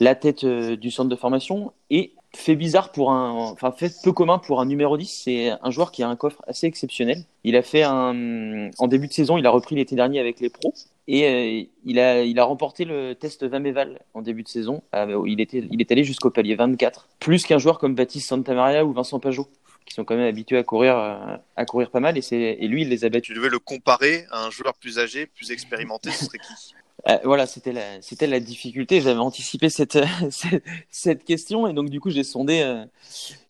la 0.00 0.14
tête 0.14 0.44
euh, 0.44 0.76
du 0.76 0.90
centre 0.90 1.08
de 1.08 1.16
formation 1.16 1.72
et 1.90 2.12
fait 2.34 2.56
bizarre 2.56 2.92
pour 2.92 3.12
un 3.12 3.30
enfin 3.30 3.72
fait 3.72 3.92
peu 4.02 4.12
commun 4.12 4.38
pour 4.38 4.60
un 4.60 4.64
numéro 4.64 4.96
10 4.96 5.22
c'est 5.24 5.50
un 5.50 5.70
joueur 5.70 5.92
qui 5.92 6.02
a 6.02 6.08
un 6.08 6.16
coffre 6.16 6.42
assez 6.46 6.66
exceptionnel 6.66 7.24
il 7.44 7.56
a 7.56 7.62
fait 7.62 7.82
un 7.82 8.70
en 8.78 8.86
début 8.88 9.06
de 9.06 9.12
saison 9.12 9.36
il 9.36 9.46
a 9.46 9.50
repris 9.50 9.76
l'été 9.76 9.96
dernier 9.96 10.18
avec 10.18 10.40
les 10.40 10.48
pros 10.48 10.72
et 11.08 11.26
euh, 11.26 11.64
il 11.84 11.98
a 11.98 12.22
il 12.22 12.38
a 12.38 12.44
remporté 12.44 12.84
le 12.84 13.14
test 13.14 13.44
Vameval 13.44 14.00
en 14.14 14.22
début 14.22 14.42
de 14.42 14.48
saison. 14.48 14.82
Euh, 14.94 15.22
il 15.26 15.40
était 15.40 15.66
il 15.70 15.80
est 15.80 15.90
allé 15.90 16.04
jusqu'au 16.04 16.30
palier 16.30 16.54
24 16.54 17.08
plus 17.18 17.44
qu'un 17.44 17.58
joueur 17.58 17.78
comme 17.78 17.94
Baptiste 17.94 18.28
Santamaria 18.28 18.84
ou 18.84 18.92
Vincent 18.92 19.18
Pajot 19.18 19.48
qui 19.84 19.94
sont 19.94 20.04
quand 20.04 20.16
même 20.16 20.26
habitués 20.26 20.58
à 20.58 20.62
courir 20.62 20.96
euh, 20.96 21.36
à 21.56 21.64
courir 21.64 21.90
pas 21.90 22.00
mal 22.00 22.16
et 22.18 22.68
lui 22.68 22.82
il 22.82 22.88
les 22.88 23.04
a 23.04 23.08
battus 23.08 23.34
Tu 23.34 23.34
devais 23.34 23.50
le 23.50 23.58
comparer 23.58 24.26
à 24.30 24.44
un 24.44 24.50
joueur 24.50 24.74
plus 24.74 24.98
âgé, 24.98 25.26
plus 25.26 25.50
expérimenté, 25.50 26.10
ce 26.10 26.24
serait 26.26 26.38
qui? 26.38 26.74
Euh, 27.08 27.18
voilà, 27.24 27.46
c'était 27.46 27.72
la, 27.72 28.00
c'était 28.00 28.28
la 28.28 28.38
difficulté. 28.38 29.00
J'avais 29.00 29.18
anticipé 29.18 29.68
cette, 29.70 29.98
cette, 30.30 30.62
cette 30.90 31.24
question 31.24 31.66
et 31.66 31.72
donc 31.72 31.90
du 31.90 32.00
coup 32.00 32.10
j'ai 32.10 32.22
sondé, 32.22 32.62
euh, 32.62 32.84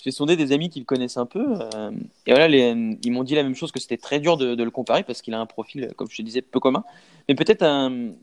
j'ai 0.03 0.11
sondé 0.11 0.37
des 0.37 0.53
amis 0.53 0.71
qui 0.71 0.79
le 0.79 0.87
connaissent 0.87 1.19
un 1.19 1.27
peu. 1.27 1.59
euh, 1.75 1.91
et 2.27 2.31
voilà, 2.31 2.49
les, 2.49 2.97
ils 3.03 3.13
m'ont 3.13 3.25
dit 3.25 3.35
la 3.35 3.43
même 3.43 3.55
chose 3.55 3.71
que 3.71 3.81
c'était 3.81 3.99
très 3.99 4.21
dur 4.21 4.37
de, 4.37 4.55
de 4.55 4.65
le 4.65 4.71
comparer 4.71 5.03
parce 5.03 5.21
qu'il 5.21 5.35
a 5.35 5.41
un 5.41 5.47
profil, 5.47 5.91
comme 5.97 6.09
je 6.11 6.17
te 6.17 6.23
disais, 6.23 6.41
peu 6.41 6.61
commun. 6.61 6.85
Mais 7.29 7.35
peut-être 7.35 7.65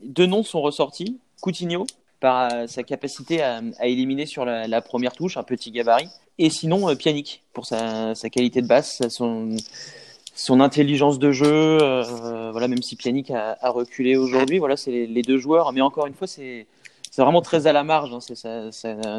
deux 0.02 0.26
noms 0.26 0.42
sont 0.42 0.60
ressortis. 0.60 1.18
Coutinho 1.40 1.86
par 2.18 2.68
sa 2.68 2.82
capacité 2.82 3.40
à, 3.40 3.62
à 3.78 3.86
éliminer 3.86 4.26
sur 4.26 4.44
la, 4.44 4.68
la 4.68 4.82
première 4.82 5.12
touche, 5.12 5.38
un 5.38 5.42
petit 5.42 5.70
gabarit. 5.70 6.08
Et 6.42 6.48
sinon 6.48 6.88
euh, 6.88 6.94
Pjanic 6.94 7.44
pour 7.52 7.66
sa, 7.66 8.14
qualité 8.32 8.62
de 8.62 8.66
basse, 8.66 9.02
son 9.10 10.60
intelligence 10.60 11.18
de 11.18 11.32
jeu, 11.32 11.46
euh, 11.82 12.50
voilà, 12.50 12.66
même 12.66 12.82
si 12.82 12.96
Pjanic 12.96 13.30
a, 13.30 13.58
reculé 13.70 14.16
aujourd'hui, 14.16 14.58
voilà, 14.58 14.78
c'est 14.78 14.90
les 14.90 15.22
deux 15.22 15.36
joueurs. 15.36 15.74
Mais 15.74 15.82
encore 15.82 16.06
une 16.06 16.14
fois, 16.14 16.26
c'est 16.26 16.66
c'est 17.20 17.24
vraiment 17.24 17.42
très 17.42 17.66
à 17.66 17.74
la 17.74 17.84
marge. 17.84 18.14
Hein. 18.14 18.20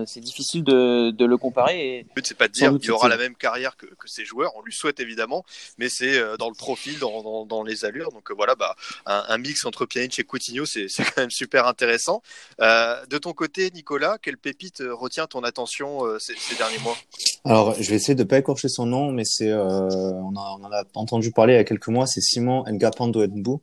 C'est, 0.07 0.19
difficile 0.21 0.63
de, 0.63 1.11
de 1.11 1.23
le 1.23 1.37
comparer. 1.37 1.97
Et... 1.97 1.97
Le 1.99 2.09
but, 2.15 2.25
c'est 2.25 2.37
pas 2.37 2.47
de 2.47 2.53
dire 2.53 2.75
qu'il 2.79 2.89
aura 2.89 3.07
la 3.07 3.17
même 3.17 3.35
carrière 3.35 3.77
que, 3.77 3.85
que 3.85 4.07
ses 4.07 4.25
joueurs. 4.25 4.53
On 4.55 4.63
lui 4.63 4.73
souhaite 4.73 4.99
évidemment, 4.99 5.45
mais 5.77 5.87
c'est 5.87 6.17
euh, 6.17 6.35
dans 6.35 6.49
le 6.49 6.55
profil, 6.55 6.97
dans, 6.97 7.21
dans, 7.21 7.45
dans 7.45 7.61
les 7.61 7.85
allures. 7.85 8.11
Donc 8.11 8.31
euh, 8.31 8.33
voilà, 8.33 8.55
bah, 8.55 8.75
un, 9.05 9.23
un, 9.27 9.37
mix 9.37 9.65
entre 9.65 9.85
Pjanic 9.85 10.17
et 10.17 10.23
Coutinho, 10.23 10.65
c'est, 10.65 10.87
quand 10.97 11.17
même 11.17 11.29
super 11.29 11.67
intéressant. 11.67 12.23
Euh, 12.59 12.95
de 13.05 13.19
ton 13.19 13.33
côté, 13.33 13.69
Nicolas, 13.69 14.17
quelle 14.19 14.37
pépite 14.37 14.81
retient 14.83 15.27
ton 15.27 15.43
attention 15.43 16.03
euh, 16.03 16.17
ces, 16.17 16.33
ces, 16.39 16.55
derniers 16.55 16.79
mois? 16.79 16.97
Alors, 17.45 17.75
je 17.79 17.87
vais 17.87 17.97
essayer 17.97 18.15
de 18.15 18.23
pas 18.23 18.39
écorcher 18.39 18.67
son 18.67 18.87
nom, 18.87 19.11
mais 19.11 19.25
c'est, 19.25 19.53
on, 19.53 20.35
en 20.35 20.71
a 20.71 20.83
entendu 20.95 21.31
parler 21.31 21.53
il 21.53 21.57
y 21.57 21.59
a 21.59 21.65
quelques 21.65 21.89
mois. 21.89 22.07
C'est 22.07 22.21
Simon 22.21 22.63
Ngapando 22.67 23.27
Nbu. 23.27 23.59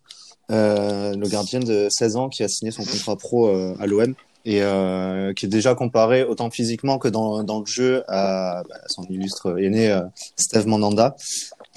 Euh, 0.50 1.14
le 1.14 1.28
gardien 1.28 1.60
de 1.60 1.88
16 1.90 2.16
ans 2.16 2.28
qui 2.30 2.42
a 2.42 2.48
signé 2.48 2.70
son 2.70 2.82
contrat 2.82 3.16
pro 3.16 3.48
euh, 3.48 3.76
à 3.80 3.86
l'OM 3.86 4.14
et 4.48 4.62
euh, 4.62 5.34
qui 5.34 5.44
est 5.44 5.48
déjà 5.50 5.74
comparé 5.74 6.24
autant 6.24 6.48
physiquement 6.48 6.96
que 6.98 7.06
dans, 7.06 7.44
dans 7.44 7.60
le 7.60 7.66
jeu 7.66 8.02
à, 8.08 8.62
bah, 8.66 8.76
son 8.86 9.02
illustre 9.10 9.62
aîné 9.62 9.90
euh, 9.90 10.00
Steve 10.36 10.66
Mandanda. 10.66 11.16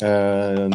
Euh, 0.04 0.70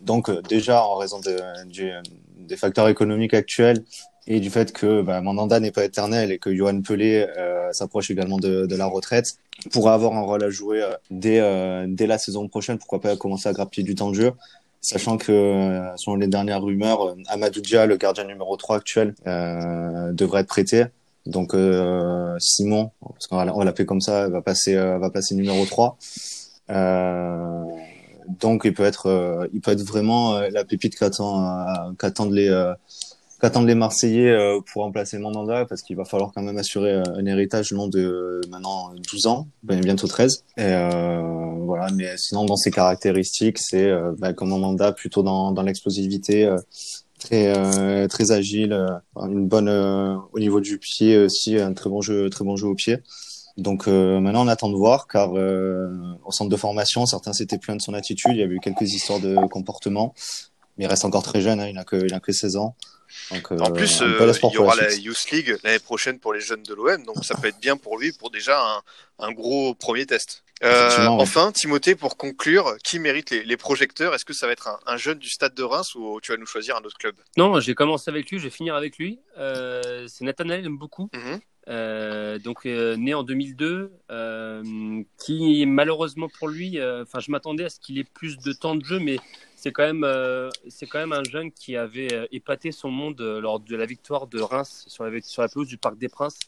donc 0.00 0.30
déjà 0.48 0.84
en 0.84 0.94
raison 0.94 1.18
de, 1.18 1.36
du, 1.66 1.90
des 2.38 2.56
facteurs 2.56 2.86
économiques 2.88 3.34
actuels 3.34 3.82
et 4.28 4.38
du 4.38 4.48
fait 4.48 4.72
que 4.72 5.02
bah, 5.02 5.20
Mandanda 5.22 5.58
n'est 5.58 5.72
pas 5.72 5.84
éternel 5.84 6.30
et 6.30 6.38
que 6.38 6.54
Johan 6.54 6.82
Pelé 6.82 7.26
euh, 7.36 7.72
s'approche 7.72 8.12
également 8.12 8.38
de, 8.38 8.66
de, 8.66 8.76
la 8.76 8.86
retraite, 8.86 9.32
pourra 9.72 9.94
avoir 9.94 10.12
un 10.14 10.20
rôle 10.20 10.44
à 10.44 10.50
jouer 10.50 10.88
dès, 11.10 11.42
dès 11.88 12.06
la 12.06 12.18
saison 12.18 12.46
prochaine, 12.46 12.78
pourquoi 12.78 13.00
pas 13.00 13.16
commencer 13.16 13.48
à 13.48 13.52
grappiller 13.52 13.82
du 13.82 13.96
temps 13.96 14.10
de 14.10 14.14
jeu 14.14 14.32
sachant 14.80 15.18
que 15.18 15.32
euh, 15.32 15.96
selon 15.96 16.16
les 16.16 16.26
dernières 16.26 16.62
rumeurs, 16.62 17.08
euh, 17.08 17.16
Amadou 17.28 17.60
Dia, 17.60 17.86
le 17.86 17.96
gardien 17.96 18.24
numéro 18.24 18.56
3 18.56 18.76
actuel, 18.76 19.14
euh, 19.26 20.12
devrait 20.12 20.40
être 20.42 20.48
prêté. 20.48 20.84
Donc 21.30 21.54
euh, 21.54 22.36
Simon, 22.38 22.90
parce 23.00 23.26
qu'on 23.26 23.36
va 23.36 23.64
l'appeler 23.64 23.86
comme 23.86 24.00
ça, 24.00 24.28
va 24.28 24.42
passer 24.42 24.74
euh, 24.74 24.98
va 24.98 25.10
passer 25.10 25.34
numéro 25.34 25.64
3. 25.64 25.96
Euh, 26.70 27.64
donc 28.40 28.62
il 28.64 28.74
peut 28.74 28.84
être 28.84 29.48
il 29.52 29.60
peut 29.60 29.70
être 29.70 29.82
vraiment 29.82 30.38
la 30.40 30.64
pépite 30.64 30.96
qu'attend 30.96 31.94
qu'attendent 31.98 32.32
les 32.32 32.50
qu'attendent 33.40 33.66
les 33.66 33.74
Marseillais 33.74 34.36
pour 34.70 34.82
remplacer 34.82 35.18
Mandanda 35.18 35.64
parce 35.64 35.82
qu'il 35.82 35.96
va 35.96 36.04
falloir 36.04 36.32
quand 36.32 36.42
même 36.42 36.58
assurer 36.58 36.94
un 36.94 37.26
héritage 37.26 37.72
long 37.72 37.88
de 37.88 38.40
maintenant 38.50 38.92
12 39.10 39.26
ans, 39.26 39.48
bientôt 39.62 40.06
13. 40.06 40.44
Et 40.58 40.74
voilà, 41.64 41.88
mais 41.94 42.16
sinon 42.16 42.44
dans 42.44 42.56
ses 42.56 42.70
caractéristiques, 42.70 43.58
c'est 43.58 43.90
ben, 44.18 44.32
comme 44.32 44.50
Mandanda 44.50 44.92
plutôt 44.92 45.22
dans 45.24 45.62
l'explosivité, 45.62 46.54
très 47.20 48.08
très 48.08 48.32
agile, 48.32 48.72
une 49.16 49.46
bonne 49.46 49.68
au 49.68 50.38
niveau 50.38 50.60
du 50.60 50.78
pied 50.78 51.18
aussi, 51.18 51.58
un 51.58 51.72
très 51.72 51.90
bon 51.90 52.00
jeu 52.00 52.28
très 52.30 52.44
bon 52.44 52.56
jeu 52.56 52.66
au 52.66 52.74
pied. 52.74 52.98
Donc 53.56 53.86
maintenant 53.86 54.44
on 54.44 54.48
attend 54.48 54.70
de 54.70 54.76
voir 54.76 55.06
car 55.06 55.32
au 55.32 56.32
centre 56.32 56.50
de 56.50 56.56
formation 56.56 57.06
certains 57.06 57.32
s'étaient 57.32 57.58
plaints 57.58 57.76
de 57.76 57.82
son 57.82 57.94
attitude, 57.94 58.32
il 58.32 58.38
y 58.38 58.42
a 58.42 58.46
eu 58.46 58.58
quelques 58.60 58.92
histoires 58.94 59.20
de 59.20 59.36
comportement, 59.48 60.14
mais 60.76 60.84
il 60.84 60.88
reste 60.88 61.04
encore 61.04 61.22
très 61.22 61.40
jeune, 61.40 61.60
hein, 61.60 61.68
il 61.68 61.74
n'a 61.74 61.84
que 61.84 61.96
il 61.96 62.14
a 62.14 62.20
que 62.20 62.32
16 62.32 62.56
ans. 62.56 62.74
Donc, 63.30 63.50
en 63.52 63.70
plus, 63.72 64.02
euh, 64.02 64.32
il 64.44 64.54
y 64.54 64.58
aura 64.58 64.76
la, 64.76 64.88
la 64.88 64.94
Youth 64.94 65.30
League 65.32 65.56
l'année 65.64 65.78
prochaine 65.78 66.18
pour 66.18 66.32
les 66.32 66.40
jeunes 66.40 66.62
de 66.62 66.74
l'OM, 66.74 67.02
donc 67.04 67.24
ça 67.24 67.34
peut 67.34 67.48
être 67.48 67.60
bien 67.60 67.76
pour 67.76 67.98
lui 67.98 68.12
pour 68.12 68.30
déjà 68.30 68.60
un, 68.60 68.82
un 69.18 69.32
gros 69.32 69.74
premier 69.74 70.06
test. 70.06 70.42
Euh, 70.62 71.06
enfin, 71.06 71.52
Timothée, 71.52 71.94
pour 71.94 72.16
conclure, 72.16 72.76
qui 72.84 72.98
mérite 72.98 73.30
les, 73.30 73.44
les 73.44 73.56
projecteurs? 73.56 74.14
Est-ce 74.14 74.24
que 74.24 74.34
ça 74.34 74.46
va 74.46 74.52
être 74.52 74.68
un, 74.68 74.78
un, 74.86 74.96
jeune 74.96 75.18
du 75.18 75.30
Stade 75.30 75.54
de 75.54 75.62
Reims 75.62 75.94
ou 75.94 76.20
tu 76.20 76.32
vas 76.32 76.38
nous 76.38 76.46
choisir 76.46 76.76
un 76.76 76.82
autre 76.82 76.98
club? 76.98 77.16
Non, 77.36 77.60
j'ai 77.60 77.74
commencé 77.74 78.10
avec 78.10 78.30
lui, 78.30 78.38
je 78.38 78.44
vais 78.44 78.50
finir 78.50 78.74
avec 78.74 78.98
lui. 78.98 79.20
Euh, 79.38 80.06
c'est 80.08 80.24
Nathanaël, 80.24 80.62
j'aime 80.62 80.76
beaucoup. 80.76 81.08
Mm 81.14 81.18
-hmm. 81.18 81.40
Euh, 81.68 82.38
donc 82.38 82.66
euh, 82.66 82.96
né 82.96 83.14
en 83.14 83.22
2002, 83.22 83.92
euh, 84.10 85.02
qui 85.18 85.64
malheureusement 85.66 86.28
pour 86.38 86.48
lui, 86.48 86.78
enfin 86.82 87.20
je 87.20 87.30
m'attendais 87.30 87.64
à 87.64 87.68
ce 87.68 87.78
qu'il 87.78 87.98
ait 87.98 88.04
plus 88.04 88.38
de 88.38 88.52
temps 88.52 88.74
de 88.74 88.84
jeu, 88.84 88.98
mais 88.98 89.18
c'est 89.56 89.72
quand 89.72 89.84
même 89.92 90.06
c'est 90.68 90.86
quand 90.86 90.98
même 90.98 91.12
un 91.12 91.22
jeune 91.22 91.52
qui 91.52 91.76
avait 91.76 92.28
épaté 92.32 92.72
son 92.72 92.90
monde 92.90 93.20
lors 93.20 93.60
de 93.60 93.76
la 93.76 93.86
victoire 93.86 94.26
de 94.26 94.40
Reims 94.40 94.84
sur 94.88 95.04
la 95.04 95.20
sur 95.20 95.42
la 95.42 95.48
pelouse 95.48 95.68
du 95.68 95.76
Parc 95.76 95.98
des 95.98 96.08
Princes. 96.08 96.38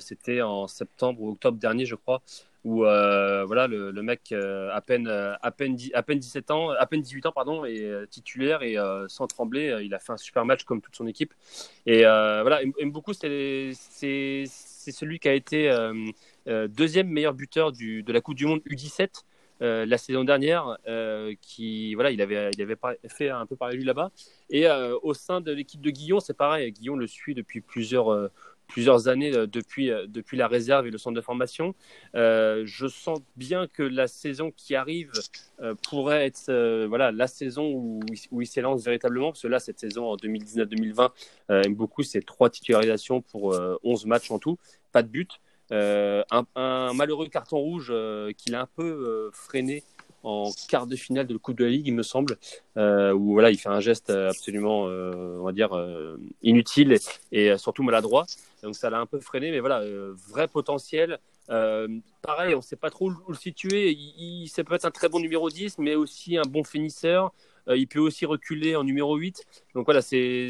C'était 0.00 0.40
en 0.40 0.66
septembre 0.68 1.20
ou 1.22 1.32
octobre 1.32 1.58
dernier, 1.58 1.84
je 1.84 1.96
crois, 1.96 2.22
où 2.64 2.78
voilà 2.78 3.66
le, 3.66 3.92
mec 4.02 4.32
à 4.32 4.80
peine 4.80 5.08
à 5.08 5.50
peine 5.50 5.76
à 5.92 6.02
peine 6.02 6.18
17 6.18 6.50
ans, 6.50 6.70
à 6.70 6.86
peine 6.86 7.02
18 7.02 7.26
ans 7.26 7.32
pardon, 7.32 7.64
est 7.64 8.06
titulaire 8.08 8.62
et 8.62 8.76
sans 9.08 9.26
trembler, 9.26 9.80
il 9.82 9.94
a 9.94 9.98
fait 9.98 10.12
un 10.12 10.16
super 10.16 10.44
match 10.44 10.64
comme 10.64 10.80
toute 10.80 10.96
son 10.96 11.06
équipe. 11.06 11.34
Et 11.86 12.02
voilà, 12.02 12.62
aime 12.62 12.90
beaucoup 12.90 13.12
c'est 13.12 14.92
celui 14.92 15.18
qui 15.18 15.28
a 15.28 15.34
été 15.34 15.70
euh, 15.70 15.94
euh, 16.48 16.68
deuxième 16.68 17.08
meilleur 17.08 17.34
buteur 17.34 17.72
du, 17.72 18.02
de 18.02 18.12
la 18.12 18.20
Coupe 18.20 18.36
du 18.36 18.46
Monde 18.46 18.60
U17 18.66 19.24
euh, 19.62 19.86
la 19.86 19.98
saison 19.98 20.24
dernière, 20.24 20.76
qui 21.40 21.94
voilà, 21.94 22.10
il 22.10 22.20
avait, 22.20 22.50
il 22.56 22.60
avait 22.62 22.76
fait 23.08 23.30
un 23.30 23.46
peu 23.46 23.54
parler 23.54 23.76
lui 23.76 23.84
là-bas. 23.84 24.10
Et 24.50 24.66
au 25.02 25.14
sein 25.14 25.40
de 25.40 25.52
l'équipe 25.52 25.80
de 25.80 25.90
Guillon, 25.90 26.18
c'est 26.20 26.36
pareil. 26.36 26.72
Guillon 26.72 26.96
le 26.96 27.06
suit 27.06 27.34
depuis 27.34 27.60
plusieurs 27.60 28.30
plusieurs 28.68 29.08
années 29.08 29.30
depuis, 29.30 29.90
depuis 30.08 30.36
la 30.36 30.48
réserve 30.48 30.86
et 30.86 30.90
le 30.90 30.98
centre 30.98 31.16
de 31.16 31.20
formation. 31.20 31.74
Euh, 32.14 32.62
je 32.64 32.86
sens 32.86 33.20
bien 33.36 33.66
que 33.66 33.82
la 33.82 34.06
saison 34.06 34.52
qui 34.56 34.74
arrive 34.74 35.10
euh, 35.60 35.74
pourrait 35.88 36.26
être 36.26 36.48
euh, 36.48 36.86
voilà, 36.88 37.12
la 37.12 37.26
saison 37.26 37.70
où, 37.72 38.00
il 38.40 38.46
s'élance 38.46 38.84
véritablement, 38.84 39.30
parce 39.30 39.42
que 39.42 39.48
là, 39.48 39.58
cette 39.58 39.78
saison 39.78 40.06
en 40.06 40.16
2019-2020 40.16 41.10
aime 41.48 41.74
beaucoup, 41.74 42.02
c'est 42.02 42.24
trois 42.24 42.50
titularisations 42.50 43.20
pour 43.20 43.58
11 43.82 44.06
matchs 44.06 44.30
en 44.30 44.38
tout, 44.38 44.58
pas 44.92 45.02
de 45.02 45.08
but. 45.08 45.40
Un, 45.70 46.44
un, 46.54 46.92
malheureux 46.92 47.28
carton 47.28 47.58
rouge 47.58 47.92
qu'il 48.36 48.54
a 48.54 48.62
un 48.62 48.68
peu 48.76 49.30
freiné 49.32 49.82
en 50.24 50.50
quart 50.68 50.86
de 50.86 50.96
finale 50.96 51.26
de 51.26 51.34
la 51.34 51.38
Coupe 51.38 51.58
de 51.58 51.64
la 51.64 51.70
Ligue, 51.70 51.86
il 51.86 51.94
me 51.94 52.02
semble, 52.02 52.38
euh, 52.78 53.12
où 53.12 53.34
voilà, 53.34 53.50
il 53.50 53.58
fait 53.58 53.68
un 53.68 53.80
geste 53.80 54.10
absolument, 54.10 54.88
euh, 54.88 55.36
on 55.38 55.44
va 55.44 55.52
dire, 55.52 55.76
euh, 55.76 56.16
inutile 56.42 56.96
et, 57.30 57.56
surtout 57.58 57.82
maladroit. 57.82 58.24
Donc 58.62 58.74
ça 58.74 58.88
l'a 58.88 58.98
un 58.98 59.06
peu 59.06 59.20
freiné, 59.20 59.50
mais 59.50 59.60
voilà, 59.60 59.82
vrai 60.28 60.48
potentiel. 60.48 61.18
pareil, 61.46 62.54
on 62.54 62.58
ne 62.58 62.62
sait 62.62 62.76
pas 62.76 62.90
trop 62.90 63.10
où, 63.10 63.14
le 63.28 63.34
situer. 63.34 63.92
Il, 63.92 64.44
il 64.44 64.48
c'est 64.48 64.64
peut-être 64.64 64.86
un 64.86 64.90
très 64.90 65.10
bon 65.10 65.20
numéro 65.20 65.50
10, 65.50 65.78
mais 65.78 65.94
aussi 65.94 66.38
un 66.38 66.48
bon 66.48 66.64
finisseur. 66.64 67.32
il 67.68 67.86
peut 67.86 68.00
aussi 68.00 68.24
reculer 68.24 68.76
en 68.76 68.84
numéro 68.84 69.16
8. 69.16 69.44
Donc 69.74 69.84
voilà, 69.84 70.00
c'est 70.00 70.48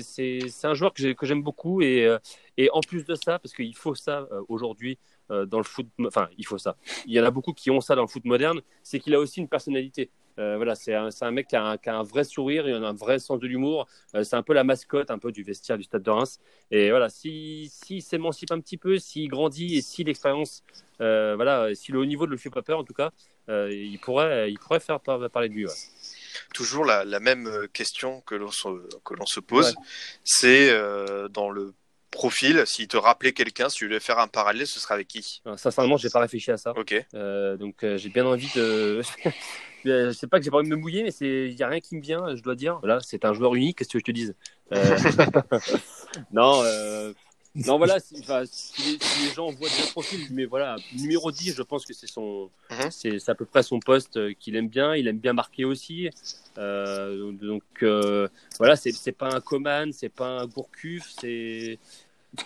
un 0.62 0.74
joueur 0.74 0.94
que 0.94 1.26
j'aime 1.26 1.42
beaucoup. 1.42 1.82
Et, 1.82 2.08
et 2.56 2.70
en 2.70 2.80
plus 2.80 3.04
de 3.04 3.16
ça, 3.16 3.40
parce 3.40 3.52
qu'il 3.52 3.74
faut 3.74 3.96
ça 3.96 4.28
aujourd'hui, 4.48 4.98
euh, 5.30 5.46
dans 5.46 5.58
le 5.58 5.64
foot. 5.64 5.86
Enfin, 6.06 6.28
il 6.38 6.46
faut 6.46 6.58
ça. 6.58 6.76
Il 7.06 7.12
y 7.12 7.20
en 7.20 7.24
a 7.24 7.30
beaucoup 7.30 7.52
qui 7.52 7.70
ont 7.70 7.80
ça 7.80 7.94
dans 7.94 8.02
le 8.02 8.08
foot 8.08 8.24
moderne. 8.24 8.60
C'est 8.82 9.00
qu'il 9.00 9.14
a 9.14 9.20
aussi 9.20 9.40
une 9.40 9.48
personnalité. 9.48 10.10
Euh, 10.38 10.56
voilà, 10.56 10.74
c'est 10.74 10.94
un, 10.94 11.10
un, 11.20 11.30
mec 11.30 11.46
qui 11.48 11.56
a 11.56 11.64
un, 11.64 11.76
qui 11.76 11.88
a 11.88 11.96
un, 11.96 12.02
vrai 12.02 12.24
sourire, 12.24 12.68
il 12.68 12.74
a 12.74 12.88
un 12.88 12.92
vrai 12.92 13.18
sens 13.18 13.38
de 13.38 13.46
l'humour. 13.46 13.86
Euh, 14.14 14.24
c'est 14.24 14.36
un 14.36 14.42
peu 14.42 14.52
la 14.52 14.64
mascotte, 14.64 15.10
un 15.10 15.18
peu 15.18 15.30
du 15.30 15.42
vestiaire 15.42 15.78
du 15.78 15.84
Stade 15.84 16.02
de 16.02 16.10
Reims. 16.10 16.40
Et 16.70 16.90
voilà, 16.90 17.08
s'il 17.08 17.68
si, 17.70 18.00
si 18.00 18.02
s'émancipe 18.02 18.50
un 18.50 18.60
petit 18.60 18.76
peu, 18.76 18.98
s'il 18.98 19.28
grandit 19.28 19.76
et 19.76 19.82
si 19.82 20.02
l'expérience, 20.02 20.64
euh, 21.00 21.34
voilà, 21.36 21.74
si 21.74 21.92
le 21.92 22.00
haut 22.00 22.04
niveau 22.04 22.26
ne 22.26 22.32
le 22.32 22.36
fait 22.36 22.50
pas 22.50 22.62
peur, 22.62 22.78
en 22.78 22.84
tout 22.84 22.94
cas, 22.94 23.12
il 23.48 23.98
pourrait, 24.02 24.50
il 24.50 24.58
pourrait 24.58 24.80
faire 24.80 25.00
parler 25.00 25.48
de 25.48 25.54
lui. 25.54 25.66
Ouais. 25.66 25.72
Toujours 26.52 26.84
la, 26.84 27.04
la, 27.04 27.20
même 27.20 27.68
question 27.72 28.22
que 28.22 28.34
l'on 28.34 28.50
se, 28.50 28.68
que 29.04 29.14
l'on 29.14 29.26
se 29.26 29.38
pose, 29.38 29.66
ouais. 29.66 29.82
c'est 30.24 31.28
dans 31.30 31.50
le 31.50 31.74
profil, 32.14 32.62
s'il 32.64 32.88
te 32.88 32.96
rappelait 32.96 33.32
quelqu'un, 33.32 33.68
si 33.68 33.78
tu 33.78 33.88
devais 33.88 34.00
faire 34.00 34.18
un 34.18 34.28
parallèle, 34.28 34.66
ce 34.66 34.80
serait 34.80 34.94
avec 34.94 35.08
qui? 35.08 35.42
Alors, 35.44 35.58
Sincèrement, 35.58 35.96
j'ai 35.96 36.08
pas 36.08 36.20
réfléchi 36.20 36.50
à 36.50 36.56
ça. 36.56 36.72
Ok. 36.76 36.94
Euh, 37.14 37.56
donc 37.56 37.82
euh, 37.82 37.98
j'ai 37.98 38.08
bien 38.08 38.24
envie 38.24 38.48
de. 38.54 39.02
je 39.84 40.12
sais 40.12 40.26
pas 40.26 40.38
que 40.38 40.44
j'ai 40.44 40.50
pas 40.50 40.58
envie 40.58 40.70
de 40.70 40.74
me 40.74 40.80
mouiller, 40.80 41.02
mais 41.02 41.10
c'est 41.10 41.48
il 41.50 41.54
y 41.54 41.62
a 41.62 41.68
rien 41.68 41.80
qui 41.80 41.96
me 41.96 42.00
vient, 42.00 42.34
je 42.34 42.42
dois 42.42 42.54
dire. 42.54 42.78
Voilà, 42.78 43.00
c'est 43.00 43.24
un 43.24 43.34
joueur 43.34 43.54
unique. 43.54 43.78
Qu'est-ce 43.78 43.90
que 43.90 43.98
je 43.98 44.04
te 44.04 44.12
dise? 44.12 44.34
Euh... 44.72 44.96
Non. 46.32 46.62
Euh... 46.62 47.12
Non, 47.56 47.78
voilà, 47.78 48.00
si, 48.00 48.16
les, 48.16 49.32
gens 49.32 49.48
voient 49.52 49.68
des 49.68 49.90
profils, 49.92 50.26
mais 50.32 50.44
voilà, 50.44 50.74
numéro 50.92 51.30
10, 51.30 51.54
je 51.54 51.62
pense 51.62 51.86
que 51.86 51.94
c'est 51.94 52.08
son, 52.08 52.50
mm 52.68 52.74
-hmm. 52.74 53.20
c'est 53.20 53.30
à 53.30 53.36
peu 53.36 53.44
près 53.44 53.62
son 53.62 53.78
poste 53.78 54.18
qu'il 54.40 54.56
aime 54.56 54.68
bien. 54.68 54.96
Il 54.96 55.06
aime 55.06 55.20
bien 55.20 55.34
marquer 55.34 55.64
aussi. 55.64 56.10
Euh, 56.58 57.32
donc, 57.32 57.62
euh, 57.82 58.28
voilà, 58.58 58.76
c'est 58.76 59.12
pas 59.12 59.30
un 59.34 59.40
Coman, 59.40 59.92
c'est 59.92 60.08
pas 60.08 60.40
un 60.40 60.46
Gourcuff, 60.46 61.04
c'est, 61.20 61.78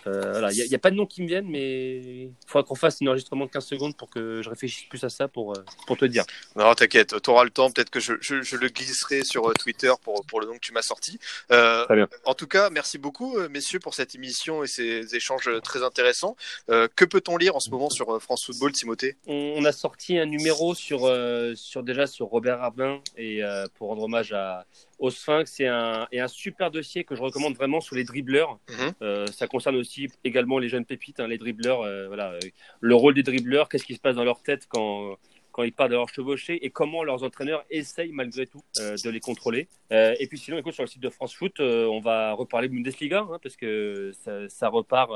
euh, 0.07 0.33
voilà, 0.33 0.53
il 0.53 0.57
n'y 0.57 0.75
a, 0.75 0.77
a, 0.77 0.79
pas 0.79 0.91
de 0.91 0.97
nom 0.97 1.07
qui 1.07 1.23
me 1.23 1.29
viennent, 1.29 1.49
mais 1.49 1.99
il 1.99 2.33
faudra 2.47 2.67
qu'on 2.67 2.75
fasse 2.75 3.01
un 3.03 3.07
enregistrement 3.07 3.47
de 3.47 3.51
15 3.51 3.65
secondes 3.65 3.97
pour 3.97 4.11
que 4.11 4.43
je 4.43 4.49
réfléchisse 4.49 4.89
plus 4.89 5.03
à 5.05 5.09
ça 5.09 5.29
pour, 5.29 5.55
pour 5.87 5.97
te 5.97 6.05
dire. 6.05 6.25
Non, 6.57 6.75
t'inquiète, 6.75 7.21
tu 7.23 7.31
auras 7.31 7.45
le 7.45 7.51
temps. 7.51 7.71
Peut-être 7.71 7.91
que 7.91 8.01
je, 8.01 8.15
je, 8.21 8.43
je, 8.43 8.57
le 8.57 8.69
glisserai 8.69 9.25
sur 9.25 9.53
Twitter 9.55 9.93
pour, 10.03 10.25
pour 10.27 10.41
le 10.41 10.47
nom 10.47 10.55
que 10.55 10.61
tu 10.61 10.73
m'as 10.73 10.83
sorti. 10.83 11.19
Euh, 11.51 11.85
très 11.85 11.97
bien. 11.97 12.09
En 12.25 12.35
tout 12.35 12.47
cas, 12.47 12.71
merci 12.71 12.99
beaucoup, 12.99 13.39
messieurs, 13.49 13.81
pour 13.81 13.95
cette 13.95 14.15
émission 14.15 14.65
et 14.65 14.67
ces 14.67 15.15
échanges 15.15 15.51
très 15.63 15.83
intéressants. 15.83 16.37
Euh, 16.71 16.89
que 16.95 17.05
peut-on 17.05 17.37
lire 17.37 17.57
en 17.57 17.61
ce 17.61 17.71
moment 17.71 17.91
sur 17.91 18.21
France 18.23 18.45
Football, 18.45 18.73
Timothée? 18.73 19.17
On, 19.27 19.55
on, 19.57 19.65
a 19.65 19.73
sorti 19.73 20.19
un 20.19 20.27
numéro 20.27 20.75
sur, 20.75 21.11
sur 21.55 21.83
déjà 21.83 22.07
sur 22.07 22.27
Robert 22.27 22.63
Arbin 22.63 23.01
et 23.17 23.43
pour 23.75 23.89
rendre 23.89 24.03
hommage 24.03 24.33
à, 24.33 24.67
au 24.99 25.11
Sphinx 25.11 25.61
et 25.61 25.67
un, 25.67 26.07
et 26.13 26.21
un 26.21 26.29
super 26.29 26.71
dossier 26.71 27.05
que 27.05 27.15
je 27.15 27.23
recommande 27.23 27.55
vraiment 27.55 27.81
sur 27.81 27.97
les 27.97 28.05
dribbleurs. 28.05 28.59
Mhm. 28.69 28.93
Euh, 29.03 29.27
ça 29.29 29.47
concerne 29.47 29.77
aussi 29.77 30.09
également 30.25 30.59
les 30.59 30.69
jeunes 30.69 30.85
pépites, 30.85 31.21
hein, 31.21 31.29
les 31.29 31.39
dribbleurs. 31.39 31.83
euh, 31.83 32.09
voilà, 32.09 32.33
euh, 32.33 32.41
le 32.81 32.95
rôle 32.95 33.15
des 33.15 33.23
dribbleurs, 33.23 33.69
qu'est-ce 33.69 33.85
qui 33.85 33.95
se 33.95 34.01
passe 34.01 34.17
dans 34.17 34.25
leur 34.25 34.43
tête 34.43 34.67
quand, 34.69 35.17
quand 35.53 35.63
ils 35.63 35.73
partent 35.73 35.91
de 35.91 35.97
leur 35.97 36.09
chevauchée 36.09 36.65
et 36.65 36.71
comment 36.71 37.05
leurs 37.05 37.23
entraîneurs 37.23 37.65
essayent 37.71 38.13
malgré 38.13 38.47
tout 38.47 38.63
de 38.77 39.11
les 39.11 39.21
contrôler. 39.21 39.69
Et 39.91 40.27
puis 40.29 40.39
sinon, 40.39 40.59
écoute, 40.59 40.75
sur 40.75 40.83
le 40.83 40.89
site 40.89 41.03
de 41.03 41.11
France 41.11 41.35
Foot, 41.35 41.61
on 41.61 42.01
va 42.01 42.33
reparler 42.33 42.69
de 42.69 42.75
Bundesliga 42.75 43.27
hein, 43.31 43.39
parce 43.43 43.57
que 43.57 44.13
ça, 44.13 44.49
ça 44.49 44.69
repart 44.69 45.11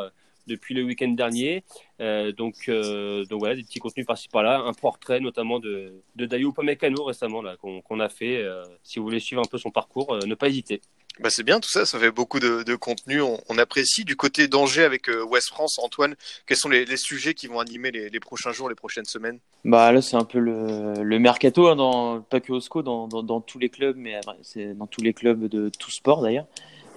depuis 0.47 0.75
le 0.75 0.83
week-end 0.83 1.09
dernier. 1.09 1.65
Euh, 2.01 2.33
donc, 2.33 2.69
euh, 2.69 3.25
donc 3.27 3.41
voilà, 3.41 3.55
des 3.55 3.63
petits 3.63 3.79
contenus 3.79 4.07
par-ci 4.07 4.29
par-là, 4.29 4.59
un 4.61 4.73
portrait 4.73 5.21
notamment 5.21 5.61
de, 5.61 6.03
de 6.17 6.27
Dayo 6.27 6.51
Upamecano 6.51 7.05
récemment 7.05 7.43
là 7.43 7.57
qu'on 7.57 7.81
qu'on 7.81 8.01
a 8.01 8.09
fait. 8.09 8.39
Euh, 8.39 8.65
si 8.83 8.99
vous 8.99 9.05
voulez 9.05 9.21
suivre 9.21 9.43
un 9.43 9.49
peu 9.49 9.59
son 9.59 9.71
parcours, 9.71 10.15
euh, 10.15 10.21
ne 10.27 10.35
pas 10.35 10.49
hésiter. 10.49 10.81
Bah 11.21 11.29
c'est 11.29 11.43
bien 11.43 11.61
tout 11.61 11.69
ça, 11.69 11.85
ça 11.85 11.99
fait 11.99 12.11
beaucoup 12.11 12.41
de, 12.41 12.63
de 12.63 12.75
contenu, 12.75 13.21
on, 13.21 13.39
on 13.51 13.59
apprécie. 13.59 14.05
Du 14.05 14.17
côté 14.17 14.49
d'Angers 14.49 14.85
avec 14.85 15.11
euh, 15.11 15.23
West 15.23 15.49
France, 15.49 15.79
Antoine, 15.79 16.17
quels 16.47 16.57
sont 16.57 16.71
les, 16.71 16.87
les 16.87 16.97
sujets 16.97 17.35
qui 17.35 17.49
vont 17.49 17.61
animer 17.61 17.91
les, 17.91 18.09
les 18.09 18.21
prochains 18.21 18.53
jours, 18.53 18.71
les 18.71 18.75
prochaines 18.75 19.05
semaines? 19.05 19.39
Bah 19.67 19.93
là, 19.93 20.01
c'est 20.01 20.17
un 20.17 20.25
peu 20.25 20.39
le, 20.39 20.95
le 21.03 21.19
mercato, 21.19 21.69
hein, 21.69 21.77
dans, 21.77 22.23
pas 22.23 22.41
que 22.41 22.51
au 22.53 22.61
SCO, 22.61 22.83
dans, 22.83 23.09
dans, 23.09 23.23
dans 23.23 23.43
tous 23.43 23.59
les 23.59 23.69
clubs, 23.69 23.97
mais 23.97 24.19
c'est 24.41 24.73
dans 24.75 24.87
tous 24.87 25.03
les 25.03 25.13
clubs 25.13 25.49
de 25.49 25.71
tout 25.79 25.91
sport 25.91 26.23
d'ailleurs. 26.23 26.47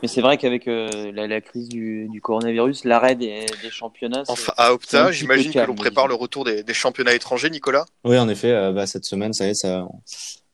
Mais 0.02 0.08
c'est 0.08 0.22
vrai 0.22 0.38
qu'avec 0.38 0.68
euh, 0.68 1.12
la, 1.14 1.26
la 1.26 1.42
crise 1.42 1.70
du, 1.70 2.08
du 2.10 2.22
coronavirus, 2.22 2.84
l'arrêt 2.86 3.16
des, 3.16 3.46
des 3.62 3.70
championnats, 3.72 4.24
Enfin, 4.28 4.54
à 4.58 4.74
Opta, 4.74 5.12
j'imagine 5.12 5.52
que 5.52 5.60
l'on 5.60 5.74
prépare 5.76 6.08
le 6.08 6.14
retour 6.16 6.44
des, 6.44 6.64
des 6.64 6.74
championnats 6.74 7.14
étrangers, 7.14 7.50
Nicolas 7.50 7.86
Oui, 8.04 8.18
en 8.20 8.30
effet, 8.30 8.52
euh, 8.52 8.72
bah, 8.72 8.86
cette 8.88 9.06
semaine, 9.06 9.34
ça 9.34 9.48
y 9.48 9.50
est, 9.52 9.54
ça. 9.56 9.88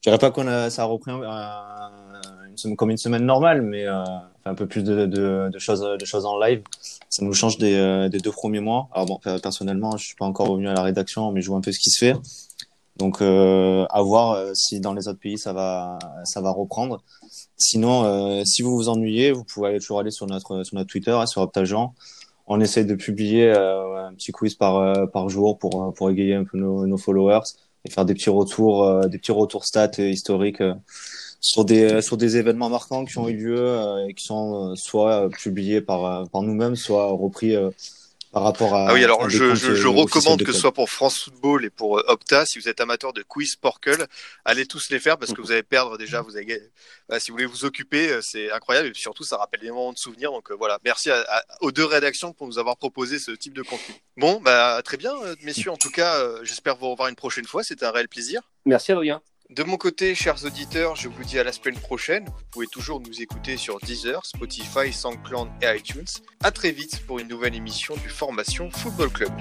Je 0.04 0.10
dirais 0.10 0.20
pas 0.20 0.32
qu'on 0.32 0.48
a, 0.48 0.70
ça 0.70 0.84
a 0.84 0.86
repris 0.86 1.12
euh, 1.12 1.20
une 2.50 2.58
semaine, 2.58 2.76
comme 2.76 2.90
une 2.92 2.98
semaine 2.98 3.26
normale, 3.26 3.62
mais 3.62 3.86
euh, 3.86 4.04
un 4.46 4.56
peu 4.56 4.66
plus 4.68 4.84
de, 4.84 5.06
de, 5.06 5.50
de 5.52 5.60
choses, 5.60 5.82
de 5.82 6.06
choses 6.06 6.26
en 6.26 6.40
live. 6.40 6.62
Ça 7.10 7.24
nous 7.26 7.34
change 7.34 7.58
des, 7.58 7.76
euh, 7.76 8.10
des 8.10 8.20
deux 8.20 8.32
premiers 8.32 8.62
mois. 8.62 8.90
Alors 8.94 9.06
bon, 9.06 9.20
per- 9.20 9.38
personnellement, 9.42 9.98
je 9.98 10.06
suis 10.06 10.16
pas 10.16 10.26
encore 10.26 10.48
revenu 10.48 10.70
à 10.70 10.74
la 10.74 10.82
rédaction, 10.82 11.32
mais 11.32 11.42
je 11.42 11.48
vois 11.50 11.58
un 11.58 11.62
peu 11.62 11.72
ce 11.72 11.80
qui 11.80 11.90
se 11.90 12.00
fait. 12.00 12.16
Donc, 12.98 13.22
euh, 13.22 13.86
à 13.90 14.02
voir 14.02 14.32
euh, 14.32 14.52
si 14.54 14.80
dans 14.80 14.94
les 14.94 15.08
autres 15.08 15.20
pays 15.20 15.38
ça 15.38 15.54
va, 15.54 15.98
ça 16.24 16.42
va 16.42 16.52
reprendre. 16.52 17.02
Sinon, 17.58 18.04
euh, 18.06 18.44
si 18.44 18.62
vous 18.62 18.76
vous 18.76 18.90
ennuyez, 18.90 19.32
vous 19.32 19.44
pouvez 19.44 19.80
toujours 19.80 20.00
aller 20.00 20.12
sur 20.12 20.28
notre, 20.28 20.64
sur 20.64 20.76
notre 20.76 20.90
Twitter, 20.90 21.12
hein, 21.12 21.26
sur 21.26 21.42
Optagent. 21.42 21.94
On 22.48 22.60
essaye 22.60 22.86
de 22.86 22.96
publier 22.96 23.46
euh, 23.46 24.08
un 24.08 24.14
petit 24.14 24.32
quiz 24.32 24.56
par, 24.56 24.78
euh, 24.78 25.06
par 25.06 25.30
jour 25.30 25.58
pour, 25.58 25.94
pour 25.94 26.10
égayer 26.10 26.36
un 26.36 26.44
peu 26.44 26.58
nos, 26.58 26.86
nos 26.86 26.98
followers 26.98 27.42
et 27.86 27.90
faire 27.90 28.06
des 28.06 28.14
petits 28.14 28.30
retours, 28.30 29.08
des 29.08 29.18
petits 29.18 29.32
retours 29.32 29.66
stats 29.66 29.92
historiques 29.98 30.62
sur 31.40 31.66
des 31.66 32.02
sur 32.04 32.18
des 32.18 32.38
événements 32.38 32.70
marquants 32.70 33.06
qui 33.06 33.18
ont 33.18 33.28
eu 33.28 33.36
lieu 33.36 33.76
et 34.08 34.14
qui 34.14 34.24
sont 34.24 34.76
soit 34.76 35.30
publiés 35.30 35.82
par 35.82 36.30
par 36.30 36.44
nous-mêmes, 36.44 36.76
soit 36.76 37.08
repris 37.08 37.56
par 38.32 38.44
rapport 38.44 38.76
à. 38.76 38.90
Ah 38.90 38.94
oui, 38.94 39.04
alors 39.04 39.30
je, 39.30 39.38
je, 39.38 39.44
euh, 39.44 39.56
je 39.56 39.88
officiels 39.88 39.88
recommande 39.98 40.40
de 40.40 40.46
que 40.46 40.52
ce 40.52 40.60
soit 40.60 40.74
pour 40.74 40.90
France 40.90 41.24
Football 41.24 41.66
et 41.66 41.70
pour 41.70 42.00
euh, 42.00 42.04
Opta, 42.08 42.46
si 42.46 42.60
vous 42.60 42.68
êtes 42.70 42.80
amateur 42.82 43.14
de 43.14 43.24
quiz 43.24 43.52
Sporcle, 43.52 44.06
allez 44.46 44.66
tous 44.66 44.90
les 44.90 45.00
faire 45.00 45.18
parce 45.18 45.34
que 45.34 45.42
vous 45.42 45.52
allez 45.52 45.64
perdre 45.64 45.98
déjà, 45.98 46.22
vous 46.22 46.38
allez. 46.38 46.62
Voilà, 47.08 47.20
si 47.20 47.32
vous 47.32 47.36
voulez 47.36 47.46
vous 47.46 47.66
occuper, 47.66 48.10
euh, 48.10 48.22
c'est 48.22 48.52
incroyable 48.52 48.88
et 48.88 48.94
surtout 48.94 49.24
ça 49.24 49.38
rappelle 49.38 49.60
des 49.60 49.70
moments 49.70 49.94
de 49.94 49.98
souvenirs. 49.98 50.32
Donc 50.32 50.50
euh, 50.52 50.56
voilà, 50.56 50.80
merci 50.86 51.12
à- 51.12 51.20
à- 51.30 51.44
aux 51.62 51.72
deux 51.72 51.86
rédactions 51.86 52.32
pour 52.34 52.48
nous 52.48 52.58
avoir 52.60 52.78
proposé 52.78 53.20
ce 53.20 53.32
type 53.32 53.54
de 53.54 53.64
contenu. 53.64 53.96
Bon, 54.18 54.40
bah 54.42 54.82
très 54.84 54.98
bien, 54.98 55.14
euh, 55.24 55.36
messieurs. 55.44 55.72
En 55.72 55.78
tout 55.78 55.92
cas, 55.92 56.16
euh, 56.20 56.40
j'espère 56.44 56.76
vous 56.78 56.90
revoir 56.92 57.10
une 57.10 57.16
prochaine 57.16 57.46
fois. 57.46 57.64
C'était 57.64 57.86
un 57.86 57.92
réel 57.92 58.08
plaisir. 58.08 58.42
Merci 58.66 58.92
Adrien. 58.92 59.22
De 59.52 59.64
mon 59.64 59.76
côté, 59.76 60.16
chers 60.16 60.46
auditeurs, 60.46 60.96
je 60.96 61.10
vous 61.10 61.26
dis 61.26 61.38
à 61.38 61.44
la 61.44 61.52
semaine 61.52 61.78
prochaine. 61.78 62.24
Vous 62.26 62.44
pouvez 62.52 62.68
toujours 62.68 63.02
nous 63.02 63.22
écouter 63.22 63.58
sur 63.58 63.80
Deezer, 63.80 64.26
Spotify, 64.26 64.94
SoundCloud 64.94 65.50
et 65.62 65.78
iTunes. 65.78 66.06
À 66.42 66.52
très 66.52 66.72
vite 66.72 67.06
pour 67.06 67.20
une 67.20 67.28
nouvelle 67.28 67.54
émission 67.54 67.96
du 67.98 68.08
Formation 68.08 68.72
Football 68.72 69.10
Club. 69.10 69.32